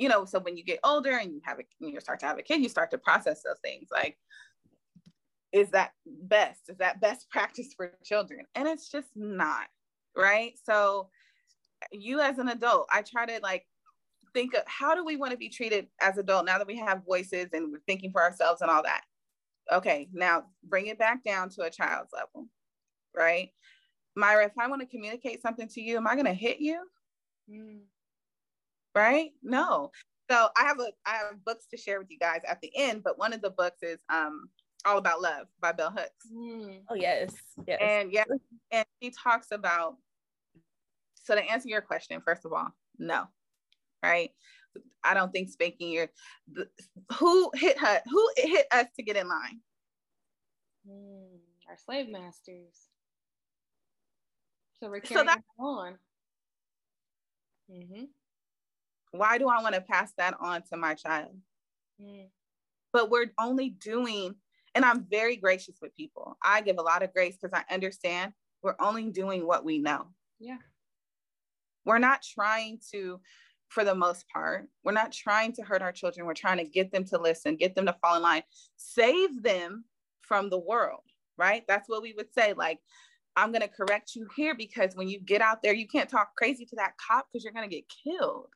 you 0.02 0.10
know, 0.10 0.26
so 0.26 0.40
when 0.40 0.58
you 0.58 0.64
get 0.64 0.80
older 0.84 1.12
and 1.12 1.32
you 1.32 1.42
have 1.44 1.60
a 1.60 1.64
you 1.80 2.00
start 2.00 2.20
to 2.22 2.26
have 2.26 2.40
a 2.40 2.42
kid, 2.42 2.60
you 2.60 2.70
start 2.70 2.90
to 2.90 2.98
process 2.98 3.44
those 3.44 3.60
things 3.64 3.90
like 3.92 4.18
is 5.52 5.70
that 5.72 5.92
best? 6.06 6.62
Is 6.70 6.78
that 6.78 7.00
best 7.00 7.30
practice 7.32 7.74
for 7.78 7.92
children? 8.04 8.46
And 8.56 8.68
it's 8.68 8.90
just 8.90 9.10
not, 9.16 9.68
right? 10.18 10.54
So 10.64 11.10
you 11.92 12.20
as 12.20 12.40
an 12.40 12.50
adult, 12.50 12.88
I 12.92 13.04
try 13.04 13.28
to 13.28 13.40
like 13.44 13.68
think 14.34 14.56
of 14.56 14.64
how 14.66 14.96
do 14.96 15.06
we 15.06 15.18
want 15.18 15.34
to 15.34 15.38
be 15.38 15.50
treated 15.50 15.88
as 16.02 16.18
adult 16.18 16.46
now 16.46 16.58
that 16.58 16.68
we 16.68 16.78
have 16.78 17.06
voices 17.06 17.50
and 17.54 17.72
we're 17.72 17.82
thinking 17.86 18.12
for 18.12 18.24
ourselves 18.24 18.62
and 18.62 18.72
all 18.72 18.82
that. 18.82 19.04
Okay, 19.72 20.10
now 20.14 20.46
bring 20.64 20.88
it 20.88 20.98
back 20.98 21.24
down 21.24 21.50
to 21.50 21.62
a 21.62 21.70
child's 21.70 22.12
level, 22.12 22.48
right? 23.16 23.52
Myra, 24.16 24.46
if 24.46 24.58
I 24.58 24.68
want 24.68 24.82
to 24.82 24.88
communicate 24.88 25.44
something 25.44 25.68
to 25.68 25.82
you, 25.82 25.98
am 25.98 26.08
I 26.08 26.16
going 26.16 26.26
to 26.26 26.34
hit 26.34 26.60
you? 26.60 26.82
Mm. 27.50 27.82
Right? 28.95 29.32
No. 29.41 29.91
So 30.30 30.49
I 30.58 30.63
have 30.63 30.80
a 30.80 30.88
I 31.06 31.17
have 31.17 31.43
books 31.45 31.65
to 31.71 31.77
share 31.77 31.99
with 31.99 32.10
you 32.10 32.19
guys 32.19 32.41
at 32.47 32.62
the 32.62 32.71
end, 32.75 33.04
but 33.04 33.17
one 33.17 33.34
of 33.34 33.41
the 33.41 33.49
books 33.49 33.84
is 33.84 33.99
um 34.10 34.49
all 34.86 34.97
About 34.97 35.21
Love 35.21 35.47
by 35.60 35.71
Bell 35.71 35.91
Hooks. 35.91 36.27
Mm. 36.34 36.82
Oh, 36.89 36.95
yes. 36.95 37.34
yes. 37.67 37.80
And 37.82 38.12
yeah, 38.12 38.23
and 38.71 38.86
she 39.01 39.12
talks 39.12 39.47
about, 39.51 39.95
so 41.15 41.36
to 41.36 41.43
answer 41.43 41.69
your 41.69 41.82
question, 41.82 42.21
first 42.25 42.45
of 42.45 42.54
all, 42.54 42.69
no, 42.97 43.25
right? 44.04 44.32
I 45.04 45.13
don't 45.13 45.32
think 45.32 45.49
spanking 45.49 45.91
your, 45.91 46.08
the, 46.51 46.67
who 47.17 47.51
hit 47.54 47.77
her, 47.80 48.01
who 48.10 48.30
hit 48.38 48.65
us 48.71 48.88
to 48.95 49.04
get 49.04 49.17
in 49.17 49.27
line? 49.27 49.60
Mm, 50.89 51.39
our 51.69 51.77
slave 51.77 52.10
masters. 52.10 52.88
So 54.80 54.89
we're 54.89 55.01
carrying 55.01 55.27
so 55.27 55.32
that, 55.32 55.41
on. 55.60 55.97
Mm-hmm. 57.71 58.06
Why 59.12 59.38
do 59.38 59.47
I 59.47 59.62
want 59.62 59.76
to 59.76 59.82
pass 59.82 60.12
that 60.17 60.36
on 60.39 60.63
to 60.69 60.78
my 60.78 60.93
child? 60.93 61.36
Mm. 62.02 62.28
But 62.93 63.10
we're 63.10 63.32
only 63.39 63.69
doing 63.69 64.36
and 64.76 64.86
I'm 64.86 65.06
very 65.10 65.36
gracious 65.36 65.76
with 65.82 65.95
people. 65.95 66.38
I 66.43 66.62
give 66.62 66.78
a 66.78 66.84
lot 66.84 67.04
of 67.04 67.13
grace 67.13 67.38
because 67.39 67.58
I 67.58 67.74
understand 67.74 68.34
we're 68.62 68.76
only 68.80 69.10
doing 69.10 69.45
what 69.45 69.65
we 69.65 69.80
know. 69.80 70.08
Yeah. 70.39 70.58
We're 71.86 72.00
not 72.00 72.21
trying 72.21 72.80
to, 72.91 73.19
for 73.69 73.84
the 73.84 73.95
most 73.95 74.26
part, 74.30 74.67
we're 74.84 74.91
not 74.91 75.12
trying 75.12 75.54
to 75.54 75.63
hurt 75.63 75.82
our 75.82 75.91
children. 75.91 76.26
We're 76.26 76.34
trying 76.34 76.60
to 76.60 76.63
get 76.63 76.91
them 76.91 77.04
to 77.06 77.17
listen, 77.17 77.56
get 77.56 77.76
them 77.76 77.88
to 77.88 77.95
fall 78.02 78.15
in 78.15 78.21
line, 78.21 78.43
save 78.78 79.41
them 79.41 79.86
from 80.21 80.50
the 80.50 80.60
world, 80.60 81.02
right? 81.38 81.63
That's 81.67 81.89
what 81.89 82.02
we 82.02 82.13
would 82.15 82.34
say. 82.34 82.54
Like, 82.54 82.80
I'm 83.36 83.52
going 83.52 83.62
to 83.62 83.67
correct 83.67 84.15
you 84.15 84.28
here 84.36 84.56
because 84.56 84.95
when 84.95 85.10
you 85.10 85.19
get 85.19 85.41
out 85.41 85.63
there, 85.63 85.74
you 85.74 85.88
can't 85.88 86.10
talk 86.10 86.36
crazy 86.36 86.65
to 86.65 86.76
that 86.78 86.93
cop 86.97 87.28
because 87.32 87.43
you're 87.43 87.54
going 87.54 87.69
to 87.69 87.76
get 87.76 87.86
killed 88.04 88.50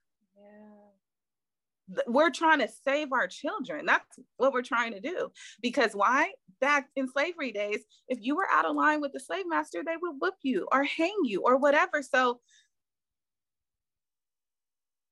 we're 2.08 2.32
trying 2.32 2.60
to 2.60 2.68
save 2.84 3.12
our 3.12 3.28
children. 3.28 3.86
That's 3.86 4.20
what 4.38 4.54
we're 4.54 4.64
trying 4.64 4.94
to 4.94 5.00
do. 5.00 5.30
Because 5.62 5.94
why? 5.94 6.32
Back 6.60 6.90
in 6.96 7.08
slavery 7.08 7.52
days, 7.52 7.84
if 8.08 8.20
you 8.22 8.36
were 8.36 8.48
out 8.52 8.66
of 8.66 8.76
line 8.76 9.02
with 9.02 9.14
the 9.14 9.20
slave 9.20 9.46
master, 9.48 9.84
they 9.86 9.96
would 10.02 10.16
whip 10.20 10.36
you 10.42 10.68
or 10.72 10.84
hang 10.84 11.16
you 11.24 11.44
or 11.46 11.58
whatever. 11.58 12.02
So, 12.02 12.40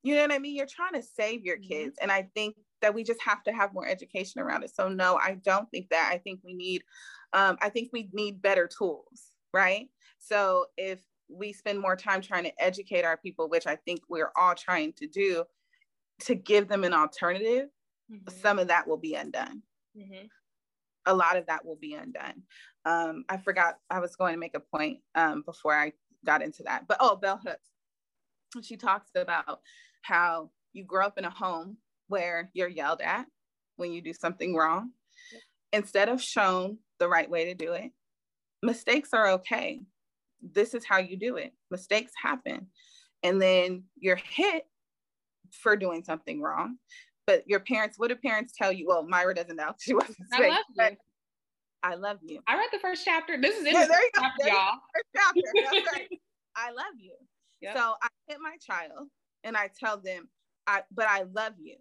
you 0.03 0.15
know 0.15 0.21
what 0.21 0.31
I 0.31 0.39
mean? 0.39 0.55
You're 0.55 0.65
trying 0.65 0.93
to 0.93 1.03
save 1.03 1.43
your 1.43 1.57
mm-hmm. 1.57 1.69
kids. 1.69 1.97
And 2.01 2.11
I 2.11 2.29
think 2.33 2.55
that 2.81 2.93
we 2.93 3.03
just 3.03 3.21
have 3.21 3.43
to 3.43 3.53
have 3.53 3.73
more 3.73 3.87
education 3.87 4.41
around 4.41 4.63
it. 4.63 4.71
So, 4.75 4.89
no, 4.89 5.15
I 5.15 5.37
don't 5.43 5.69
think 5.69 5.89
that. 5.89 6.09
I 6.11 6.17
think 6.17 6.41
we 6.43 6.53
need, 6.53 6.83
um, 7.33 7.57
I 7.61 7.69
think 7.69 7.89
we 7.93 8.09
need 8.13 8.41
better 8.41 8.67
tools, 8.67 9.31
right? 9.53 9.87
So, 10.19 10.65
if 10.77 10.99
we 11.29 11.53
spend 11.53 11.79
more 11.79 11.95
time 11.95 12.21
trying 12.21 12.43
to 12.43 12.63
educate 12.63 13.05
our 13.05 13.17
people, 13.17 13.49
which 13.49 13.67
I 13.67 13.75
think 13.75 14.01
we're 14.09 14.31
all 14.39 14.55
trying 14.55 14.93
to 14.93 15.07
do, 15.07 15.45
to 16.21 16.35
give 16.35 16.67
them 16.67 16.83
an 16.83 16.93
alternative, 16.93 17.67
mm-hmm. 18.11 18.41
some 18.41 18.59
of 18.59 18.67
that 18.67 18.87
will 18.87 18.97
be 18.97 19.15
undone. 19.15 19.61
Mm-hmm. 19.97 20.27
A 21.05 21.13
lot 21.13 21.37
of 21.37 21.47
that 21.47 21.65
will 21.65 21.75
be 21.75 21.93
undone. 21.93 22.43
Um, 22.85 23.25
I 23.29 23.37
forgot 23.37 23.75
I 23.89 23.99
was 23.99 24.15
going 24.15 24.33
to 24.33 24.39
make 24.39 24.55
a 24.55 24.59
point 24.59 24.99
um, 25.15 25.43
before 25.45 25.73
I 25.73 25.93
got 26.25 26.41
into 26.41 26.63
that, 26.63 26.87
but 26.87 26.97
oh, 26.99 27.15
Bell 27.15 27.39
Hooks. 27.43 27.69
She 28.61 28.77
talks 28.77 29.09
about 29.15 29.61
how 30.03 30.51
you 30.73 30.85
grow 30.85 31.05
up 31.05 31.17
in 31.17 31.25
a 31.25 31.29
home 31.29 31.77
where 32.07 32.51
you're 32.53 32.67
yelled 32.67 33.01
at 33.01 33.25
when 33.77 33.91
you 33.91 34.01
do 34.01 34.13
something 34.13 34.55
wrong. 34.55 34.91
Instead 35.71 36.07
of 36.07 36.21
shown 36.21 36.77
the 36.99 37.07
right 37.07 37.29
way 37.29 37.45
to 37.45 37.55
do 37.55 37.73
it, 37.73 37.91
mistakes 38.61 39.09
are 39.13 39.29
okay. 39.29 39.81
This 40.41 40.73
is 40.73 40.85
how 40.85 40.99
you 40.99 41.17
do 41.17 41.37
it. 41.37 41.53
Mistakes 41.71 42.11
happen. 42.21 42.67
And 43.23 43.41
then 43.41 43.85
you're 43.97 44.17
hit 44.17 44.63
for 45.61 45.75
doing 45.75 46.03
something 46.03 46.41
wrong. 46.41 46.77
But 47.25 47.43
your 47.47 47.61
parents, 47.61 47.97
what 47.97 48.09
do 48.09 48.15
parents 48.15 48.53
tell 48.57 48.71
you? 48.71 48.87
Well, 48.87 49.07
Myra 49.07 49.33
doesn't 49.35 49.55
know. 49.55 49.73
She 49.79 49.93
wasn't 49.93 50.17
I 50.33 50.49
love 50.49 50.65
you. 50.75 50.97
I 51.83 51.95
love 51.95 52.17
you. 52.23 52.39
I 52.47 52.55
read 52.55 52.69
the 52.71 52.79
first 52.79 53.03
chapter. 53.03 53.39
This 53.39 53.57
is 53.57 53.65
yeah, 53.65 53.85
there 53.85 54.01
you 54.01 54.09
go. 54.15 54.21
Chapter, 54.21 54.47
y'all. 54.47 54.75
First 54.93 55.07
chapter. 55.15 55.89
right. 55.93 56.19
I 56.55 56.71
love 56.71 56.95
you. 56.97 57.13
Yep. 57.61 57.75
So 57.75 57.93
I 58.01 58.07
hit 58.27 58.37
my 58.41 58.55
child 58.65 59.07
and 59.43 59.57
I 59.57 59.69
tell 59.77 59.97
them, 59.97 60.29
I 60.65 60.83
but 60.91 61.07
I 61.07 61.23
love 61.33 61.53
you. 61.61 61.75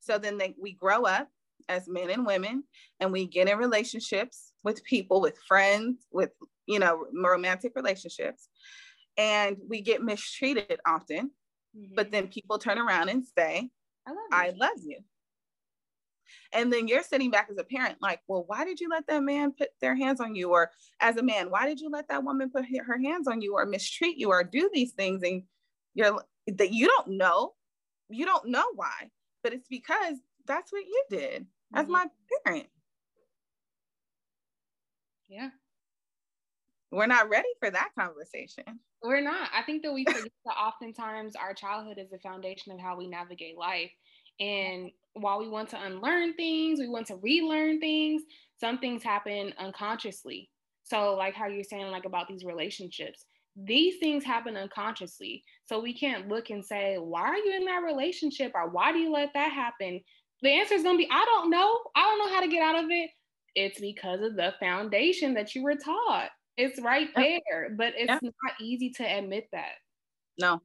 So 0.00 0.18
then 0.18 0.38
they, 0.38 0.54
we 0.60 0.72
grow 0.72 1.04
up 1.04 1.28
as 1.68 1.88
men 1.88 2.10
and 2.10 2.26
women 2.26 2.64
and 3.00 3.12
we 3.12 3.26
get 3.26 3.48
in 3.48 3.58
relationships 3.58 4.52
with 4.64 4.82
people, 4.84 5.20
with 5.20 5.38
friends, 5.46 6.06
with 6.10 6.30
you 6.66 6.78
know, 6.78 7.06
romantic 7.14 7.72
relationships. 7.74 8.48
And 9.16 9.56
we 9.68 9.80
get 9.80 10.02
mistreated 10.02 10.78
often 10.86 11.30
Mm-hmm. 11.76 11.94
But 11.94 12.10
then 12.10 12.28
people 12.28 12.58
turn 12.58 12.78
around 12.78 13.08
and 13.08 13.24
say, 13.36 13.70
I 14.06 14.10
love, 14.10 14.18
I 14.32 14.52
love 14.56 14.78
you. 14.82 14.98
And 16.52 16.72
then 16.72 16.88
you're 16.88 17.02
sitting 17.02 17.30
back 17.30 17.48
as 17.50 17.58
a 17.58 17.64
parent, 17.64 17.96
like, 18.00 18.20
well, 18.26 18.44
why 18.46 18.64
did 18.64 18.80
you 18.80 18.88
let 18.88 19.06
that 19.06 19.22
man 19.22 19.52
put 19.52 19.68
their 19.80 19.94
hands 19.94 20.20
on 20.20 20.34
you? 20.34 20.50
Or 20.50 20.70
as 21.00 21.16
a 21.16 21.22
man, 21.22 21.50
why 21.50 21.66
did 21.66 21.80
you 21.80 21.90
let 21.90 22.08
that 22.08 22.24
woman 22.24 22.50
put 22.50 22.64
her 22.66 22.98
hands 22.98 23.28
on 23.28 23.40
you 23.40 23.54
or 23.54 23.66
mistreat 23.66 24.18
you 24.18 24.30
or 24.30 24.44
do 24.44 24.70
these 24.72 24.92
things? 24.92 25.22
And 25.22 25.42
you're 25.94 26.22
that 26.46 26.72
you 26.72 26.86
don't 26.86 27.18
know. 27.18 27.54
You 28.08 28.24
don't 28.24 28.48
know 28.48 28.64
why, 28.74 29.10
but 29.42 29.52
it's 29.52 29.68
because 29.68 30.16
that's 30.46 30.72
what 30.72 30.84
you 30.86 31.04
did 31.10 31.46
as 31.74 31.84
mm-hmm. 31.84 31.92
my 31.92 32.06
parent. 32.44 32.66
Yeah. 35.28 35.50
We're 36.90 37.06
not 37.06 37.28
ready 37.28 37.48
for 37.60 37.70
that 37.70 37.90
conversation. 37.98 38.80
We're 39.02 39.20
not. 39.20 39.50
I 39.54 39.62
think 39.62 39.82
that 39.82 39.92
we 39.92 40.04
forget 40.04 40.32
that 40.46 40.56
oftentimes 40.56 41.36
our 41.36 41.54
childhood 41.54 41.98
is 41.98 42.10
the 42.10 42.18
foundation 42.18 42.72
of 42.72 42.80
how 42.80 42.96
we 42.96 43.06
navigate 43.06 43.56
life. 43.56 43.90
And 44.40 44.90
while 45.14 45.38
we 45.38 45.48
want 45.48 45.68
to 45.70 45.82
unlearn 45.82 46.34
things, 46.34 46.78
we 46.78 46.88
want 46.88 47.06
to 47.08 47.16
relearn 47.16 47.80
things, 47.80 48.22
some 48.60 48.78
things 48.78 49.02
happen 49.02 49.52
unconsciously. 49.58 50.50
So, 50.82 51.14
like 51.14 51.34
how 51.34 51.46
you're 51.46 51.64
saying, 51.64 51.90
like 51.90 52.06
about 52.06 52.28
these 52.28 52.44
relationships, 52.44 53.24
these 53.56 53.96
things 53.98 54.24
happen 54.24 54.56
unconsciously. 54.56 55.44
So, 55.66 55.80
we 55.80 55.92
can't 55.92 56.28
look 56.28 56.50
and 56.50 56.64
say, 56.64 56.96
why 56.96 57.22
are 57.22 57.36
you 57.36 57.54
in 57.56 57.66
that 57.66 57.82
relationship? 57.84 58.52
Or 58.54 58.68
why 58.68 58.92
do 58.92 58.98
you 58.98 59.12
let 59.12 59.34
that 59.34 59.52
happen? 59.52 60.00
the 60.42 60.50
answer 60.50 60.74
is 60.74 60.82
gonna 60.82 60.98
be, 60.98 61.08
I 61.10 61.24
don't 61.24 61.50
know. 61.50 61.78
I 61.96 62.02
don't 62.02 62.18
know 62.18 62.34
how 62.34 62.40
to 62.40 62.48
get 62.48 62.62
out 62.62 62.82
of 62.82 62.90
it. 62.90 63.10
It's 63.54 63.80
because 63.80 64.20
of 64.22 64.36
the 64.36 64.54
foundation 64.60 65.34
that 65.34 65.54
you 65.54 65.62
were 65.62 65.74
taught. 65.74 66.30
It's 66.58 66.80
right 66.80 67.08
there, 67.14 67.70
but 67.76 67.94
it's 67.96 68.08
yeah. 68.08 68.18
not 68.20 68.60
easy 68.60 68.90
to 68.90 69.04
admit 69.04 69.48
that. 69.52 69.76
No, 70.40 70.60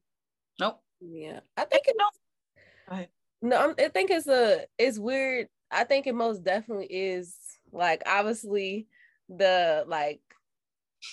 nope. 0.59 0.79
Yeah, 0.99 1.41
I 1.55 1.65
think 1.65 1.83
it. 1.87 1.95
No, 1.97 3.05
no, 3.43 3.75
I 3.77 3.89
think 3.89 4.09
it's 4.09 4.27
a. 4.27 4.65
It's 4.79 4.97
weird. 4.97 5.47
I 5.69 5.83
think 5.83 6.07
it 6.07 6.15
most 6.15 6.43
definitely 6.43 6.87
is. 6.87 7.37
Like 7.71 8.01
obviously, 8.07 8.87
the 9.29 9.85
like 9.87 10.21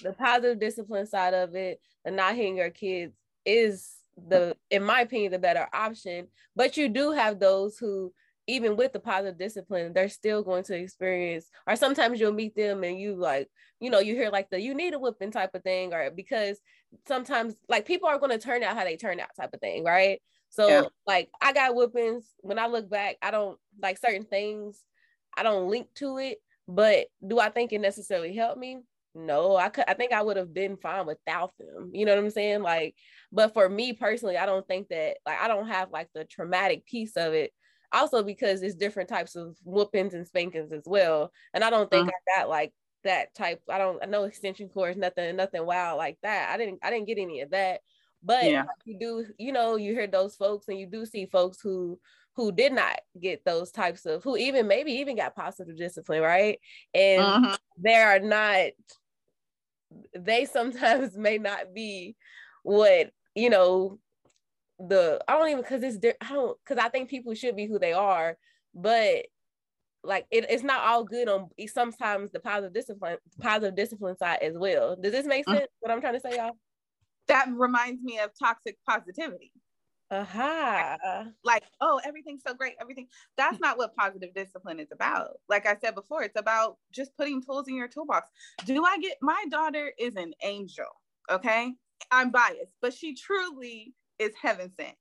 the 0.03 0.15
positive 0.15 0.59
discipline 0.59 1.07
side 1.07 1.35
of 1.35 1.55
it, 1.55 1.81
the 2.05 2.11
not 2.11 2.35
hitting 2.35 2.57
your 2.57 2.71
kids 2.71 3.15
is 3.45 3.91
the, 4.29 4.57
in 4.71 4.83
my 4.83 5.03
opinion, 5.03 5.33
the 5.33 5.39
better 5.39 5.69
option. 5.75 6.29
But 6.57 6.77
you 6.79 6.89
do 6.89 7.13
have 7.13 7.39
those 7.39 7.77
who 7.77 8.13
even 8.51 8.77
with 8.77 8.93
the 8.93 9.01
positive 9.01 9.39
discipline, 9.39 9.93
they're 9.93 10.09
still 10.09 10.43
going 10.43 10.65
to 10.65 10.77
experience, 10.77 11.47
or 11.67 11.77
sometimes 11.77 12.19
you'll 12.19 12.33
meet 12.33 12.55
them 12.55 12.83
and 12.85 12.99
you 12.99 13.15
like, 13.15 13.49
you 13.81 13.91
know, 13.91 14.01
you 14.01 14.15
hear 14.15 14.31
like 14.31 14.51
the 14.51 14.61
you 14.61 14.75
need 14.75 14.95
a 14.95 14.99
whipping 14.99 15.31
type 15.31 15.55
of 15.55 15.63
thing, 15.63 15.95
or 15.95 16.11
because 16.11 16.59
sometimes 17.07 17.55
like 17.69 17.87
people 17.87 18.09
are 18.09 18.19
going 18.19 18.33
to 18.33 18.45
turn 18.45 18.63
out 18.63 18.77
how 18.77 18.85
they 18.85 18.97
turn 18.97 19.21
out 19.21 19.29
type 19.37 19.55
of 19.55 19.61
thing, 19.61 19.85
right? 19.85 20.21
So 20.51 20.69
yeah. 20.69 20.83
like 21.07 21.31
I 21.41 21.53
got 21.53 21.75
whippings. 21.75 22.25
When 22.41 22.59
I 22.59 22.67
look 22.67 22.91
back, 22.91 23.17
I 23.23 23.31
don't 23.31 23.59
like 23.81 23.99
certain 23.99 24.25
things, 24.25 24.83
I 25.37 25.43
don't 25.43 25.71
link 25.71 25.89
to 25.97 26.19
it, 26.19 26.39
but 26.67 27.07
do 27.27 27.39
I 27.39 27.51
think 27.51 27.73
it 27.73 27.81
necessarily 27.81 28.35
helped 28.35 28.59
me? 28.59 28.79
No, 29.15 29.57
I 29.57 29.69
could 29.69 29.85
I 29.89 29.95
think 29.95 30.13
I 30.13 30.23
would 30.23 30.37
have 30.37 30.53
been 30.53 30.77
fine 30.77 31.07
without 31.07 31.53
them. 31.59 31.91
You 31.93 32.05
know 32.05 32.15
what 32.15 32.23
I'm 32.25 32.31
saying? 32.31 32.63
Like, 32.63 32.95
but 33.33 33.55
for 33.55 33.69
me 33.69 33.93
personally, 33.93 34.37
I 34.37 34.47
don't 34.47 34.67
think 34.67 34.89
that 34.89 35.19
like 35.25 35.39
I 35.41 35.49
don't 35.49 35.69
have 35.69 35.91
like 35.91 36.09
the 36.15 36.25
traumatic 36.25 36.85
piece 36.87 37.17
of 37.17 37.33
it 37.33 37.53
also 37.93 38.23
because 38.23 38.63
it's 38.63 38.75
different 38.75 39.09
types 39.09 39.37
of 39.37 39.57
whoopings 39.65 40.15
and 40.15 40.27
spankings 40.27 40.73
as 40.73 40.85
well. 40.87 41.33
And 41.55 41.65
I 41.65 41.71
don't 41.71 41.91
think 41.91 42.09
uh-huh. 42.09 42.37
I 42.37 42.41
got 42.41 42.49
like 42.49 42.73
that 43.05 43.35
type. 43.35 43.61
I 43.69 43.79
don't 43.79 44.03
I 44.03 44.07
know 44.07 44.25
extension 44.25 44.69
cords, 44.69 44.97
nothing, 44.97 45.35
nothing 45.37 45.65
wild 45.67 45.99
like 45.99 46.19
that. 46.23 46.51
I 46.51 46.57
didn't 46.57 46.81
I 46.83 46.91
didn't 46.91 47.07
get 47.07 47.19
any 47.19 47.41
of 47.41 47.51
that. 47.51 47.81
But 48.23 48.45
yeah. 48.45 48.65
you 48.85 48.99
do, 48.99 49.27
you 49.39 49.53
know, 49.53 49.77
you 49.77 49.95
hear 49.95 50.07
those 50.07 50.37
folks 50.37 50.69
and 50.69 50.79
you 50.79 50.87
do 50.87 51.07
see 51.07 51.27
folks 51.27 51.61
who 51.61 51.99
who 52.35 52.53
did 52.53 52.73
not 52.73 53.01
get 53.21 53.45
those 53.45 53.71
types 53.71 54.07
of 54.07 54.23
who 54.23 54.37
even 54.37 54.69
maybe 54.69 54.93
even 54.93 55.17
got 55.17 55.35
positive 55.35 55.77
discipline, 55.77 56.23
right? 56.23 56.61
And 56.95 57.23
uh-huh. 57.23 57.57
they 57.79 57.97
are 57.97 58.21
not 58.21 58.71
they 60.17 60.45
sometimes 60.45 61.17
may 61.17 61.39
not 61.39 61.75
be 61.75 62.17
what 62.63 63.11
you 63.35 63.51
know 63.51 63.99
the 64.89 65.23
I 65.29 65.39
don't 65.39 65.49
even 65.49 65.63
because 65.63 65.83
it's 65.83 65.99
I 66.21 66.33
don't 66.33 66.59
because 66.65 66.83
I 66.83 66.89
think 66.89 67.11
people 67.11 67.35
should 67.35 67.57
be 67.57 67.67
who 67.67 67.79
they 67.79 67.93
are, 67.93 68.37
but 68.75 69.27
like 70.03 70.27
it, 70.31 70.47
it's 70.49 70.63
not 70.63 70.81
all 70.81 71.05
good 71.05 71.29
on 71.29 71.49
sometimes 71.69 72.31
the 72.31 72.41
positive 72.41 72.73
discipline 72.73 73.19
positive 73.41 73.77
discipline 73.77 74.17
side 74.17 74.39
as 74.43 74.57
well. 74.57 74.97
Does 74.97 75.13
this 75.13 75.27
make 75.27 75.47
mm. 75.47 75.57
sense? 75.57 75.71
What 75.81 75.93
I'm 75.93 76.01
trying 76.01 76.15
to 76.15 76.21
say, 76.21 76.37
y'all? 76.37 76.57
That 77.29 77.49
reminds 77.53 78.03
me 78.03 78.19
of 78.19 78.31
toxic 78.39 78.77
positivity. 78.89 79.53
Aha. 80.11 80.97
Uh-huh. 81.05 81.25
Like, 81.45 81.63
oh, 81.81 82.01
everything's 82.05 82.43
so 82.45 82.55
great. 82.55 82.75
Everything. 82.81 83.07
That's 83.37 83.61
not 83.61 83.79
what 83.79 83.95
positive 83.95 84.35
discipline 84.35 84.81
is 84.81 84.91
about. 84.93 85.39
Like 85.49 85.67
I 85.67 85.77
said 85.81 85.95
before, 85.95 86.25
it's 86.25 86.39
about 86.39 86.79
just 86.93 87.17
putting 87.17 87.43
tools 87.43 87.69
in 87.69 87.77
your 87.77 87.87
toolbox. 87.87 88.29
Do 88.65 88.85
I 88.85 88.99
get 88.99 89.19
my 89.23 89.45
daughter 89.51 89.93
is 89.99 90.17
an 90.17 90.33
angel. 90.43 90.87
Okay. 91.31 91.73
I'm 92.11 92.31
biased, 92.31 92.73
but 92.81 92.95
she 92.95 93.15
truly 93.15 93.95
is 94.21 94.33
heaven 94.41 94.71
sent. 94.79 94.95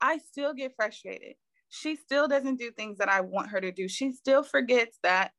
I 0.00 0.18
still 0.18 0.54
get 0.54 0.72
frustrated. 0.74 1.34
She 1.68 1.96
still 1.96 2.26
doesn't 2.26 2.58
do 2.58 2.70
things 2.70 2.98
that 2.98 3.08
I 3.08 3.20
want 3.20 3.50
her 3.50 3.60
to 3.60 3.70
do. 3.70 3.88
She 3.88 4.12
still 4.12 4.42
forgets 4.42 4.98
that, 5.02 5.32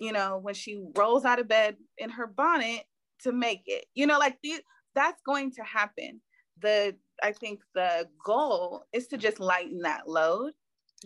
you 0.00 0.12
know, 0.12 0.38
when 0.40 0.54
she 0.54 0.82
rolls 0.96 1.24
out 1.24 1.38
of 1.38 1.46
bed 1.46 1.76
in 1.98 2.10
her 2.10 2.26
bonnet 2.26 2.84
to 3.22 3.32
make 3.32 3.62
it, 3.66 3.84
you 3.94 4.06
know, 4.06 4.18
like 4.18 4.38
these, 4.42 4.60
that's 4.94 5.20
going 5.26 5.52
to 5.52 5.62
happen. 5.62 6.20
The, 6.60 6.96
I 7.22 7.32
think 7.32 7.60
the 7.74 8.08
goal 8.24 8.84
is 8.92 9.08
to 9.08 9.18
just 9.18 9.40
lighten 9.40 9.80
that 9.82 10.08
load. 10.08 10.52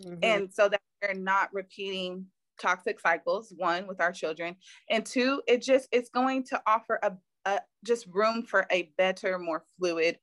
Mm-hmm. 0.01 0.19
And 0.23 0.53
so 0.53 0.69
that 0.69 0.81
we're 1.01 1.13
not 1.13 1.49
repeating 1.53 2.27
toxic 2.61 2.99
cycles, 2.99 3.53
one 3.57 3.87
with 3.87 3.99
our 3.99 4.11
children, 4.11 4.55
and 4.89 5.05
two, 5.05 5.41
it 5.47 5.61
just, 5.61 5.87
it's 5.91 6.09
going 6.09 6.45
to 6.45 6.61
offer 6.65 6.99
a, 7.03 7.11
a 7.45 7.59
just 7.83 8.07
room 8.07 8.43
for 8.43 8.65
a 8.71 8.91
better, 8.97 9.37
more 9.37 9.63
fluid 9.77 10.17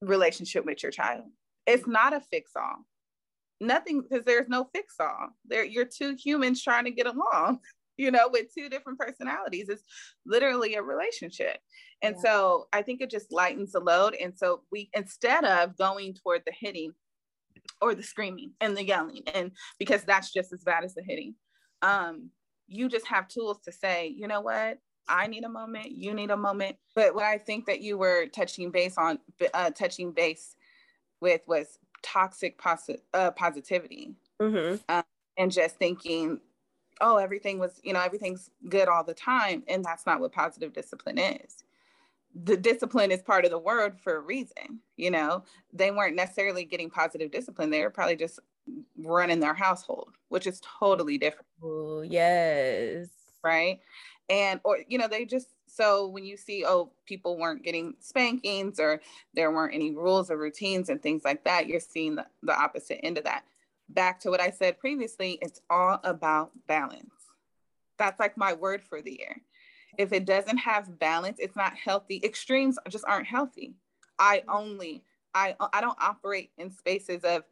relationship 0.00 0.64
with 0.64 0.82
your 0.82 0.92
child. 0.92 1.24
It's 1.66 1.86
not 1.86 2.12
a 2.12 2.20
fix 2.20 2.52
all. 2.56 2.84
Nothing 3.60 4.02
because 4.02 4.24
there's 4.24 4.48
no 4.48 4.68
fix 4.74 4.94
all. 4.98 5.28
There 5.44 5.64
you're 5.64 5.84
two 5.84 6.16
humans 6.22 6.62
trying 6.62 6.84
to 6.84 6.90
get 6.90 7.06
along, 7.06 7.60
you 7.96 8.10
know, 8.10 8.28
with 8.32 8.46
two 8.56 8.68
different 8.68 8.98
personalities. 8.98 9.68
It's 9.68 9.84
literally 10.24 10.74
a 10.74 10.82
relationship. 10.82 11.58
And 12.02 12.16
yeah. 12.16 12.22
so 12.22 12.68
I 12.72 12.82
think 12.82 13.00
it 13.00 13.10
just 13.10 13.32
lightens 13.32 13.72
the 13.72 13.80
load. 13.80 14.14
And 14.14 14.36
so 14.36 14.62
we 14.72 14.90
instead 14.94 15.44
of 15.44 15.76
going 15.76 16.14
toward 16.14 16.42
the 16.46 16.54
hitting 16.58 16.92
or 17.82 17.94
the 17.94 18.02
screaming 18.02 18.52
and 18.60 18.76
the 18.76 18.84
yelling, 18.84 19.22
and 19.34 19.52
because 19.78 20.04
that's 20.04 20.32
just 20.32 20.52
as 20.52 20.62
bad 20.64 20.84
as 20.84 20.94
the 20.94 21.02
hitting, 21.06 21.34
um, 21.82 22.30
you 22.66 22.88
just 22.88 23.06
have 23.08 23.28
tools 23.28 23.58
to 23.64 23.72
say, 23.72 24.06
you 24.06 24.28
know 24.28 24.40
what, 24.40 24.78
I 25.08 25.26
need 25.26 25.44
a 25.44 25.48
moment, 25.48 25.90
you 25.90 26.14
need 26.14 26.30
a 26.30 26.36
moment. 26.36 26.76
But 26.94 27.14
what 27.14 27.24
I 27.24 27.38
think 27.38 27.66
that 27.66 27.80
you 27.80 27.98
were 27.98 28.26
touching 28.26 28.70
base 28.70 28.96
on, 28.96 29.18
uh, 29.52 29.70
touching 29.70 30.12
base 30.12 30.54
with 31.20 31.42
was 31.46 31.78
toxic 32.02 32.58
posi- 32.58 33.00
uh, 33.12 33.32
positivity. 33.32 34.14
Mm-hmm. 34.40 34.76
Um, 34.88 35.02
and 35.36 35.50
just 35.50 35.76
thinking, 35.76 36.40
oh, 37.00 37.16
everything 37.16 37.58
was, 37.58 37.80
you 37.82 37.92
know, 37.92 38.00
everything's 38.00 38.50
good 38.68 38.88
all 38.88 39.04
the 39.04 39.14
time. 39.14 39.62
And 39.68 39.84
that's 39.84 40.06
not 40.06 40.20
what 40.20 40.32
positive 40.32 40.72
discipline 40.72 41.18
is. 41.18 41.64
The 42.44 42.56
discipline 42.56 43.10
is 43.10 43.22
part 43.22 43.44
of 43.44 43.50
the 43.50 43.58
word 43.58 43.98
for 43.98 44.16
a 44.16 44.20
reason. 44.20 44.80
You 44.96 45.10
know, 45.10 45.44
they 45.72 45.90
weren't 45.90 46.14
necessarily 46.14 46.64
getting 46.64 46.90
positive 46.90 47.30
discipline. 47.30 47.70
They 47.70 47.82
were 47.82 47.90
probably 47.90 48.16
just 48.16 48.38
running 48.98 49.40
their 49.40 49.54
household, 49.54 50.14
which 50.28 50.46
is 50.46 50.60
totally 50.78 51.18
different. 51.18 51.46
Oh, 51.62 52.02
yes. 52.02 53.08
Right 53.42 53.80
and 54.30 54.60
or 54.62 54.78
you 54.88 54.96
know 54.96 55.08
they 55.08 55.26
just 55.26 55.48
so 55.66 56.06
when 56.06 56.24
you 56.24 56.36
see 56.36 56.64
oh 56.66 56.90
people 57.04 57.36
weren't 57.36 57.64
getting 57.64 57.94
spankings 57.98 58.78
or 58.78 59.00
there 59.34 59.50
weren't 59.50 59.74
any 59.74 59.90
rules 59.90 60.30
or 60.30 60.38
routines 60.38 60.88
and 60.88 61.02
things 61.02 61.22
like 61.24 61.44
that 61.44 61.66
you're 61.66 61.80
seeing 61.80 62.14
the, 62.14 62.24
the 62.44 62.56
opposite 62.56 63.04
end 63.04 63.18
of 63.18 63.24
that. 63.24 63.44
Back 63.90 64.20
to 64.20 64.30
what 64.30 64.40
i 64.40 64.50
said 64.50 64.78
previously 64.78 65.38
it's 65.42 65.60
all 65.68 66.00
about 66.04 66.52
balance. 66.66 67.10
That's 67.98 68.20
like 68.20 68.38
my 68.38 68.54
word 68.54 68.82
for 68.82 69.02
the 69.02 69.18
year. 69.18 69.42
If 69.98 70.12
it 70.12 70.24
doesn't 70.24 70.58
have 70.58 70.98
balance 70.98 71.38
it's 71.40 71.56
not 71.56 71.74
healthy. 71.76 72.20
Extremes 72.24 72.78
just 72.88 73.04
aren't 73.06 73.26
healthy. 73.26 73.74
I 74.18 74.44
only 74.48 75.02
i 75.34 75.56
i 75.72 75.80
don't 75.80 75.98
operate 76.00 76.52
in 76.56 76.70
spaces 76.70 77.24
of 77.24 77.42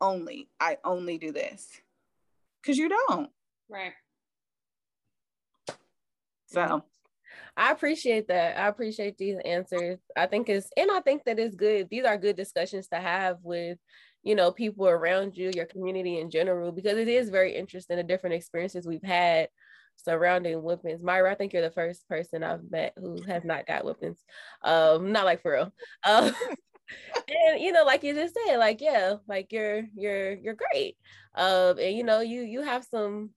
only 0.00 0.48
i 0.58 0.78
only 0.84 1.16
do 1.16 1.30
this. 1.30 1.68
Because 2.60 2.76
you 2.76 2.88
don't. 2.88 3.30
Right 3.68 3.92
so 6.54 6.84
I 7.56 7.72
appreciate 7.72 8.28
that. 8.28 8.58
I 8.58 8.68
appreciate 8.68 9.16
these 9.18 9.36
answers. 9.44 9.98
I 10.16 10.26
think 10.26 10.48
it's 10.48 10.68
and 10.76 10.90
I 10.90 11.00
think 11.00 11.24
that 11.24 11.38
it's 11.38 11.54
good. 11.54 11.88
These 11.90 12.04
are 12.04 12.16
good 12.16 12.36
discussions 12.36 12.88
to 12.88 12.96
have 12.96 13.38
with, 13.42 13.78
you 14.22 14.34
know, 14.34 14.50
people 14.50 14.88
around 14.88 15.36
you, 15.36 15.50
your 15.54 15.66
community 15.66 16.18
in 16.18 16.30
general, 16.30 16.72
because 16.72 16.98
it 16.98 17.08
is 17.08 17.30
very 17.30 17.54
interesting 17.54 17.96
the 17.96 18.02
different 18.02 18.34
experiences 18.34 18.86
we've 18.86 19.02
had 19.02 19.48
surrounding 19.96 20.56
whippings. 20.62 21.02
Myra, 21.02 21.30
I 21.30 21.34
think 21.34 21.52
you're 21.52 21.62
the 21.62 21.70
first 21.70 22.08
person 22.08 22.42
I've 22.42 22.68
met 22.70 22.94
who 22.96 23.22
has 23.22 23.44
not 23.44 23.66
got 23.66 23.84
whippings. 23.84 24.18
Um, 24.62 25.12
not 25.12 25.24
like 25.24 25.42
for 25.42 25.52
real. 25.52 25.72
Um, 26.04 26.32
and 27.28 27.60
you 27.60 27.72
know, 27.72 27.84
like 27.84 28.02
you 28.02 28.14
just 28.14 28.36
said, 28.46 28.56
like 28.56 28.80
yeah, 28.80 29.16
like 29.28 29.52
you're 29.52 29.84
you're 29.94 30.32
you're 30.32 30.56
great. 30.72 30.96
Um, 31.34 31.78
and 31.78 31.96
you 31.96 32.04
know, 32.04 32.20
you 32.20 32.42
you 32.42 32.62
have 32.62 32.84
some 32.84 33.30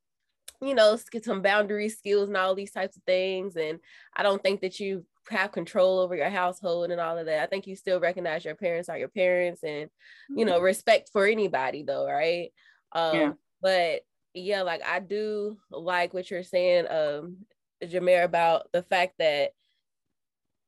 you 0.62 0.74
know, 0.74 0.98
get 1.12 1.26
some 1.26 1.42
boundary 1.42 1.90
skills 1.90 2.30
and 2.30 2.38
all 2.38 2.56
these 2.56 2.72
types 2.72 2.98
of 2.98 3.04
things. 3.04 3.56
And 3.56 3.80
I 4.16 4.24
don't 4.24 4.42
think 4.42 4.62
that 4.62 4.80
you 4.80 5.06
have 5.30 5.52
control 5.52 6.00
over 6.00 6.16
your 6.16 6.30
household 6.30 6.90
and 6.92 7.00
all 7.00 7.18
of 7.18 7.26
that. 7.28 7.44
I 7.44 7.48
think 7.48 7.68
you 7.68 7.76
still 7.76 8.00
recognize 8.00 8.46
your 8.46 8.56
parents 8.56 8.90
are 8.90 8.98
your 8.98 9.08
parents 9.10 9.64
and, 9.64 9.90
you 10.30 10.46
know, 10.46 10.56
mm-hmm. 10.56 10.64
respect 10.64 11.10
for 11.12 11.26
anybody 11.26 11.84
though, 11.84 12.08
right? 12.08 12.52
Um, 12.94 13.16
yeah. 13.16 13.32
But 13.62 14.02
yeah, 14.34 14.62
like 14.64 14.82
I 14.86 15.00
do 15.00 15.58
like 15.70 16.14
what 16.14 16.30
you're 16.32 16.44
saying, 16.44 16.86
um, 16.90 17.38
Jamare, 17.84 18.24
about 18.24 18.72
the 18.72 18.84
fact 18.84 19.16
that 19.20 19.52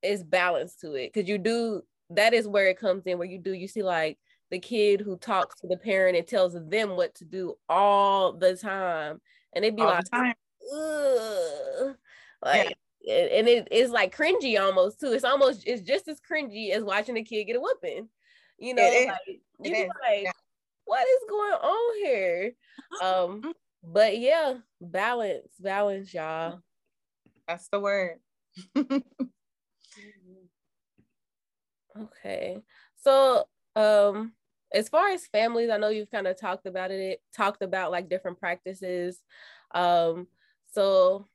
it's 0.01 0.23
balance 0.23 0.75
to 0.77 0.93
it. 0.93 1.13
Cause 1.13 1.27
you 1.27 1.37
do, 1.37 1.81
that 2.11 2.33
is 2.33 2.47
where 2.47 2.67
it 2.67 2.79
comes 2.79 3.05
in, 3.05 3.17
where 3.17 3.27
you 3.27 3.39
do, 3.39 3.53
you 3.53 3.67
see 3.67 3.83
like 3.83 4.17
the 4.51 4.59
kid 4.59 5.01
who 5.01 5.17
talks 5.17 5.59
to 5.61 5.67
the 5.67 5.77
parent 5.77 6.17
and 6.17 6.27
tells 6.27 6.53
them 6.53 6.95
what 6.95 7.15
to 7.15 7.25
do 7.25 7.55
all 7.67 8.33
the 8.33 8.55
time 8.55 9.19
and 9.53 9.65
it'd 9.65 9.75
be 9.75 9.81
All 9.81 9.89
like, 9.89 10.37
Ugh. 10.73 11.95
like, 12.43 12.77
yeah. 13.01 13.15
and 13.15 13.47
it, 13.47 13.67
it's 13.71 13.91
like 13.91 14.15
cringy 14.15 14.59
almost 14.59 14.99
too. 14.99 15.11
It's 15.11 15.23
almost 15.23 15.63
it's 15.65 15.81
just 15.81 16.07
as 16.07 16.19
cringy 16.19 16.71
as 16.71 16.83
watching 16.83 17.17
a 17.17 17.23
kid 17.23 17.45
get 17.45 17.55
a 17.55 17.59
whooping. 17.59 18.09
You 18.57 18.73
know, 18.73 18.83
like 18.83 19.41
you 19.63 19.89
like, 20.01 20.33
what 20.85 21.07
is 21.07 21.29
going 21.29 21.53
on 21.53 21.97
here? 22.03 22.53
Um, 23.03 23.53
but 23.83 24.17
yeah, 24.17 24.55
balance, 24.81 25.51
balance, 25.59 26.11
y'all. 26.13 26.61
That's 27.47 27.67
the 27.67 27.79
word. 27.79 28.19
okay. 31.97 32.61
So 32.95 33.47
um 33.75 34.33
as 34.73 34.89
far 34.89 35.09
as 35.09 35.25
families, 35.27 35.69
I 35.69 35.77
know 35.77 35.89
you've 35.89 36.11
kind 36.11 36.27
of 36.27 36.39
talked 36.39 36.65
about 36.65 36.91
it, 36.91 37.21
talked 37.35 37.61
about 37.61 37.91
like 37.91 38.09
different 38.09 38.39
practices. 38.39 39.19
Um, 39.73 40.27
so 40.73 41.25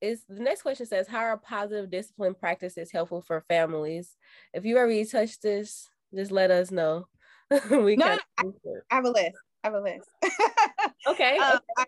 is 0.00 0.24
the 0.28 0.40
next 0.40 0.62
question 0.62 0.86
says, 0.86 1.08
how 1.08 1.18
are 1.18 1.36
positive 1.36 1.90
discipline 1.90 2.34
practices 2.34 2.90
helpful 2.90 3.20
for 3.20 3.44
families? 3.48 4.16
If 4.54 4.64
you 4.64 4.78
already 4.78 5.04
touched 5.04 5.42
this, 5.42 5.88
just 6.14 6.30
let 6.30 6.50
us 6.50 6.70
know. 6.70 7.06
we 7.70 7.96
no, 7.96 8.06
I, 8.06 8.18
I, 8.38 8.94
have 8.94 9.04
a 9.04 9.10
list. 9.10 9.36
I 9.64 9.66
have 9.68 9.74
a 9.74 9.80
list. 9.80 10.08
okay. 11.06 11.38
Um, 11.38 11.58
I, 11.76 11.84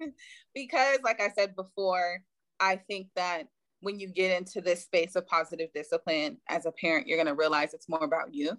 because 0.54 0.98
like 1.02 1.20
I 1.20 1.30
said 1.30 1.56
before, 1.56 2.20
I 2.60 2.76
think 2.76 3.08
that 3.16 3.44
when 3.80 3.98
you 3.98 4.08
get 4.08 4.36
into 4.36 4.60
this 4.60 4.82
space 4.82 5.16
of 5.16 5.26
positive 5.26 5.70
discipline 5.74 6.38
as 6.48 6.66
a 6.66 6.72
parent, 6.72 7.06
you're 7.06 7.18
going 7.18 7.26
to 7.26 7.34
realize 7.34 7.74
it's 7.74 7.88
more 7.88 8.04
about 8.04 8.32
you 8.32 8.58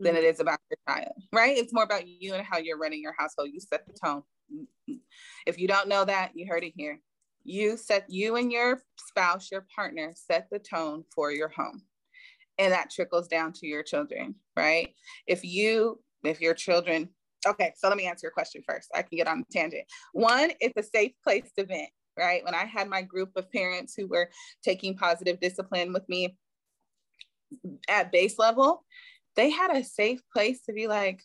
than 0.00 0.16
it 0.16 0.24
mm-hmm. 0.24 0.42
about 0.42 0.60
your 0.70 0.78
child, 0.88 1.12
right? 1.32 1.56
It's 1.56 1.72
more 1.72 1.84
about 1.84 2.06
you 2.06 2.34
and 2.34 2.44
how 2.44 2.58
you're 2.58 2.78
running 2.78 3.02
your 3.02 3.14
household. 3.18 3.50
You 3.52 3.60
set 3.60 3.86
the 3.86 3.92
tone. 3.92 4.22
If 5.46 5.58
you 5.58 5.68
don't 5.68 5.88
know 5.88 6.04
that, 6.04 6.32
you 6.34 6.46
heard 6.48 6.64
it 6.64 6.72
here. 6.76 7.00
You 7.44 7.76
set 7.76 8.04
you 8.08 8.36
and 8.36 8.52
your 8.52 8.82
spouse, 8.98 9.50
your 9.50 9.66
partner, 9.74 10.12
set 10.14 10.48
the 10.50 10.58
tone 10.58 11.04
for 11.14 11.32
your 11.32 11.48
home. 11.48 11.82
And 12.58 12.72
that 12.72 12.90
trickles 12.90 13.28
down 13.28 13.52
to 13.54 13.66
your 13.66 13.82
children, 13.82 14.34
right? 14.56 14.90
If 15.26 15.44
you, 15.44 16.00
if 16.24 16.40
your 16.40 16.54
children, 16.54 17.08
okay, 17.46 17.72
so 17.76 17.88
let 17.88 17.96
me 17.96 18.06
answer 18.06 18.26
your 18.26 18.32
question 18.32 18.62
first. 18.68 18.90
I 18.94 19.02
can 19.02 19.16
get 19.16 19.28
on 19.28 19.44
a 19.48 19.52
tangent. 19.52 19.84
One, 20.12 20.50
it's 20.60 20.76
a 20.76 20.82
safe 20.82 21.12
place 21.22 21.50
to 21.56 21.64
vent, 21.64 21.90
right? 22.18 22.44
When 22.44 22.54
I 22.54 22.64
had 22.64 22.88
my 22.88 23.02
group 23.02 23.30
of 23.36 23.50
parents 23.52 23.94
who 23.96 24.08
were 24.08 24.30
taking 24.64 24.96
positive 24.96 25.38
discipline 25.40 25.92
with 25.92 26.08
me 26.08 26.36
at 27.88 28.12
base 28.12 28.38
level, 28.38 28.84
they 29.38 29.50
had 29.50 29.70
a 29.70 29.84
safe 29.84 30.20
place 30.34 30.62
to 30.62 30.72
be 30.72 30.88
like, 30.88 31.22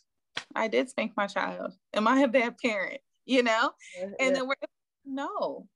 I 0.54 0.68
did 0.68 0.88
spank 0.88 1.12
my 1.16 1.26
child. 1.26 1.72
Am 1.92 2.06
I 2.06 2.20
a 2.20 2.28
bad 2.28 2.56
parent? 2.58 3.00
You 3.26 3.42
know? 3.42 3.72
Yeah. 3.98 4.10
And 4.20 4.36
then 4.36 4.46
we're 4.46 4.54
no. 5.04 5.66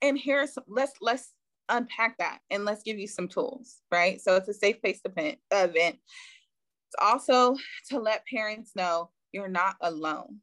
And 0.00 0.16
here's 0.16 0.56
let's 0.68 0.92
let's 1.00 1.34
unpack 1.68 2.16
that 2.18 2.38
and 2.50 2.64
let's 2.64 2.84
give 2.84 2.98
you 2.98 3.08
some 3.08 3.26
tools, 3.26 3.78
right? 3.90 4.20
So 4.20 4.36
it's 4.36 4.48
a 4.48 4.54
safe 4.54 4.80
place 4.80 5.00
to 5.02 5.10
event. 5.10 5.38
Uh, 5.50 5.66
it's 5.72 6.94
also 7.00 7.56
to 7.90 7.98
let 7.98 8.24
parents 8.32 8.72
know 8.76 9.10
you're 9.32 9.48
not 9.48 9.74
alone. 9.80 10.38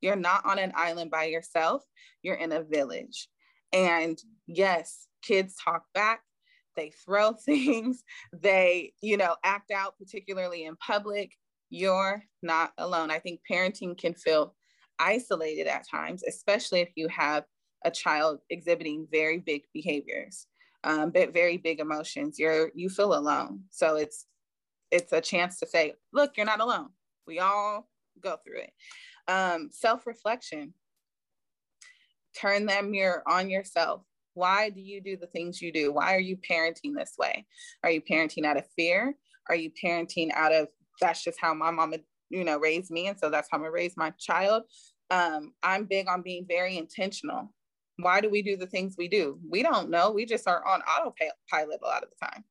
You're 0.00 0.16
not 0.16 0.46
on 0.46 0.58
an 0.58 0.72
island 0.74 1.10
by 1.10 1.24
yourself. 1.24 1.82
You're 2.22 2.36
in 2.36 2.52
a 2.52 2.62
village. 2.62 3.28
And 3.72 4.18
yes, 4.46 5.06
kids 5.22 5.56
talk 5.62 5.84
back 5.92 6.22
they 6.76 6.90
throw 7.04 7.32
things, 7.44 8.04
they, 8.32 8.92
you 9.00 9.16
know, 9.16 9.36
act 9.44 9.70
out, 9.70 9.98
particularly 9.98 10.64
in 10.64 10.76
public. 10.76 11.32
You're 11.70 12.22
not 12.42 12.72
alone. 12.78 13.10
I 13.10 13.18
think 13.18 13.40
parenting 13.50 13.98
can 13.98 14.14
feel 14.14 14.54
isolated 14.98 15.66
at 15.66 15.88
times, 15.88 16.22
especially 16.26 16.80
if 16.80 16.90
you 16.94 17.08
have 17.08 17.44
a 17.84 17.90
child 17.90 18.40
exhibiting 18.50 19.06
very 19.10 19.38
big 19.38 19.62
behaviors, 19.72 20.46
um, 20.84 21.10
but 21.10 21.34
very 21.34 21.56
big 21.56 21.80
emotions. 21.80 22.38
You're 22.38 22.70
you 22.74 22.88
feel 22.88 23.14
alone. 23.14 23.62
So 23.70 23.96
it's 23.96 24.26
it's 24.90 25.12
a 25.12 25.20
chance 25.20 25.58
to 25.58 25.66
say, 25.66 25.94
look, 26.12 26.36
you're 26.36 26.46
not 26.46 26.60
alone. 26.60 26.90
We 27.26 27.40
all 27.40 27.88
go 28.20 28.36
through 28.44 28.60
it. 28.60 28.72
Um, 29.28 29.70
self-reflection. 29.72 30.72
Turn 32.40 32.66
that 32.66 32.84
mirror 32.84 33.22
on 33.26 33.50
yourself 33.50 34.02
why 34.36 34.70
do 34.70 34.80
you 34.80 35.00
do 35.00 35.16
the 35.16 35.26
things 35.26 35.62
you 35.62 35.72
do? 35.72 35.92
Why 35.92 36.14
are 36.14 36.20
you 36.20 36.36
parenting 36.36 36.94
this 36.94 37.14
way? 37.18 37.46
Are 37.82 37.90
you 37.90 38.02
parenting 38.02 38.44
out 38.44 38.58
of 38.58 38.64
fear? 38.76 39.16
Are 39.48 39.54
you 39.54 39.70
parenting 39.82 40.30
out 40.34 40.52
of 40.52 40.68
that's 41.00 41.24
just 41.24 41.40
how 41.40 41.54
my 41.54 41.70
mama, 41.70 41.98
you 42.30 42.44
know, 42.44 42.58
raised 42.58 42.90
me, 42.90 43.08
and 43.08 43.18
so 43.18 43.30
that's 43.30 43.48
how 43.50 43.56
I'm 43.56 43.62
gonna 43.62 43.72
raise 43.72 43.96
my 43.96 44.10
child? 44.18 44.64
Um, 45.10 45.52
I'm 45.62 45.84
big 45.84 46.08
on 46.08 46.22
being 46.22 46.44
very 46.46 46.76
intentional. 46.76 47.52
Why 47.98 48.20
do 48.20 48.28
we 48.28 48.42
do 48.42 48.56
the 48.56 48.66
things 48.66 48.94
we 48.98 49.08
do? 49.08 49.38
We 49.48 49.62
don't 49.62 49.88
know. 49.88 50.10
We 50.10 50.26
just 50.26 50.46
are 50.46 50.66
on 50.66 50.82
autopilot 50.82 51.80
a 51.82 51.86
lot 51.86 52.02
of 52.02 52.10
the 52.10 52.26
time. 52.26 52.44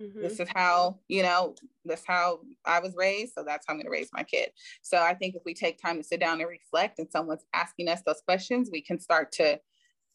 Mm-hmm. 0.00 0.22
This 0.22 0.40
is 0.40 0.48
how, 0.54 0.98
you 1.08 1.22
know, 1.22 1.54
that's 1.84 2.06
how 2.06 2.40
I 2.64 2.80
was 2.80 2.94
raised. 2.96 3.34
So 3.34 3.44
that's 3.44 3.66
how 3.66 3.74
I'm 3.74 3.78
going 3.78 3.86
to 3.86 3.90
raise 3.90 4.08
my 4.12 4.22
kid. 4.22 4.50
So 4.80 4.98
I 4.98 5.12
think 5.12 5.34
if 5.34 5.42
we 5.44 5.52
take 5.52 5.80
time 5.80 5.98
to 5.98 6.02
sit 6.02 6.20
down 6.20 6.40
and 6.40 6.48
reflect 6.48 6.98
and 6.98 7.08
someone's 7.10 7.44
asking 7.52 7.88
us 7.88 8.00
those 8.06 8.22
questions, 8.26 8.70
we 8.72 8.80
can 8.80 8.98
start 8.98 9.32
to 9.32 9.60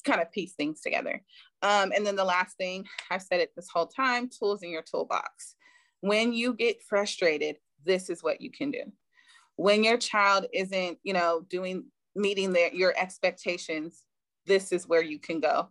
kind 0.07 0.21
of 0.21 0.31
piece 0.31 0.53
things 0.53 0.81
together. 0.81 1.21
Um, 1.61 1.91
and 1.95 2.05
then 2.05 2.15
the 2.15 2.23
last 2.23 2.57
thing 2.57 2.85
I've 3.11 3.21
said 3.21 3.41
it 3.41 3.51
this 3.55 3.69
whole 3.71 3.87
time 3.87 4.29
tools 4.29 4.63
in 4.63 4.69
your 4.69 4.83
toolbox. 4.83 5.55
When 6.01 6.33
you 6.33 6.53
get 6.53 6.83
frustrated, 6.83 7.57
this 7.83 8.09
is 8.09 8.23
what 8.23 8.41
you 8.41 8.51
can 8.51 8.71
do. 8.71 8.83
When 9.55 9.83
your 9.83 9.97
child 9.97 10.45
isn't, 10.53 10.99
you 11.03 11.13
know, 11.13 11.41
doing 11.49 11.85
meeting 12.15 12.53
their, 12.53 12.73
your 12.73 12.93
expectations, 12.97 14.03
this 14.45 14.71
is 14.71 14.87
where 14.87 15.03
you 15.03 15.19
can 15.19 15.39
go. 15.39 15.69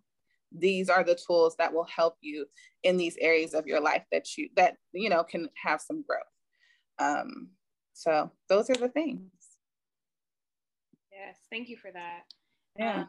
These 0.52 0.88
are 0.88 1.04
the 1.04 1.18
tools 1.26 1.56
that 1.58 1.72
will 1.72 1.84
help 1.84 2.16
you 2.20 2.46
in 2.82 2.96
these 2.96 3.16
areas 3.20 3.54
of 3.54 3.66
your 3.66 3.80
life 3.80 4.04
that 4.12 4.36
you 4.36 4.48
that 4.56 4.76
you 4.92 5.10
know 5.10 5.24
can 5.24 5.48
have 5.62 5.80
some 5.80 6.04
growth. 6.06 6.22
Um, 6.98 7.50
so 7.92 8.30
those 8.48 8.70
are 8.70 8.74
the 8.74 8.88
things. 8.88 9.30
Yes, 11.12 11.36
thank 11.50 11.68
you 11.68 11.76
for 11.76 11.90
that. 11.90 12.22
Yeah. 12.78 13.00
Um, 13.00 13.08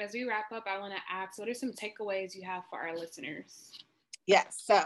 as 0.00 0.12
we 0.12 0.24
wrap 0.24 0.52
up, 0.52 0.66
I 0.66 0.78
want 0.78 0.94
to 0.94 1.00
ask 1.10 1.38
what 1.38 1.48
are 1.48 1.54
some 1.54 1.72
takeaways 1.72 2.34
you 2.34 2.44
have 2.44 2.64
for 2.70 2.78
our 2.78 2.96
listeners? 2.96 3.72
Yes. 4.26 4.62
So, 4.64 4.80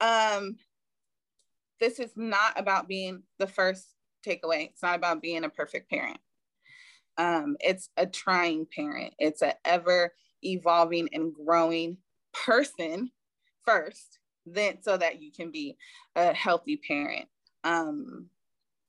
um, 0.00 0.56
this 1.80 1.98
is 1.98 2.10
not 2.16 2.58
about 2.58 2.88
being 2.88 3.22
the 3.38 3.46
first 3.46 3.86
takeaway. 4.26 4.68
It's 4.68 4.82
not 4.82 4.96
about 4.96 5.22
being 5.22 5.44
a 5.44 5.48
perfect 5.48 5.90
parent. 5.90 6.18
Um, 7.16 7.56
it's 7.60 7.90
a 7.96 8.06
trying 8.06 8.66
parent. 8.74 9.14
It's 9.18 9.42
an 9.42 9.52
ever 9.64 10.12
evolving 10.42 11.08
and 11.12 11.34
growing 11.34 11.98
person 12.32 13.10
first, 13.64 14.18
then 14.46 14.82
so 14.82 14.96
that 14.96 15.20
you 15.20 15.32
can 15.32 15.50
be 15.50 15.76
a 16.16 16.32
healthy 16.32 16.76
parent. 16.76 17.28
Um, 17.64 18.26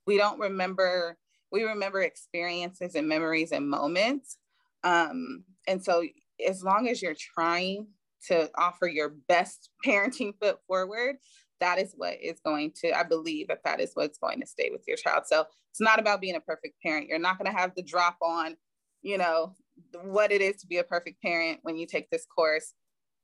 we 0.06 0.18
don't 0.18 0.40
remember, 0.40 1.18
we 1.52 1.64
remember 1.64 2.02
experiences 2.02 2.96
and 2.96 3.08
memories 3.08 3.52
and 3.52 3.70
moments, 3.70 4.38
um, 4.84 5.44
and 5.68 5.84
so, 5.84 6.04
as 6.46 6.64
long 6.64 6.88
as 6.88 7.02
you're 7.02 7.16
trying 7.16 7.88
to 8.28 8.50
offer 8.58 8.88
your 8.88 9.10
best 9.28 9.70
parenting 9.86 10.34
foot 10.42 10.60
forward, 10.68 11.18
that 11.60 11.80
is 11.80 11.94
what 11.96 12.16
is 12.22 12.40
going 12.44 12.72
to, 12.82 12.98
I 12.98 13.04
believe 13.04 13.48
that 13.50 13.64
that 13.66 13.80
is 13.80 13.92
what's 13.94 14.18
going 14.18 14.40
to 14.42 14.48
stay 14.48 14.70
with 14.72 14.82
your 14.88 14.98
child. 14.98 15.24
So, 15.26 15.46
it's 15.72 15.82
not 15.82 16.00
about 16.00 16.22
being 16.22 16.36
a 16.36 16.42
perfect 16.42 16.82
parent. 16.82 17.08
You're 17.08 17.20
not 17.20 17.38
going 17.38 17.52
to 17.52 17.58
have 17.58 17.76
the 17.76 17.84
drop 17.84 18.18
on, 18.22 18.58
you 19.02 19.18
know, 19.18 19.56
what 20.04 20.32
it 20.32 20.42
is 20.42 20.58
to 20.62 20.68
be 20.68 20.78
a 20.78 20.84
perfect 20.84 21.22
parent 21.22 21.60
when 21.64 21.78
you 21.78 21.88
take 21.88 22.10
this 22.10 22.26
course. 22.26 22.74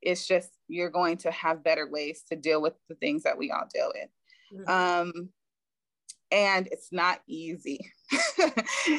It's 0.01 0.27
just 0.27 0.51
you're 0.67 0.91
going 0.91 1.17
to 1.17 1.31
have 1.31 1.63
better 1.63 1.89
ways 1.89 2.23
to 2.29 2.35
deal 2.35 2.61
with 2.61 2.73
the 2.87 2.95
things 2.95 3.23
that 3.23 3.37
we 3.37 3.51
all 3.51 3.67
deal 3.73 3.91
with. 3.93 4.09
Mm-hmm. 4.53 5.09
Um, 5.09 5.29
and 6.31 6.67
it's 6.71 6.89
not 6.91 7.21
easy. 7.27 7.79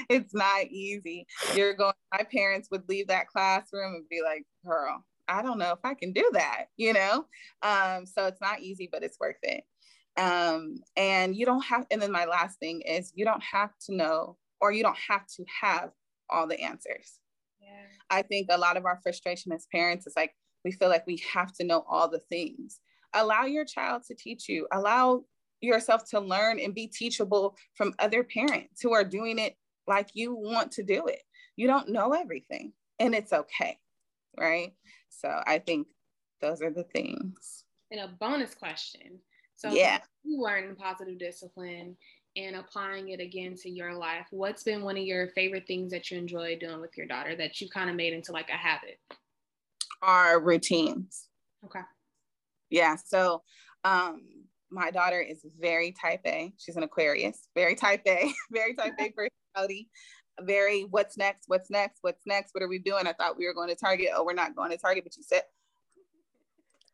it's 0.08 0.34
not 0.34 0.66
easy. 0.66 1.26
You're 1.54 1.74
going, 1.74 1.92
my 2.12 2.24
parents 2.24 2.68
would 2.70 2.88
leave 2.88 3.08
that 3.08 3.28
classroom 3.28 3.94
and 3.94 4.08
be 4.08 4.22
like, 4.22 4.44
girl, 4.64 5.04
I 5.28 5.42
don't 5.42 5.58
know 5.58 5.72
if 5.72 5.80
I 5.84 5.94
can 5.94 6.12
do 6.12 6.28
that, 6.32 6.66
you 6.76 6.92
know? 6.92 7.26
Um, 7.62 8.06
so 8.06 8.26
it's 8.26 8.40
not 8.40 8.60
easy, 8.60 8.88
but 8.90 9.02
it's 9.02 9.20
worth 9.20 9.36
it. 9.42 9.64
Um, 10.16 10.78
and 10.96 11.36
you 11.36 11.46
don't 11.46 11.64
have, 11.64 11.86
and 11.90 12.00
then 12.00 12.10
my 12.10 12.24
last 12.24 12.58
thing 12.58 12.80
is 12.82 13.12
you 13.14 13.24
don't 13.24 13.42
have 13.42 13.70
to 13.86 13.94
know 13.94 14.36
or 14.60 14.72
you 14.72 14.82
don't 14.82 14.98
have 15.08 15.26
to 15.36 15.44
have 15.62 15.90
all 16.30 16.46
the 16.46 16.60
answers. 16.60 17.20
Yeah. 17.60 17.68
I 18.10 18.22
think 18.22 18.48
a 18.50 18.58
lot 18.58 18.76
of 18.76 18.84
our 18.84 18.98
frustration 19.02 19.52
as 19.52 19.68
parents 19.72 20.06
is 20.06 20.14
like, 20.16 20.34
we 20.64 20.72
feel 20.72 20.88
like 20.88 21.06
we 21.06 21.22
have 21.32 21.52
to 21.54 21.64
know 21.64 21.84
all 21.88 22.08
the 22.08 22.22
things. 22.30 22.80
Allow 23.14 23.44
your 23.44 23.64
child 23.64 24.02
to 24.08 24.14
teach 24.14 24.48
you, 24.48 24.66
allow 24.72 25.22
yourself 25.61 26.09
to 26.11 26.20
learn 26.20 26.61
and 26.61 26.74
be 26.74 26.86
teachable 26.86 27.56
from 27.74 27.94
other 27.98 28.22
parents 28.22 28.80
who 28.82 28.92
are 28.92 29.04
doing 29.04 29.38
it 29.38 29.56
like 29.86 30.11
you 30.14 30.34
want 30.34 30.72
to 30.72 30.82
do 30.82 31.06
it. 31.06 31.22
You 31.56 31.66
don't 31.66 31.88
know 31.88 32.12
everything, 32.12 32.72
and 32.98 33.14
it's 33.14 33.32
okay. 33.32 33.78
Right. 34.38 34.72
So 35.09 35.28
I 35.46 35.59
think 35.59 35.88
those 36.40 36.62
are 36.62 36.70
the 36.70 36.84
things. 36.84 37.64
And 37.90 38.00
a 38.00 38.09
bonus 38.20 38.54
question. 38.54 39.18
So, 39.56 39.72
yeah, 39.72 39.98
you 40.22 40.40
learn 40.40 40.76
positive 40.76 41.18
discipline 41.18 41.96
and 42.36 42.56
applying 42.56 43.09
it 43.09 43.20
again 43.20 43.56
to 43.56 43.68
your 43.68 43.94
life. 43.94 44.26
What's 44.30 44.62
been 44.62 44.82
one 44.82 44.96
of 44.96 45.02
your 45.02 45.28
favorite 45.30 45.66
things 45.66 45.90
that 45.90 46.11
you 46.11 46.18
enjoy 46.18 46.59
doing 46.61 46.80
with 46.80 46.96
your 46.96 47.06
daughter 47.06 47.34
that 47.34 47.61
you 47.61 47.68
kind 47.68 47.90
of 47.90 47.96
made 47.96 48.12
into 48.12 48.30
like 48.30 48.50
a 48.50 48.52
habit? 48.52 49.00
Our 50.02 50.40
routines. 50.40 51.26
Okay. 51.64 51.80
Yeah. 52.70 52.96
So, 53.04 53.42
um, 53.82 54.22
my 54.70 54.90
daughter 54.90 55.20
is 55.20 55.44
very 55.60 55.92
type 55.92 56.20
A. 56.26 56.52
She's 56.58 56.76
an 56.76 56.82
Aquarius, 56.82 57.48
very 57.54 57.74
type 57.74 58.02
A, 58.06 58.32
very 58.52 58.74
type 58.74 58.94
A 58.98 59.10
personality. 59.10 59.88
Very, 60.40 60.82
what's 60.82 61.16
next? 61.16 61.44
What's 61.48 61.68
next? 61.68 61.98
What's 62.02 62.24
next? 62.24 62.54
What 62.54 62.62
are 62.62 62.68
we 62.68 62.78
doing? 62.78 63.06
I 63.06 63.12
thought 63.12 63.36
we 63.36 63.46
were 63.46 63.54
going 63.54 63.68
to 63.68 63.74
Target. 63.74 64.10
Oh, 64.14 64.24
we're 64.24 64.34
not 64.34 64.54
going 64.54 64.70
to 64.70 64.78
Target, 64.78 65.04
but 65.04 65.16
you 65.16 65.24
said. 65.24 65.42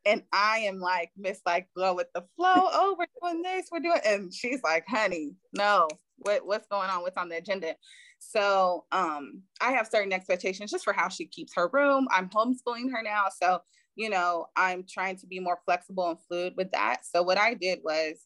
And 0.07 0.23
I 0.33 0.59
am 0.61 0.81
like, 0.81 1.11
Miss, 1.17 1.41
like, 1.45 1.69
go 1.77 1.95
with 1.95 2.09
the 2.15 2.25
flow. 2.37 2.69
Oh, 2.73 2.97
we're 2.99 3.31
doing 3.31 3.43
this, 3.43 3.69
we're 3.71 3.81
doing, 3.81 4.01
and 4.05 4.33
she's 4.33 4.63
like, 4.63 4.85
honey, 4.87 5.33
no, 5.55 5.89
what, 6.19 6.47
what's 6.47 6.67
going 6.69 6.91
on? 6.91 7.03
What's 7.03 7.17
on 7.17 7.29
the 7.29 7.37
agenda? 7.37 7.75
So 8.19 8.85
um, 8.93 9.43
I 9.61 9.73
have 9.73 9.87
certain 9.87 10.13
expectations 10.13 10.71
just 10.71 10.85
for 10.85 10.93
how 10.93 11.09
she 11.09 11.27
keeps 11.27 11.55
her 11.55 11.69
room. 11.73 12.07
I'm 12.11 12.29
homeschooling 12.29 12.91
her 12.93 13.03
now. 13.03 13.27
So, 13.41 13.61
you 13.97 14.11
know, 14.11 14.47
I'm 14.57 14.85
trying 14.89 15.17
to 15.19 15.27
be 15.27 15.41
more 15.41 15.59
flexible 15.65 16.09
and 16.11 16.19
fluid 16.29 16.55
with 16.57 16.73
that. 16.73 17.03
So 17.05 17.23
what 17.23 17.39
I 17.39 17.55
did 17.55 17.81
was 17.85 18.17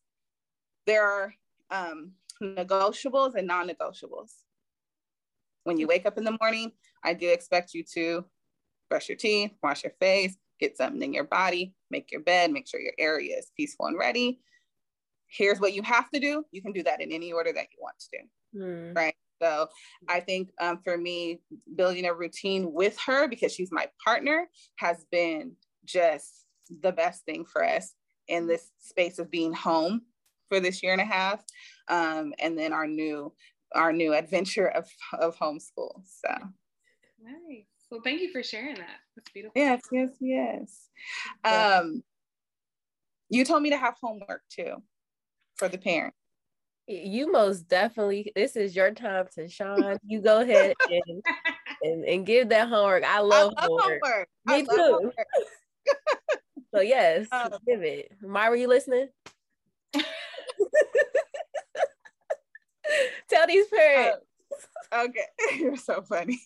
there 0.87 1.07
are 1.07 1.35
um, 1.71 2.13
negotiables 2.43 3.35
and 3.35 3.47
non-negotiables. 3.47 4.33
When 5.65 5.79
you 5.79 5.87
wake 5.87 6.07
up 6.07 6.17
in 6.17 6.25
the 6.25 6.37
morning, 6.41 6.73
I 7.05 7.15
do 7.15 7.29
expect 7.29 7.75
you 7.75 7.85
to 7.95 8.25
brush 8.89 9.09
your 9.09 9.19
teeth, 9.19 9.53
wash 9.63 9.85
your 9.85 9.93
face, 10.01 10.37
get 10.59 10.77
something 10.77 11.03
in 11.03 11.13
your 11.13 11.25
body, 11.25 11.75
make 11.91 12.11
your 12.11 12.23
bed, 12.23 12.51
make 12.51 12.67
sure 12.67 12.81
your 12.81 12.95
area 12.99 13.37
is 13.37 13.53
peaceful 13.57 13.87
and 13.87 13.99
ready. 13.99 14.41
Here's 15.27 15.61
what 15.61 15.75
you 15.75 15.83
have 15.83 16.11
to 16.11 16.21
do. 16.21 16.45
You 16.51 16.63
can 16.63 16.73
do 16.73 16.83
that 16.85 17.03
in 17.03 17.13
any 17.13 17.33
order 17.33 17.53
that 17.53 17.67
you 17.71 17.79
want 17.81 17.97
to 17.99 18.09
do. 18.13 18.63
Mm. 18.65 18.97
Right. 18.97 19.15
So 19.41 19.69
I 20.09 20.21
think 20.21 20.51
um, 20.61 20.81
for 20.83 20.97
me, 20.97 21.41
building 21.77 22.07
a 22.07 22.15
routine 22.15 22.73
with 22.73 22.99
her 23.07 23.29
because 23.29 23.53
she's 23.53 23.73
my 23.73 23.87
partner 24.05 24.49
has 24.77 25.05
been 25.11 25.53
just 25.85 26.45
the 26.81 26.93
best 26.93 27.25
thing 27.25 27.45
for 27.45 27.65
us 27.65 27.95
in 28.27 28.47
this 28.47 28.71
space 28.79 29.19
of 29.19 29.31
being 29.31 29.53
home 29.53 30.03
for 30.49 30.61
this 30.61 30.83
year 30.83 30.93
and 30.93 31.01
a 31.01 31.05
half. 31.05 31.43
Um, 31.89 32.35
and 32.39 32.59
then 32.59 32.73
our 32.73 32.87
new 32.87 33.33
our 33.75 33.93
new 33.93 34.15
adventure 34.15 34.69
of, 34.69 34.89
of 35.19 35.37
homeschool. 35.39 36.03
So 36.05 36.31
nice. 37.23 37.67
Well, 37.91 38.01
thank 38.03 38.21
you 38.21 38.33
for 38.33 38.43
sharing 38.43 38.77
that. 38.77 38.97
That's 39.17 39.31
beautiful. 39.31 39.53
Yes, 39.55 39.83
yes, 39.93 40.11
yes. 40.21 40.89
Um, 41.45 42.03
you 43.31 43.45
told 43.45 43.63
me 43.63 43.71
to 43.71 43.79
have 43.79 43.95
homework 44.01 44.43
too 44.51 44.77
for 45.57 45.69
the 45.69 45.79
parent 45.79 46.15
you 46.89 47.31
most 47.31 47.69
definitely 47.69 48.33
this 48.35 48.57
is 48.57 48.75
your 48.75 48.91
time 48.93 49.27
to 49.35 49.49
shine. 49.49 49.99
You 50.07 50.21
go 50.21 50.41
ahead 50.41 50.75
and, 50.89 51.23
and, 51.83 52.05
and, 52.05 52.27
give 52.27 52.49
that 52.49 52.69
homework. 52.69 53.05
I 53.05 53.21
love, 53.21 53.53
I 53.57 53.67
love 53.67 53.81
homework. 53.81 54.01
homework. 54.03 54.29
Me 54.47 54.55
I 54.55 54.63
too. 54.63 54.67
Homework. 54.69 55.15
so 56.75 56.81
yes, 56.81 57.29
um, 57.31 57.51
give 57.67 57.83
it. 57.83 58.13
Myra, 58.23 58.59
you 58.59 58.69
listening? 58.69 59.09
Tell 63.29 63.47
these 63.47 63.67
parents. 63.69 64.25
Uh, 64.91 65.07
okay, 65.07 65.27
you're 65.59 65.77
so 65.77 66.01
funny. 66.03 66.41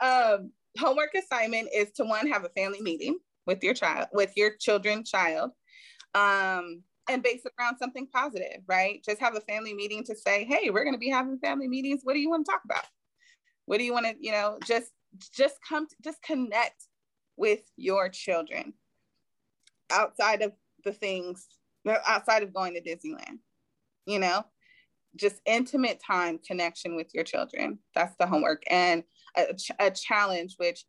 um, 0.00 0.50
homework 0.78 1.14
assignment 1.14 1.68
is 1.72 1.92
to 1.92 2.04
one 2.04 2.26
have 2.26 2.44
a 2.44 2.48
family 2.50 2.80
meeting 2.80 3.18
with 3.46 3.62
your 3.62 3.74
child, 3.74 4.08
with 4.12 4.32
your 4.36 4.56
children, 4.58 5.04
child. 5.04 5.52
Um, 6.14 6.82
and 7.08 7.22
base 7.22 7.42
it 7.44 7.52
around 7.58 7.78
something 7.78 8.06
positive, 8.06 8.62
right? 8.66 9.02
Just 9.04 9.20
have 9.20 9.36
a 9.36 9.40
family 9.40 9.74
meeting 9.74 10.04
to 10.04 10.16
say, 10.16 10.44
hey, 10.44 10.70
we're 10.70 10.84
going 10.84 10.94
to 10.94 10.98
be 10.98 11.10
having 11.10 11.38
family 11.38 11.68
meetings. 11.68 12.02
What 12.04 12.14
do 12.14 12.20
you 12.20 12.30
want 12.30 12.46
to 12.46 12.52
talk 12.52 12.62
about? 12.64 12.84
What 13.66 13.78
do 13.78 13.84
you 13.84 13.92
want 13.92 14.06
to, 14.06 14.14
you 14.20 14.32
know, 14.32 14.58
just 14.64 14.90
just 15.34 15.56
come 15.66 15.86
to, 15.86 15.94
just 16.02 16.22
connect 16.22 16.84
with 17.36 17.60
your 17.76 18.08
children 18.08 18.72
outside 19.90 20.42
of 20.42 20.52
the 20.84 20.92
things 20.92 21.46
outside 22.06 22.42
of 22.42 22.54
going 22.54 22.74
to 22.74 22.80
Disneyland. 22.80 23.38
You 24.06 24.18
know, 24.18 24.44
just 25.16 25.40
intimate 25.46 26.00
time 26.04 26.38
connection 26.38 26.96
with 26.96 27.08
your 27.14 27.24
children. 27.24 27.78
That's 27.94 28.14
the 28.18 28.26
homework. 28.26 28.62
And 28.70 29.04
a, 29.36 29.54
a 29.78 29.90
challenge 29.90 30.54
which 30.56 30.84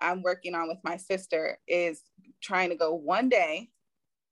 I'm 0.00 0.22
working 0.22 0.54
on 0.54 0.68
with 0.68 0.78
my 0.84 0.96
sister 0.96 1.58
is 1.66 2.02
trying 2.42 2.70
to 2.70 2.76
go 2.76 2.94
one 2.94 3.28
day. 3.28 3.70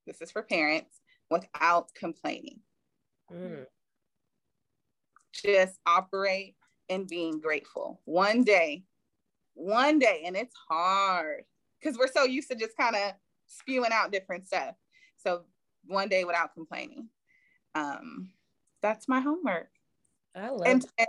This 0.05 0.21
is 0.21 0.31
for 0.31 0.43
parents 0.43 0.99
without 1.29 1.93
complaining. 1.93 2.59
Mm. 3.31 3.65
Just 5.33 5.79
operate 5.85 6.55
and 6.89 7.07
being 7.07 7.39
grateful. 7.39 8.01
One 8.05 8.43
day, 8.43 8.83
one 9.53 9.99
day, 9.99 10.23
and 10.25 10.35
it's 10.35 10.55
hard 10.69 11.43
because 11.79 11.97
we're 11.97 12.07
so 12.07 12.23
used 12.23 12.49
to 12.49 12.55
just 12.55 12.77
kind 12.77 12.95
of 12.95 13.13
spewing 13.47 13.91
out 13.91 14.11
different 14.11 14.45
stuff. 14.47 14.75
So 15.17 15.43
one 15.85 16.09
day 16.09 16.23
without 16.23 16.53
complaining. 16.53 17.09
Um, 17.75 18.29
that's 18.81 19.07
my 19.07 19.19
homework. 19.19 19.69
I 20.35 20.49
love 20.49 20.61
and, 20.65 20.85
and 20.97 21.07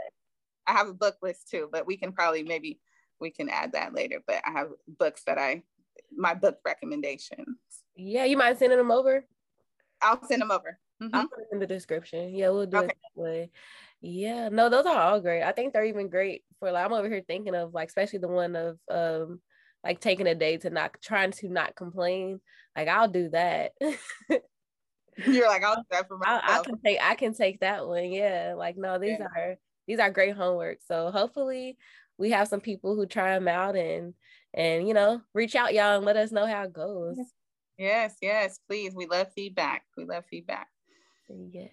I 0.67 0.73
have 0.73 0.89
a 0.89 0.95
book 0.95 1.17
list 1.23 1.49
too, 1.51 1.69
but 1.71 1.87
we 1.87 1.97
can 1.97 2.12
probably 2.12 2.43
maybe 2.43 2.81
we 3.21 3.31
can 3.31 3.49
add 3.49 3.73
that 3.73 3.95
later. 3.95 4.23
But 4.27 4.43
I 4.47 4.51
have 4.53 4.69
books 4.99 5.23
that 5.27 5.39
I 5.39 5.62
my 6.15 6.35
book 6.35 6.59
recommendations. 6.65 7.59
Yeah, 7.97 8.25
you 8.25 8.37
mind 8.37 8.59
sending 8.59 8.79
them 8.79 8.91
over? 8.91 9.25
I'll 10.05 10.23
send 10.27 10.43
them 10.43 10.51
over. 10.51 10.79
Mm-hmm. 11.03 11.15
I'll 11.15 11.29
put 11.29 11.41
it 11.41 11.49
in 11.53 11.59
the 11.59 11.67
description. 11.67 12.35
Yeah, 12.35 12.51
we'll 12.51 12.67
do 12.67 12.79
okay. 12.79 12.87
it 12.87 12.97
that 13.03 13.23
way. 13.23 13.51
Yeah, 14.01 14.51
no, 14.51 14.69
those 14.69 14.87
are 14.87 14.97
all 14.97 15.21
great. 15.21 15.43
I 15.43 15.53
think 15.53 15.73
they're 15.73 15.85
even 15.85 16.09
great 16.09 16.45
for 16.61 16.71
like 16.71 16.85
I'm 16.85 16.93
over 16.93 17.09
here 17.09 17.25
thinking 17.27 17.55
of 17.55 17.73
like 17.73 17.89
especially 17.89 18.19
the 18.19 18.29
one 18.29 18.55
of 18.55 18.79
um 18.91 19.41
like 19.83 20.01
taking 20.01 20.27
a 20.27 20.35
day 20.35 20.57
to 20.59 20.71
not 20.71 20.95
trying 21.03 21.33
to 21.33 21.49
not 21.49 21.75
complain. 21.75 22.41
Like 22.77 22.89
I'll 22.89 23.09
do 23.09 23.31
that. 23.31 23.73
You're 25.27 25.49
like 25.49 25.65
I'll 25.65 25.77
do 25.77 25.83
that 25.91 26.09
for 26.09 26.19
myself. 26.19 26.43
I, 26.45 26.59
I, 26.59 26.63
can 26.63 26.81
take 26.85 26.99
I 27.01 27.15
can 27.15 27.35
take 27.35 27.61
that 27.61 27.87
one. 27.87 28.13
Yeah, 28.13 28.55
like 28.57 28.77
no, 28.77 28.99
these 28.99 29.19
yeah. 29.19 29.27
are 29.37 29.57
these 29.87 29.99
are 29.99 30.11
great 30.11 30.37
homework. 30.37 30.79
So 30.87 31.11
hopefully 31.11 31.79
we 32.19 32.31
have 32.31 32.49
some 32.49 32.61
people 32.61 32.95
who 32.95 33.07
try 33.07 33.35
them 33.35 33.49
out 33.49 33.77
and 33.77 34.15
and 34.53 34.87
you 34.87 34.95
know 34.95 35.21
reach 35.35 35.57
out 35.57 35.75
y'all 35.75 35.97
and 35.97 36.05
let 36.05 36.17
us 36.17 36.31
know 36.31 36.47
how 36.47 36.65
it 36.65 36.73
goes. 36.73 37.19
Yes, 37.79 38.16
yes, 38.22 38.61
please. 38.68 38.95
We 38.95 39.07
love 39.07 39.33
feedback. 39.35 39.85
We 39.97 40.05
love 40.05 40.25
feedback. 40.27 40.68
Yes. 41.29 41.70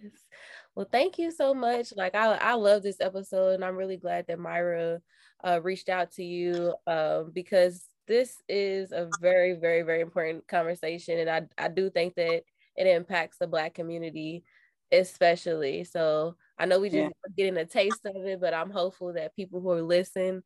Well, 0.76 0.88
thank 0.92 1.20
you 1.20 1.32
so 1.32 1.54
much. 1.54 1.94
Like 1.96 2.16
I, 2.16 2.36
I 2.36 2.54
love 2.54 2.84
this 2.84 3.02
episode, 3.02 3.56
and 3.56 3.66
I'm 3.66 3.76
really 3.76 3.98
glad 3.98 4.26
that 4.28 4.40
Myra 4.40 5.02
uh, 5.44 5.60
reached 5.62 5.90
out 5.90 6.12
to 6.14 6.24
you 6.24 6.74
um, 6.88 7.32
because 7.34 7.86
this 8.08 8.42
is 8.50 8.92
a 8.92 9.10
very, 9.22 9.54
very, 9.54 9.84
very 9.84 10.02
important 10.02 10.48
conversation, 10.48 11.20
and 11.20 11.30
I, 11.30 11.66
I 11.66 11.68
do 11.68 11.90
think 11.90 12.16
that 12.16 12.44
it 12.78 12.88
impacts 12.88 13.38
the 13.38 13.48
Black 13.48 13.74
community, 13.74 14.44
especially. 14.92 15.84
So 15.84 16.36
I 16.58 16.66
know 16.66 16.80
we 16.80 16.90
just 16.90 16.98
yeah. 16.98 17.10
getting 17.38 17.58
a 17.58 17.66
taste 17.66 18.06
of 18.06 18.16
it, 18.26 18.40
but 18.40 18.54
I'm 18.54 18.72
hopeful 18.72 19.14
that 19.14 19.36
people 19.36 19.62
who 19.62 19.72
are 19.72 19.82
listening 19.82 20.42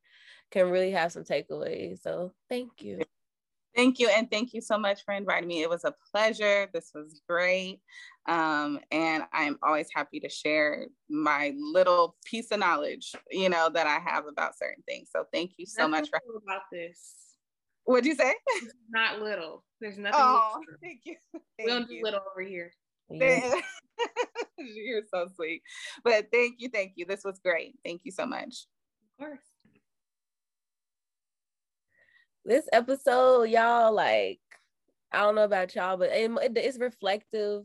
can 0.51 0.69
really 0.69 0.91
have 0.91 1.11
some 1.11 1.23
takeaways. 1.23 2.01
So 2.01 2.33
thank 2.49 2.81
you. 2.81 2.99
Thank 3.75 3.99
you. 3.99 4.09
And 4.09 4.29
thank 4.31 4.53
you 4.53 4.61
so 4.61 4.77
much 4.77 5.03
for 5.03 5.13
inviting 5.13 5.47
me. 5.47 5.61
It 5.61 5.69
was 5.69 5.83
a 5.83 5.93
pleasure. 6.11 6.69
This 6.73 6.91
was 6.95 7.21
great. 7.27 7.81
Um, 8.27 8.79
and 8.91 9.23
I'm 9.33 9.57
always 9.61 9.87
happy 9.93 10.19
to 10.21 10.29
share 10.29 10.87
my 11.09 11.53
little 11.57 12.15
piece 12.25 12.51
of 12.51 12.59
knowledge, 12.59 13.13
you 13.29 13.49
know, 13.49 13.69
that 13.73 13.85
I 13.85 13.99
have 13.99 14.25
about 14.27 14.57
certain 14.57 14.83
things. 14.87 15.09
So 15.11 15.25
thank 15.33 15.51
you 15.57 15.65
so 15.65 15.87
much 15.87 16.09
for 16.09 16.19
about 16.43 16.63
this. 16.71 17.15
What'd 17.83 18.05
you 18.05 18.15
say? 18.15 18.33
not 18.89 19.21
little. 19.21 19.63
There's 19.81 19.97
nothing. 19.97 20.19
Oh, 20.21 20.59
thank 20.81 21.01
you. 21.03 21.15
Thank 21.33 21.43
we 21.59 21.65
don't 21.67 21.89
you. 21.89 21.97
do 21.97 22.03
little 22.03 22.21
over 22.31 22.41
here. 22.41 22.71
Yeah. 23.09 23.53
You're 24.57 25.03
so 25.13 25.27
sweet. 25.35 25.61
But 26.03 26.27
thank 26.31 26.55
you, 26.57 26.69
thank 26.69 26.93
you. 26.95 27.05
This 27.05 27.23
was 27.23 27.39
great. 27.39 27.75
Thank 27.83 28.01
you 28.05 28.11
so 28.11 28.25
much. 28.25 28.65
Of 29.19 29.25
course 29.25 29.54
this 32.45 32.67
episode, 32.71 33.43
y'all, 33.43 33.93
like, 33.93 34.39
I 35.11 35.21
don't 35.21 35.35
know 35.35 35.43
about 35.43 35.75
y'all, 35.75 35.97
but 35.97 36.09
it, 36.11 36.31
it's 36.57 36.79
reflective 36.79 37.63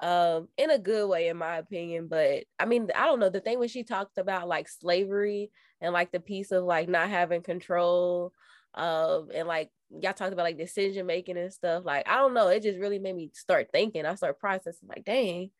um 0.00 0.48
in 0.58 0.70
a 0.70 0.78
good 0.78 1.08
way 1.08 1.28
in 1.28 1.36
my 1.36 1.58
opinion 1.58 2.08
but 2.08 2.42
i 2.58 2.64
mean 2.64 2.88
i 2.96 3.06
don't 3.06 3.20
know 3.20 3.30
the 3.30 3.38
thing 3.38 3.60
when 3.60 3.68
she 3.68 3.84
talked 3.84 4.18
about 4.18 4.48
like 4.48 4.68
slavery 4.68 5.52
and 5.80 5.92
like 5.92 6.10
the 6.10 6.18
piece 6.18 6.50
of 6.50 6.64
like 6.64 6.88
not 6.88 7.08
having 7.08 7.42
control 7.42 8.32
um 8.74 9.28
and 9.32 9.46
like 9.46 9.70
y'all 9.90 10.12
talked 10.12 10.32
about 10.32 10.42
like 10.42 10.58
decision 10.58 11.06
making 11.06 11.38
and 11.38 11.52
stuff 11.52 11.84
like 11.84 12.08
i 12.08 12.16
don't 12.16 12.34
know 12.34 12.48
it 12.48 12.62
just 12.62 12.78
really 12.78 12.98
made 12.98 13.14
me 13.14 13.30
start 13.34 13.68
thinking. 13.72 14.04
I 14.04 14.16
start 14.16 14.40
processing 14.40 14.88
like 14.88 15.04
dang 15.04 15.50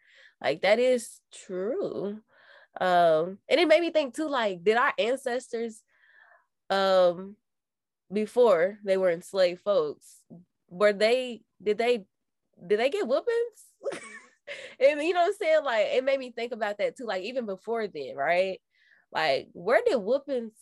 like 0.42 0.62
that 0.62 0.78
is 0.78 1.20
true. 1.32 2.18
Um 2.80 3.38
and 3.48 3.60
it 3.60 3.68
made 3.68 3.80
me 3.80 3.90
think 3.90 4.14
too 4.14 4.28
like 4.28 4.64
did 4.64 4.76
our 4.76 4.92
ancestors 4.98 5.80
um 6.70 7.36
before 8.12 8.78
they 8.84 8.96
were 8.96 9.10
enslaved 9.10 9.62
folks 9.62 10.20
were 10.68 10.92
they 10.92 11.42
did 11.62 11.78
they 11.78 12.04
did 12.66 12.78
they 12.78 12.90
get 12.90 13.06
whoopings? 13.06 13.32
And 14.78 15.00
you 15.02 15.14
know 15.14 15.22
what 15.22 15.28
i'm 15.28 15.34
saying? 15.40 15.64
Like 15.64 15.86
it 15.86 16.04
made 16.04 16.18
me 16.18 16.30
think 16.30 16.52
about 16.52 16.76
that 16.76 16.98
too 16.98 17.06
like 17.06 17.22
even 17.22 17.46
before 17.46 17.86
then 17.86 18.14
right? 18.14 18.60
Like 19.10 19.48
where 19.54 19.80
did 19.86 19.96
whoopings 19.96 20.52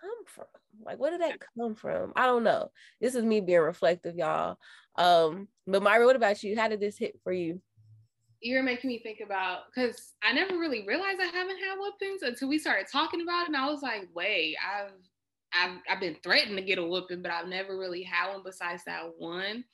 come 0.00 0.24
from? 0.26 0.46
Like 0.84 0.98
where 0.98 1.12
did 1.12 1.20
that 1.20 1.38
come 1.56 1.76
from? 1.76 2.12
I 2.16 2.26
don't 2.26 2.42
know. 2.42 2.70
This 3.00 3.14
is 3.14 3.24
me 3.24 3.40
being 3.40 3.60
reflective 3.60 4.16
y'all. 4.16 4.58
Um 4.96 5.46
but 5.68 5.84
myra 5.84 6.04
what 6.04 6.16
about 6.16 6.42
you? 6.42 6.58
How 6.58 6.66
did 6.66 6.80
this 6.80 6.98
hit 6.98 7.20
for 7.22 7.32
you? 7.32 7.60
You're 8.40 8.64
making 8.64 8.88
me 8.88 8.98
think 8.98 9.20
about 9.24 9.60
because 9.72 10.14
I 10.22 10.32
never 10.32 10.58
really 10.58 10.84
realized 10.84 11.20
I 11.20 11.26
haven't 11.26 11.58
had 11.58 11.78
whoopings 11.78 12.22
until 12.22 12.48
we 12.48 12.58
started 12.58 12.86
talking 12.90 13.20
about 13.20 13.42
it, 13.42 13.48
and 13.48 13.56
I 13.56 13.66
was 13.66 13.82
like, 13.82 14.08
wait, 14.14 14.56
I've 14.64 14.92
I've 15.52 15.78
I've 15.88 16.00
been 16.00 16.16
threatened 16.22 16.56
to 16.56 16.62
get 16.62 16.78
a 16.78 16.84
whooping, 16.84 17.22
but 17.22 17.30
I've 17.30 17.48
never 17.48 17.78
really 17.78 18.02
had 18.02 18.32
one 18.32 18.42
besides 18.44 18.82
that 18.86 19.04
one. 19.18 19.64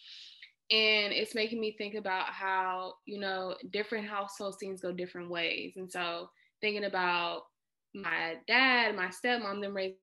And 0.71 1.13
it's 1.13 1.35
making 1.35 1.61
me 1.61 1.75
think 1.77 1.95
about 1.95 2.29
how, 2.29 2.95
you 3.07 3.21
know, 3.21 3.55
different 3.71 4.07
household 4.07 4.59
scenes 4.59 4.81
go 4.81 4.93
different 4.93 5.31
ways. 5.31 5.75
And 5.77 5.91
so 5.91 6.31
thinking 6.61 6.85
about 6.85 7.43
my 7.95 8.37
dad, 8.49 8.97
my 8.97 9.09
stepmom, 9.09 9.61
them 9.61 9.77
raised 9.77 9.97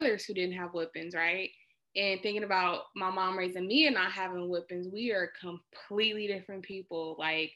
others 0.00 0.24
who 0.24 0.34
didn't 0.34 0.56
have 0.56 0.72
whippings, 0.72 1.14
right? 1.14 1.50
And 1.94 2.20
thinking 2.20 2.44
about 2.44 2.84
my 2.96 3.10
mom 3.10 3.38
raising 3.38 3.66
me 3.66 3.86
and 3.86 3.94
not 3.94 4.12
having 4.12 4.48
whippings, 4.48 4.88
we 4.92 5.12
are 5.12 5.32
completely 5.40 6.26
different 6.26 6.64
people. 6.64 7.16
Like 7.18 7.52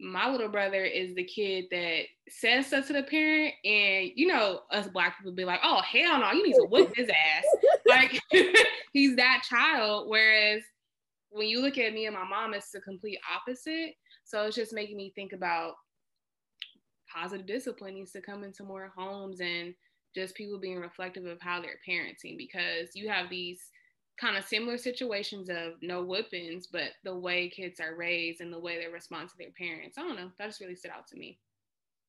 my 0.00 0.30
little 0.30 0.48
brother 0.48 0.82
is 0.84 1.14
the 1.14 1.24
kid 1.24 1.66
that 1.70 2.04
says 2.28 2.66
stuff 2.66 2.86
to 2.86 2.94
the 2.94 3.02
parent, 3.02 3.54
and 3.64 4.10
you 4.14 4.26
know, 4.26 4.60
us 4.70 4.88
black 4.88 5.18
people 5.18 5.32
be 5.32 5.44
like, 5.44 5.60
"Oh 5.62 5.82
hell 5.82 6.18
no, 6.18 6.32
you 6.32 6.46
need 6.46 6.54
to 6.54 6.66
whip 6.70 6.92
his 6.96 7.08
ass." 7.08 7.44
like 7.86 8.20
he's 8.92 9.16
that 9.16 9.42
child. 9.48 10.08
Whereas 10.08 10.62
when 11.30 11.48
you 11.48 11.60
look 11.60 11.78
at 11.78 11.92
me 11.92 12.06
and 12.06 12.16
my 12.16 12.24
mom, 12.24 12.54
it's 12.54 12.70
the 12.70 12.80
complete 12.80 13.18
opposite. 13.34 13.94
So 14.24 14.44
it's 14.46 14.56
just 14.56 14.72
making 14.72 14.96
me 14.96 15.12
think 15.14 15.32
about 15.32 15.74
positive 17.12 17.46
discipline 17.46 17.94
needs 17.94 18.12
to 18.12 18.20
come 18.20 18.44
into 18.44 18.64
more 18.64 18.92
homes 18.96 19.40
and 19.40 19.74
just 20.14 20.34
people 20.34 20.58
being 20.58 20.78
reflective 20.78 21.24
of 21.26 21.40
how 21.40 21.60
they're 21.60 21.78
parenting 21.88 22.36
because 22.36 22.90
you 22.94 23.08
have 23.08 23.28
these 23.28 23.70
kind 24.20 24.36
of 24.36 24.44
similar 24.44 24.76
situations 24.76 25.48
of 25.48 25.74
no 25.80 26.04
whippings, 26.04 26.66
but 26.66 26.90
the 27.04 27.16
way 27.16 27.48
kids 27.48 27.80
are 27.80 27.96
raised 27.96 28.40
and 28.40 28.52
the 28.52 28.58
way 28.60 28.78
they 28.78 28.92
respond 28.92 29.28
to 29.30 29.38
their 29.38 29.50
parents. 29.56 29.96
I 29.96 30.02
don't 30.02 30.16
know. 30.16 30.30
That 30.38 30.46
just 30.46 30.60
really 30.60 30.76
stood 30.76 30.90
out 30.90 31.06
to 31.08 31.16
me. 31.16 31.38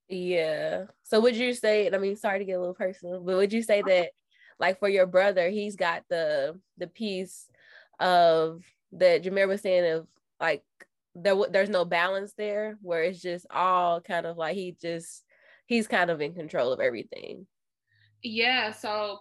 Yeah. 0.09 0.85
So 1.03 1.21
would 1.21 1.37
you 1.37 1.53
say, 1.53 1.89
I 1.91 1.97
mean, 1.97 2.17
sorry 2.17 2.39
to 2.39 2.45
get 2.45 2.57
a 2.57 2.59
little 2.59 2.73
personal, 2.73 3.21
but 3.21 3.37
would 3.37 3.53
you 3.53 3.63
say 3.63 3.81
that 3.81 4.09
like 4.59 4.79
for 4.79 4.89
your 4.89 5.07
brother, 5.07 5.49
he's 5.49 5.75
got 5.75 6.03
the 6.09 6.59
the 6.77 6.87
piece 6.87 7.49
of 7.99 8.63
that 8.91 9.23
Jamare 9.23 9.47
was 9.47 9.61
saying 9.61 9.91
of 9.91 10.07
like 10.39 10.63
there 11.15 11.35
there's 11.49 11.69
no 11.69 11.85
balance 11.85 12.33
there 12.37 12.77
where 12.81 13.03
it's 13.03 13.21
just 13.21 13.45
all 13.49 14.01
kind 14.01 14.25
of 14.25 14.37
like 14.37 14.55
he 14.55 14.75
just 14.79 15.23
he's 15.65 15.87
kind 15.87 16.09
of 16.09 16.19
in 16.19 16.33
control 16.33 16.73
of 16.73 16.81
everything. 16.81 17.47
Yeah, 18.21 18.71
so 18.71 19.19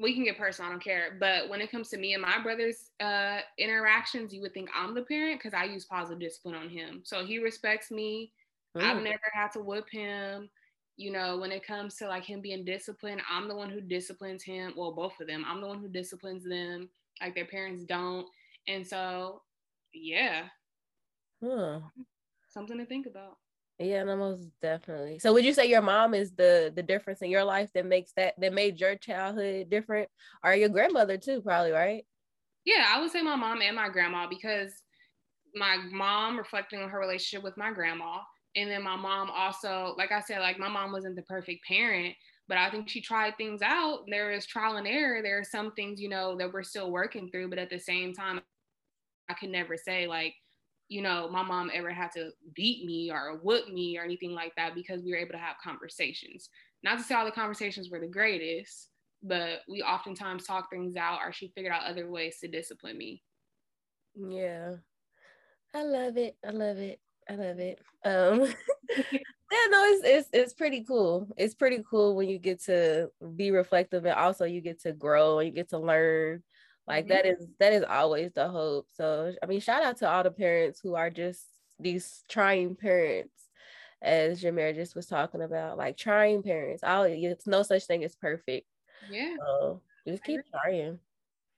we 0.00 0.14
can 0.14 0.24
get 0.24 0.38
personal, 0.38 0.70
I 0.70 0.72
don't 0.72 0.82
care. 0.82 1.16
But 1.18 1.48
when 1.48 1.60
it 1.60 1.70
comes 1.70 1.88
to 1.90 1.98
me 1.98 2.14
and 2.14 2.22
my 2.22 2.42
brother's 2.42 2.90
uh, 3.00 3.38
interactions, 3.58 4.32
you 4.32 4.40
would 4.42 4.52
think 4.52 4.68
I'm 4.74 4.94
the 4.94 5.02
parent 5.02 5.40
because 5.40 5.54
I 5.54 5.64
use 5.64 5.84
positive 5.84 6.20
discipline 6.20 6.54
on 6.54 6.68
him. 6.68 7.02
So 7.04 7.24
he 7.24 7.38
respects 7.38 7.90
me. 7.90 8.32
I've 8.78 9.02
never 9.02 9.22
had 9.32 9.52
to 9.52 9.60
whip 9.60 9.88
him. 9.90 10.50
You 10.98 11.10
know, 11.12 11.38
when 11.38 11.52
it 11.52 11.66
comes 11.66 11.96
to 11.96 12.08
like 12.08 12.24
him 12.24 12.40
being 12.40 12.64
disciplined, 12.64 13.22
I'm 13.30 13.48
the 13.48 13.56
one 13.56 13.70
who 13.70 13.80
disciplines 13.80 14.42
him. 14.42 14.74
Well, 14.76 14.92
both 14.92 15.18
of 15.20 15.26
them. 15.26 15.44
I'm 15.46 15.60
the 15.60 15.66
one 15.66 15.80
who 15.80 15.88
disciplines 15.88 16.44
them. 16.44 16.90
Like 17.20 17.34
their 17.34 17.46
parents 17.46 17.84
don't. 17.84 18.26
And 18.68 18.86
so, 18.86 19.42
yeah. 19.94 20.44
Huh. 21.42 21.80
Something 22.50 22.78
to 22.78 22.86
think 22.86 23.06
about. 23.06 23.38
Yeah, 23.78 24.04
no, 24.04 24.16
most 24.16 24.48
definitely. 24.62 25.18
So 25.18 25.34
would 25.34 25.44
you 25.44 25.52
say 25.52 25.66
your 25.66 25.82
mom 25.82 26.14
is 26.14 26.32
the 26.32 26.72
the 26.74 26.82
difference 26.82 27.20
in 27.20 27.30
your 27.30 27.44
life 27.44 27.70
that 27.74 27.84
makes 27.84 28.12
that 28.12 28.34
that 28.40 28.54
made 28.54 28.80
your 28.80 28.96
childhood 28.96 29.68
different? 29.68 30.08
Or 30.42 30.54
your 30.54 30.70
grandmother 30.70 31.18
too, 31.18 31.42
probably, 31.42 31.72
right? 31.72 32.06
Yeah, 32.64 32.86
I 32.88 33.00
would 33.00 33.10
say 33.10 33.22
my 33.22 33.36
mom 33.36 33.60
and 33.60 33.76
my 33.76 33.88
grandma 33.90 34.26
because 34.28 34.72
my 35.54 35.76
mom 35.90 36.38
reflecting 36.38 36.80
on 36.80 36.88
her 36.90 36.98
relationship 36.98 37.44
with 37.44 37.56
my 37.56 37.72
grandma. 37.72 38.20
And 38.56 38.70
then 38.70 38.82
my 38.82 38.96
mom 38.96 39.30
also, 39.30 39.94
like 39.98 40.12
I 40.12 40.20
said, 40.20 40.40
like 40.40 40.58
my 40.58 40.68
mom 40.68 40.92
wasn't 40.92 41.16
the 41.16 41.22
perfect 41.22 41.64
parent, 41.66 42.14
but 42.48 42.56
I 42.56 42.70
think 42.70 42.88
she 42.88 43.02
tried 43.02 43.36
things 43.36 43.60
out. 43.62 44.04
There 44.10 44.32
is 44.32 44.46
trial 44.46 44.76
and 44.76 44.86
error. 44.86 45.22
There 45.22 45.38
are 45.38 45.44
some 45.44 45.72
things, 45.72 46.00
you 46.00 46.08
know, 46.08 46.36
that 46.38 46.52
we're 46.52 46.62
still 46.62 46.90
working 46.90 47.30
through, 47.30 47.50
but 47.50 47.58
at 47.58 47.68
the 47.68 47.78
same 47.78 48.14
time, 48.14 48.40
I 49.28 49.34
could 49.34 49.50
never 49.50 49.76
say 49.76 50.06
like, 50.06 50.34
you 50.88 51.02
know, 51.02 51.28
my 51.30 51.42
mom 51.42 51.70
ever 51.74 51.90
had 51.90 52.12
to 52.12 52.30
beat 52.54 52.84
me 52.84 53.10
or 53.10 53.38
whoop 53.42 53.68
me 53.68 53.98
or 53.98 54.04
anything 54.04 54.32
like 54.32 54.54
that 54.56 54.74
because 54.74 55.02
we 55.02 55.10
were 55.10 55.18
able 55.18 55.32
to 55.32 55.38
have 55.38 55.56
conversations. 55.62 56.48
Not 56.82 56.98
to 56.98 57.04
say 57.04 57.14
all 57.14 57.24
the 57.24 57.32
conversations 57.32 57.90
were 57.90 57.98
the 57.98 58.06
greatest, 58.06 58.88
but 59.22 59.60
we 59.68 59.82
oftentimes 59.82 60.44
talk 60.44 60.70
things 60.70 60.96
out 60.96 61.20
or 61.24 61.32
she 61.32 61.52
figured 61.54 61.72
out 61.72 61.84
other 61.84 62.08
ways 62.08 62.38
to 62.40 62.48
discipline 62.48 62.96
me. 62.96 63.22
Yeah. 64.14 64.76
I 65.74 65.82
love 65.82 66.16
it. 66.16 66.36
I 66.46 66.50
love 66.50 66.78
it. 66.78 67.00
I 67.28 67.34
love 67.34 67.58
it. 67.58 67.80
Um 68.04 68.40
yeah, 69.12 69.66
no, 69.70 69.84
it's, 69.84 70.04
it's 70.04 70.28
it's 70.32 70.54
pretty 70.54 70.84
cool. 70.84 71.28
It's 71.36 71.54
pretty 71.54 71.82
cool 71.90 72.14
when 72.14 72.28
you 72.28 72.38
get 72.38 72.62
to 72.64 73.10
be 73.34 73.50
reflective 73.50 74.04
and 74.04 74.14
also 74.14 74.44
you 74.44 74.60
get 74.60 74.80
to 74.82 74.92
grow 74.92 75.40
and 75.40 75.48
you 75.48 75.54
get 75.54 75.70
to 75.70 75.78
learn 75.78 76.42
like 76.86 77.06
mm-hmm. 77.06 77.14
that 77.14 77.26
is 77.26 77.46
that 77.58 77.72
is 77.72 77.84
always 77.88 78.32
the 78.32 78.48
hope. 78.48 78.86
So 78.92 79.34
I 79.42 79.46
mean, 79.46 79.60
shout 79.60 79.82
out 79.82 79.96
to 79.98 80.10
all 80.10 80.22
the 80.22 80.30
parents 80.30 80.80
who 80.80 80.94
are 80.94 81.10
just 81.10 81.46
these 81.78 82.22
trying 82.28 82.76
parents, 82.76 83.34
as 84.02 84.42
Jamare 84.42 84.74
just 84.74 84.94
was 84.94 85.06
talking 85.06 85.42
about, 85.42 85.78
like 85.78 85.96
trying 85.96 86.42
parents. 86.42 86.82
All 86.84 87.04
it's 87.04 87.46
no 87.46 87.62
such 87.62 87.84
thing 87.84 88.04
as 88.04 88.14
perfect. 88.14 88.66
Yeah. 89.10 89.34
So 89.38 89.82
just 90.06 90.24
keep 90.24 90.40
I 90.54 90.68
trying. 90.68 90.98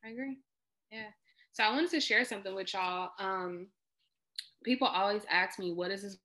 I 0.04 0.08
agree. 0.10 0.38
Yeah. 0.90 1.08
So 1.52 1.64
I 1.64 1.70
wanted 1.70 1.90
to 1.90 2.00
share 2.00 2.24
something 2.24 2.54
with 2.54 2.72
y'all. 2.72 3.10
Um, 3.18 3.66
people 4.64 4.86
always 4.86 5.22
ask 5.30 5.58
me, 5.58 5.72
what 5.72 5.90
is 5.90 6.02
this 6.02 6.18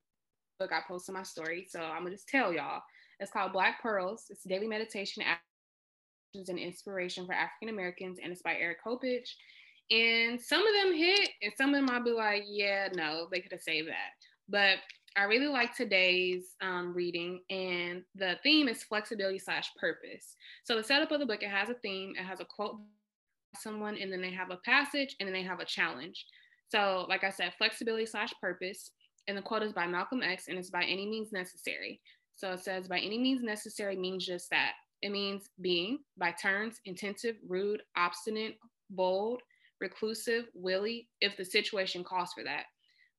book 0.60 0.72
I 0.72 0.80
post 0.88 1.10
in 1.10 1.16
my 1.16 1.24
story? 1.24 1.68
So 1.70 1.82
I'm 1.82 2.04
gonna 2.04 2.12
just 2.12 2.30
tell 2.30 2.54
y'all. 2.54 2.82
It's 3.20 3.32
called 3.32 3.54
Black 3.54 3.82
Pearls. 3.82 4.26
It's 4.30 4.43
daily 4.43 4.68
meditation 4.68 5.24
and 6.36 6.59
inspiration 6.59 7.25
for 7.25 7.34
African 7.34 7.69
Americans, 7.69 8.19
and 8.21 8.31
it's 8.31 8.41
by 8.41 8.55
Eric 8.55 8.77
Copage. 8.86 9.36
And 9.91 10.41
some 10.41 10.65
of 10.65 10.73
them 10.73 10.95
hit, 10.95 11.29
and 11.41 11.53
some 11.55 11.69
of 11.69 11.75
them 11.75 11.89
I'll 11.89 12.03
be 12.03 12.11
like, 12.11 12.43
yeah, 12.47 12.88
no, 12.93 13.27
they 13.31 13.39
could 13.39 13.51
have 13.51 13.61
saved 13.61 13.88
that. 13.89 14.13
But 14.49 14.77
I 15.15 15.23
really 15.23 15.47
like 15.47 15.75
today's 15.75 16.55
um, 16.61 16.93
reading, 16.93 17.41
and 17.49 18.03
the 18.15 18.38
theme 18.41 18.67
is 18.67 18.84
flexibility 18.84 19.38
slash 19.38 19.69
purpose. 19.79 20.36
So 20.63 20.75
the 20.75 20.84
setup 20.84 21.11
of 21.11 21.19
the 21.19 21.25
book, 21.25 21.43
it 21.43 21.49
has 21.49 21.69
a 21.69 21.75
theme, 21.75 22.13
it 22.17 22.23
has 22.23 22.39
a 22.39 22.45
quote 22.45 22.77
someone, 23.55 23.97
and 24.01 24.11
then 24.11 24.21
they 24.21 24.31
have 24.31 24.49
a 24.49 24.57
passage, 24.65 25.15
and 25.19 25.27
then 25.27 25.34
they 25.34 25.43
have 25.43 25.59
a 25.59 25.65
challenge. 25.65 26.25
So, 26.69 27.05
like 27.07 27.23
I 27.23 27.29
said, 27.29 27.53
flexibility 27.59 28.07
slash 28.07 28.34
purpose, 28.41 28.89
and 29.27 29.38
the 29.38 29.43
quote 29.43 29.61
is 29.61 29.73
by 29.73 29.86
Malcolm 29.86 30.23
X, 30.23 30.47
and 30.47 30.57
it's 30.57 30.71
by 30.71 30.84
any 30.84 31.05
means 31.05 31.31
necessary. 31.31 32.01
So 32.36 32.51
it 32.53 32.61
says, 32.61 32.88
by 32.88 32.97
any 32.97 33.19
means 33.19 33.43
necessary 33.43 33.95
means 33.95 34.25
just 34.25 34.49
that 34.49 34.73
it 35.04 35.12
means 35.12 35.49
being, 35.60 35.99
by 36.18 36.32
turns, 36.32 36.80
intensive, 36.86 37.36
rude, 37.45 37.84
obstinate, 37.97 38.58
bold, 38.89 39.41
reclusive, 39.82 40.45
willy, 40.56 41.10
if 41.20 41.36
the 41.36 41.43
situation 41.43 42.06
calls 42.06 42.32
for 42.34 42.41
that. 42.45 42.64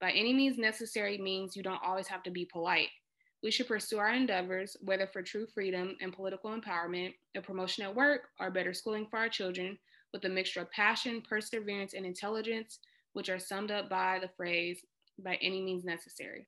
By 0.01 0.11
any 0.13 0.33
means 0.33 0.57
necessary 0.57 1.19
means 1.19 1.55
you 1.55 1.63
don't 1.63 1.83
always 1.85 2.07
have 2.07 2.23
to 2.23 2.31
be 2.31 2.49
polite. 2.51 2.89
We 3.43 3.51
should 3.51 3.69
pursue 3.69 3.99
our 3.99 4.15
endeavors, 4.15 4.79
whether 4.81 5.07
for 5.07 5.21
true 5.23 5.47
freedom 5.47 5.95
and 6.01 6.11
political 6.11 6.59
empowerment, 6.59 7.13
a 7.37 7.43
promotion 7.43 7.85
at 7.85 7.95
work, 7.95 8.29
or 8.41 8.51
better 8.51 8.73
schooling 8.73 9.07
for 9.11 9.19
our 9.19 9.29
children, 9.29 9.77
with 10.15 10.25
a 10.25 10.29
mixture 10.31 10.63
of 10.63 10.71
passion, 10.71 11.23
perseverance, 11.29 11.93
and 11.93 12.07
intelligence, 12.07 12.79
which 13.13 13.29
are 13.29 13.39
summed 13.39 13.71
up 13.71 13.91
by 13.91 14.19
the 14.23 14.31
phrase, 14.39 14.81
by 15.23 15.35
any 15.43 15.61
means 15.61 15.85
necessary. 15.85 16.47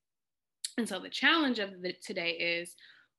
And 0.79 0.89
so 0.89 0.99
the 0.99 1.11
challenge 1.11 1.59
of 1.59 1.83
the, 1.83 1.93
today 2.03 2.31
is 2.31 2.75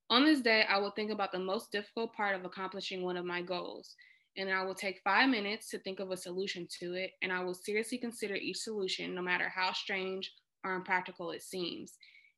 on 0.10 0.24
this 0.24 0.42
day, 0.42 0.64
I 0.70 0.78
will 0.78 0.92
think 0.92 1.12
about 1.12 1.32
the 1.32 1.40
most 1.40 1.72
difficult 1.72 2.14
part 2.14 2.36
of 2.36 2.46
accomplishing 2.46 3.04
one 3.04 3.18
of 3.18 3.26
my 3.26 3.42
goals. 3.42 3.96
And 4.38 4.50
I 4.52 4.64
will 4.64 4.76
take 4.76 5.02
five 5.04 5.30
minutes 5.30 5.70
to 5.72 5.80
think 5.80 6.00
of 6.00 6.12
a 6.12 6.18
solution 6.18 6.68
to 6.80 6.94
it. 6.94 7.12
And 7.22 7.32
I 7.32 7.44
will 7.44 7.56
seriously 7.56 7.98
consider 7.98 8.36
each 8.36 8.58
solution, 8.58 9.16
no 9.16 9.22
matter 9.22 9.50
how 9.50 9.74
strange 9.74 10.32
or 10.64 10.76
impractical 10.76 11.32
it 11.32 11.42
seems. 11.42 11.94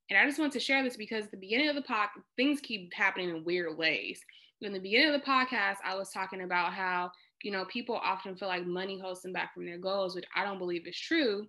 And 0.09 0.17
I 0.17 0.25
just 0.25 0.39
want 0.39 0.53
to 0.53 0.59
share 0.59 0.81
this 0.83 0.97
because 0.97 1.27
the 1.27 1.37
beginning 1.37 1.69
of 1.69 1.75
the 1.75 1.81
podcast, 1.81 2.23
things 2.35 2.59
keep 2.61 2.91
happening 2.93 3.29
in 3.29 3.43
weird 3.43 3.77
ways. 3.77 4.21
In 4.61 4.73
the 4.73 4.79
beginning 4.79 5.13
of 5.13 5.21
the 5.21 5.27
podcast, 5.27 5.77
I 5.85 5.95
was 5.95 6.09
talking 6.09 6.41
about 6.41 6.73
how, 6.73 7.11
you 7.43 7.51
know, 7.51 7.65
people 7.65 7.95
often 7.95 8.35
feel 8.35 8.47
like 8.47 8.65
money 8.65 8.99
holds 8.99 9.21
them 9.21 9.33
back 9.33 9.53
from 9.53 9.65
their 9.65 9.77
goals, 9.77 10.15
which 10.15 10.25
I 10.35 10.43
don't 10.43 10.57
believe 10.57 10.87
is 10.87 10.97
true. 10.97 11.47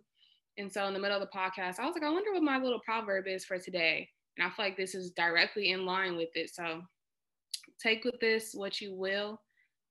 And 0.59 0.71
so 0.71 0.87
in 0.87 0.93
the 0.93 1.01
middle 1.01 1.21
of 1.21 1.27
the 1.27 1.39
podcast, 1.39 1.79
I 1.79 1.87
was 1.87 1.95
like, 1.95 2.05
I 2.05 2.11
wonder 2.11 2.33
what 2.33 2.43
my 2.43 2.59
little 2.59 2.81
proverb 2.81 3.27
is 3.27 3.45
for 3.45 3.59
today. 3.59 4.09
And 4.37 4.47
I 4.47 4.51
feel 4.51 4.67
like 4.67 4.77
this 4.77 4.95
is 4.95 5.11
directly 5.11 5.71
in 5.71 5.85
line 5.85 6.17
with 6.17 6.31
it. 6.35 6.55
So 6.55 6.83
take 7.81 8.05
with 8.05 8.21
this 8.21 8.53
what 8.55 8.81
you 8.81 8.95
will, 8.95 9.41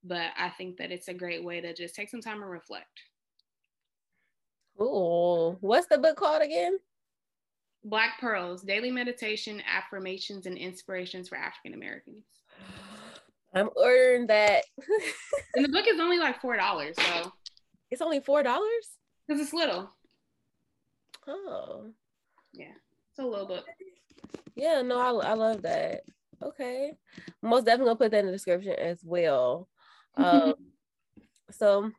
but 0.03 0.31
I 0.37 0.49
think 0.49 0.77
that 0.77 0.91
it's 0.91 1.07
a 1.07 1.13
great 1.13 1.43
way 1.43 1.61
to 1.61 1.73
just 1.73 1.95
take 1.95 2.09
some 2.09 2.21
time 2.21 2.41
and 2.41 2.49
reflect. 2.49 2.87
Cool. 4.77 5.57
What's 5.61 5.87
the 5.87 5.97
book 5.97 6.15
called 6.15 6.41
again? 6.41 6.79
Black 7.83 8.19
Pearls 8.19 8.61
Daily 8.61 8.91
Meditation, 8.91 9.61
Affirmations, 9.67 10.45
and 10.45 10.57
Inspirations 10.57 11.29
for 11.29 11.37
African 11.37 11.73
Americans. 11.73 12.25
I'm 13.53 13.69
ordering 13.75 14.27
that. 14.27 14.63
and 15.55 15.65
the 15.65 15.69
book 15.69 15.87
is 15.87 15.99
only 15.99 16.17
like 16.17 16.41
$4. 16.41 16.95
So 16.95 17.31
it's 17.91 18.01
only 18.01 18.19
$4? 18.19 18.43
Because 19.27 19.41
it's 19.41 19.53
little. 19.53 19.89
Oh. 21.27 21.87
Yeah. 22.53 22.73
It's 23.11 23.19
a 23.19 23.25
little 23.25 23.47
book. 23.47 23.65
Yeah, 24.55 24.81
no, 24.81 24.99
I, 24.99 25.31
I 25.31 25.33
love 25.33 25.61
that. 25.63 26.01
Okay. 26.41 26.93
Most 27.41 27.65
definitely 27.65 27.89
gonna 27.89 27.97
put 27.97 28.11
that 28.11 28.19
in 28.19 28.25
the 28.27 28.31
description 28.31 28.73
as 28.77 28.99
well. 29.03 29.67
Um 30.15 30.53
so 31.51 31.91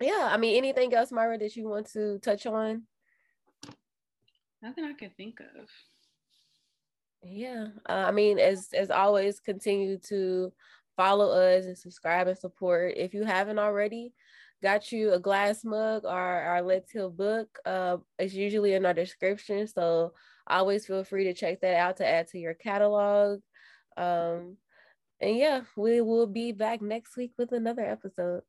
yeah, 0.00 0.28
I 0.30 0.36
mean 0.36 0.56
anything 0.56 0.92
else, 0.94 1.12
Myra, 1.12 1.38
that 1.38 1.56
you 1.56 1.68
want 1.68 1.90
to 1.92 2.18
touch 2.18 2.46
on? 2.46 2.84
Nothing 4.62 4.84
I 4.84 4.94
can 4.94 5.10
think 5.10 5.40
of. 5.40 5.68
Yeah. 7.22 7.68
Uh, 7.88 8.04
I 8.08 8.10
mean, 8.10 8.38
as 8.38 8.68
as 8.74 8.90
always, 8.90 9.40
continue 9.40 9.98
to 10.08 10.52
follow 10.96 11.30
us 11.30 11.64
and 11.64 11.76
subscribe 11.76 12.28
and 12.28 12.38
support. 12.38 12.94
If 12.96 13.14
you 13.14 13.24
haven't 13.24 13.58
already, 13.58 14.12
got 14.62 14.92
you 14.92 15.12
a 15.12 15.18
glass 15.18 15.64
mug 15.64 16.04
or 16.04 16.10
our 16.10 16.62
Let's 16.62 16.90
Heal 16.90 17.10
book. 17.10 17.58
Uh, 17.64 17.98
it's 18.18 18.34
usually 18.34 18.74
in 18.74 18.86
our 18.86 18.94
description, 18.94 19.66
so 19.66 20.12
always 20.46 20.86
feel 20.86 21.04
free 21.04 21.24
to 21.24 21.34
check 21.34 21.60
that 21.60 21.76
out 21.76 21.96
to 21.98 22.06
add 22.06 22.28
to 22.28 22.38
your 22.38 22.54
catalog. 22.54 23.40
Um, 23.96 24.56
and 25.20 25.36
yeah, 25.36 25.62
we 25.76 26.00
will 26.00 26.26
be 26.26 26.52
back 26.52 26.82
next 26.82 27.16
week 27.16 27.32
with 27.38 27.52
another 27.52 27.82
episode. 27.82 28.42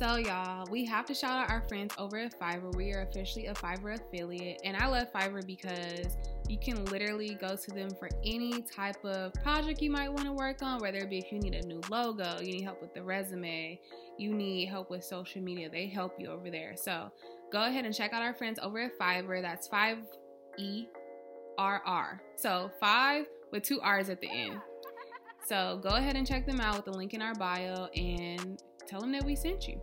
So, 0.00 0.16
y'all, 0.16 0.66
we 0.70 0.86
have 0.86 1.04
to 1.06 1.14
shout 1.14 1.32
out 1.32 1.50
our 1.50 1.60
friends 1.68 1.94
over 1.98 2.16
at 2.16 2.40
Fiverr. 2.40 2.74
We 2.74 2.94
are 2.94 3.02
officially 3.02 3.48
a 3.48 3.54
Fiverr 3.54 4.00
affiliate, 4.00 4.62
and 4.64 4.74
I 4.74 4.86
love 4.86 5.12
Fiverr 5.12 5.46
because 5.46 6.16
you 6.48 6.56
can 6.56 6.86
literally 6.86 7.34
go 7.34 7.54
to 7.54 7.70
them 7.72 7.90
for 7.98 8.08
any 8.24 8.62
type 8.62 9.04
of 9.04 9.34
project 9.34 9.82
you 9.82 9.90
might 9.90 10.08
want 10.10 10.24
to 10.24 10.32
work 10.32 10.62
on, 10.62 10.80
whether 10.80 11.00
it 11.00 11.10
be 11.10 11.18
if 11.18 11.30
you 11.30 11.38
need 11.38 11.54
a 11.54 11.66
new 11.66 11.82
logo, 11.90 12.40
you 12.40 12.52
need 12.52 12.62
help 12.62 12.80
with 12.80 12.94
the 12.94 13.02
resume, 13.02 13.78
you 14.16 14.32
need 14.32 14.70
help 14.70 14.88
with 14.88 15.04
social 15.04 15.42
media, 15.42 15.68
they 15.68 15.86
help 15.86 16.14
you 16.18 16.28
over 16.28 16.50
there. 16.50 16.76
So, 16.76 17.12
go 17.52 17.64
ahead 17.64 17.84
and 17.84 17.94
check 17.94 18.14
out 18.14 18.22
our 18.22 18.32
friends 18.32 18.58
over 18.62 18.78
at 18.78 18.98
Fiverr. 18.98 19.42
That's 19.42 19.68
5 19.68 19.98
E 21.60 21.62
R 21.62 21.82
R. 21.84 22.22
So, 22.36 22.70
5 22.80 23.26
with 23.52 23.62
two 23.62 23.80
R's 23.80 24.08
at 24.08 24.20
the 24.20 24.30
end. 24.30 24.60
So, 25.46 25.78
go 25.82 25.90
ahead 25.90 26.16
and 26.16 26.26
check 26.26 26.46
them 26.46 26.60
out 26.60 26.76
with 26.76 26.84
the 26.86 26.92
link 26.92 27.12
in 27.12 27.20
our 27.20 27.34
bio 27.34 27.86
and 27.94 28.62
tell 28.86 29.00
them 29.00 29.12
that 29.12 29.24
we 29.24 29.36
sent 29.36 29.68
you. 29.68 29.80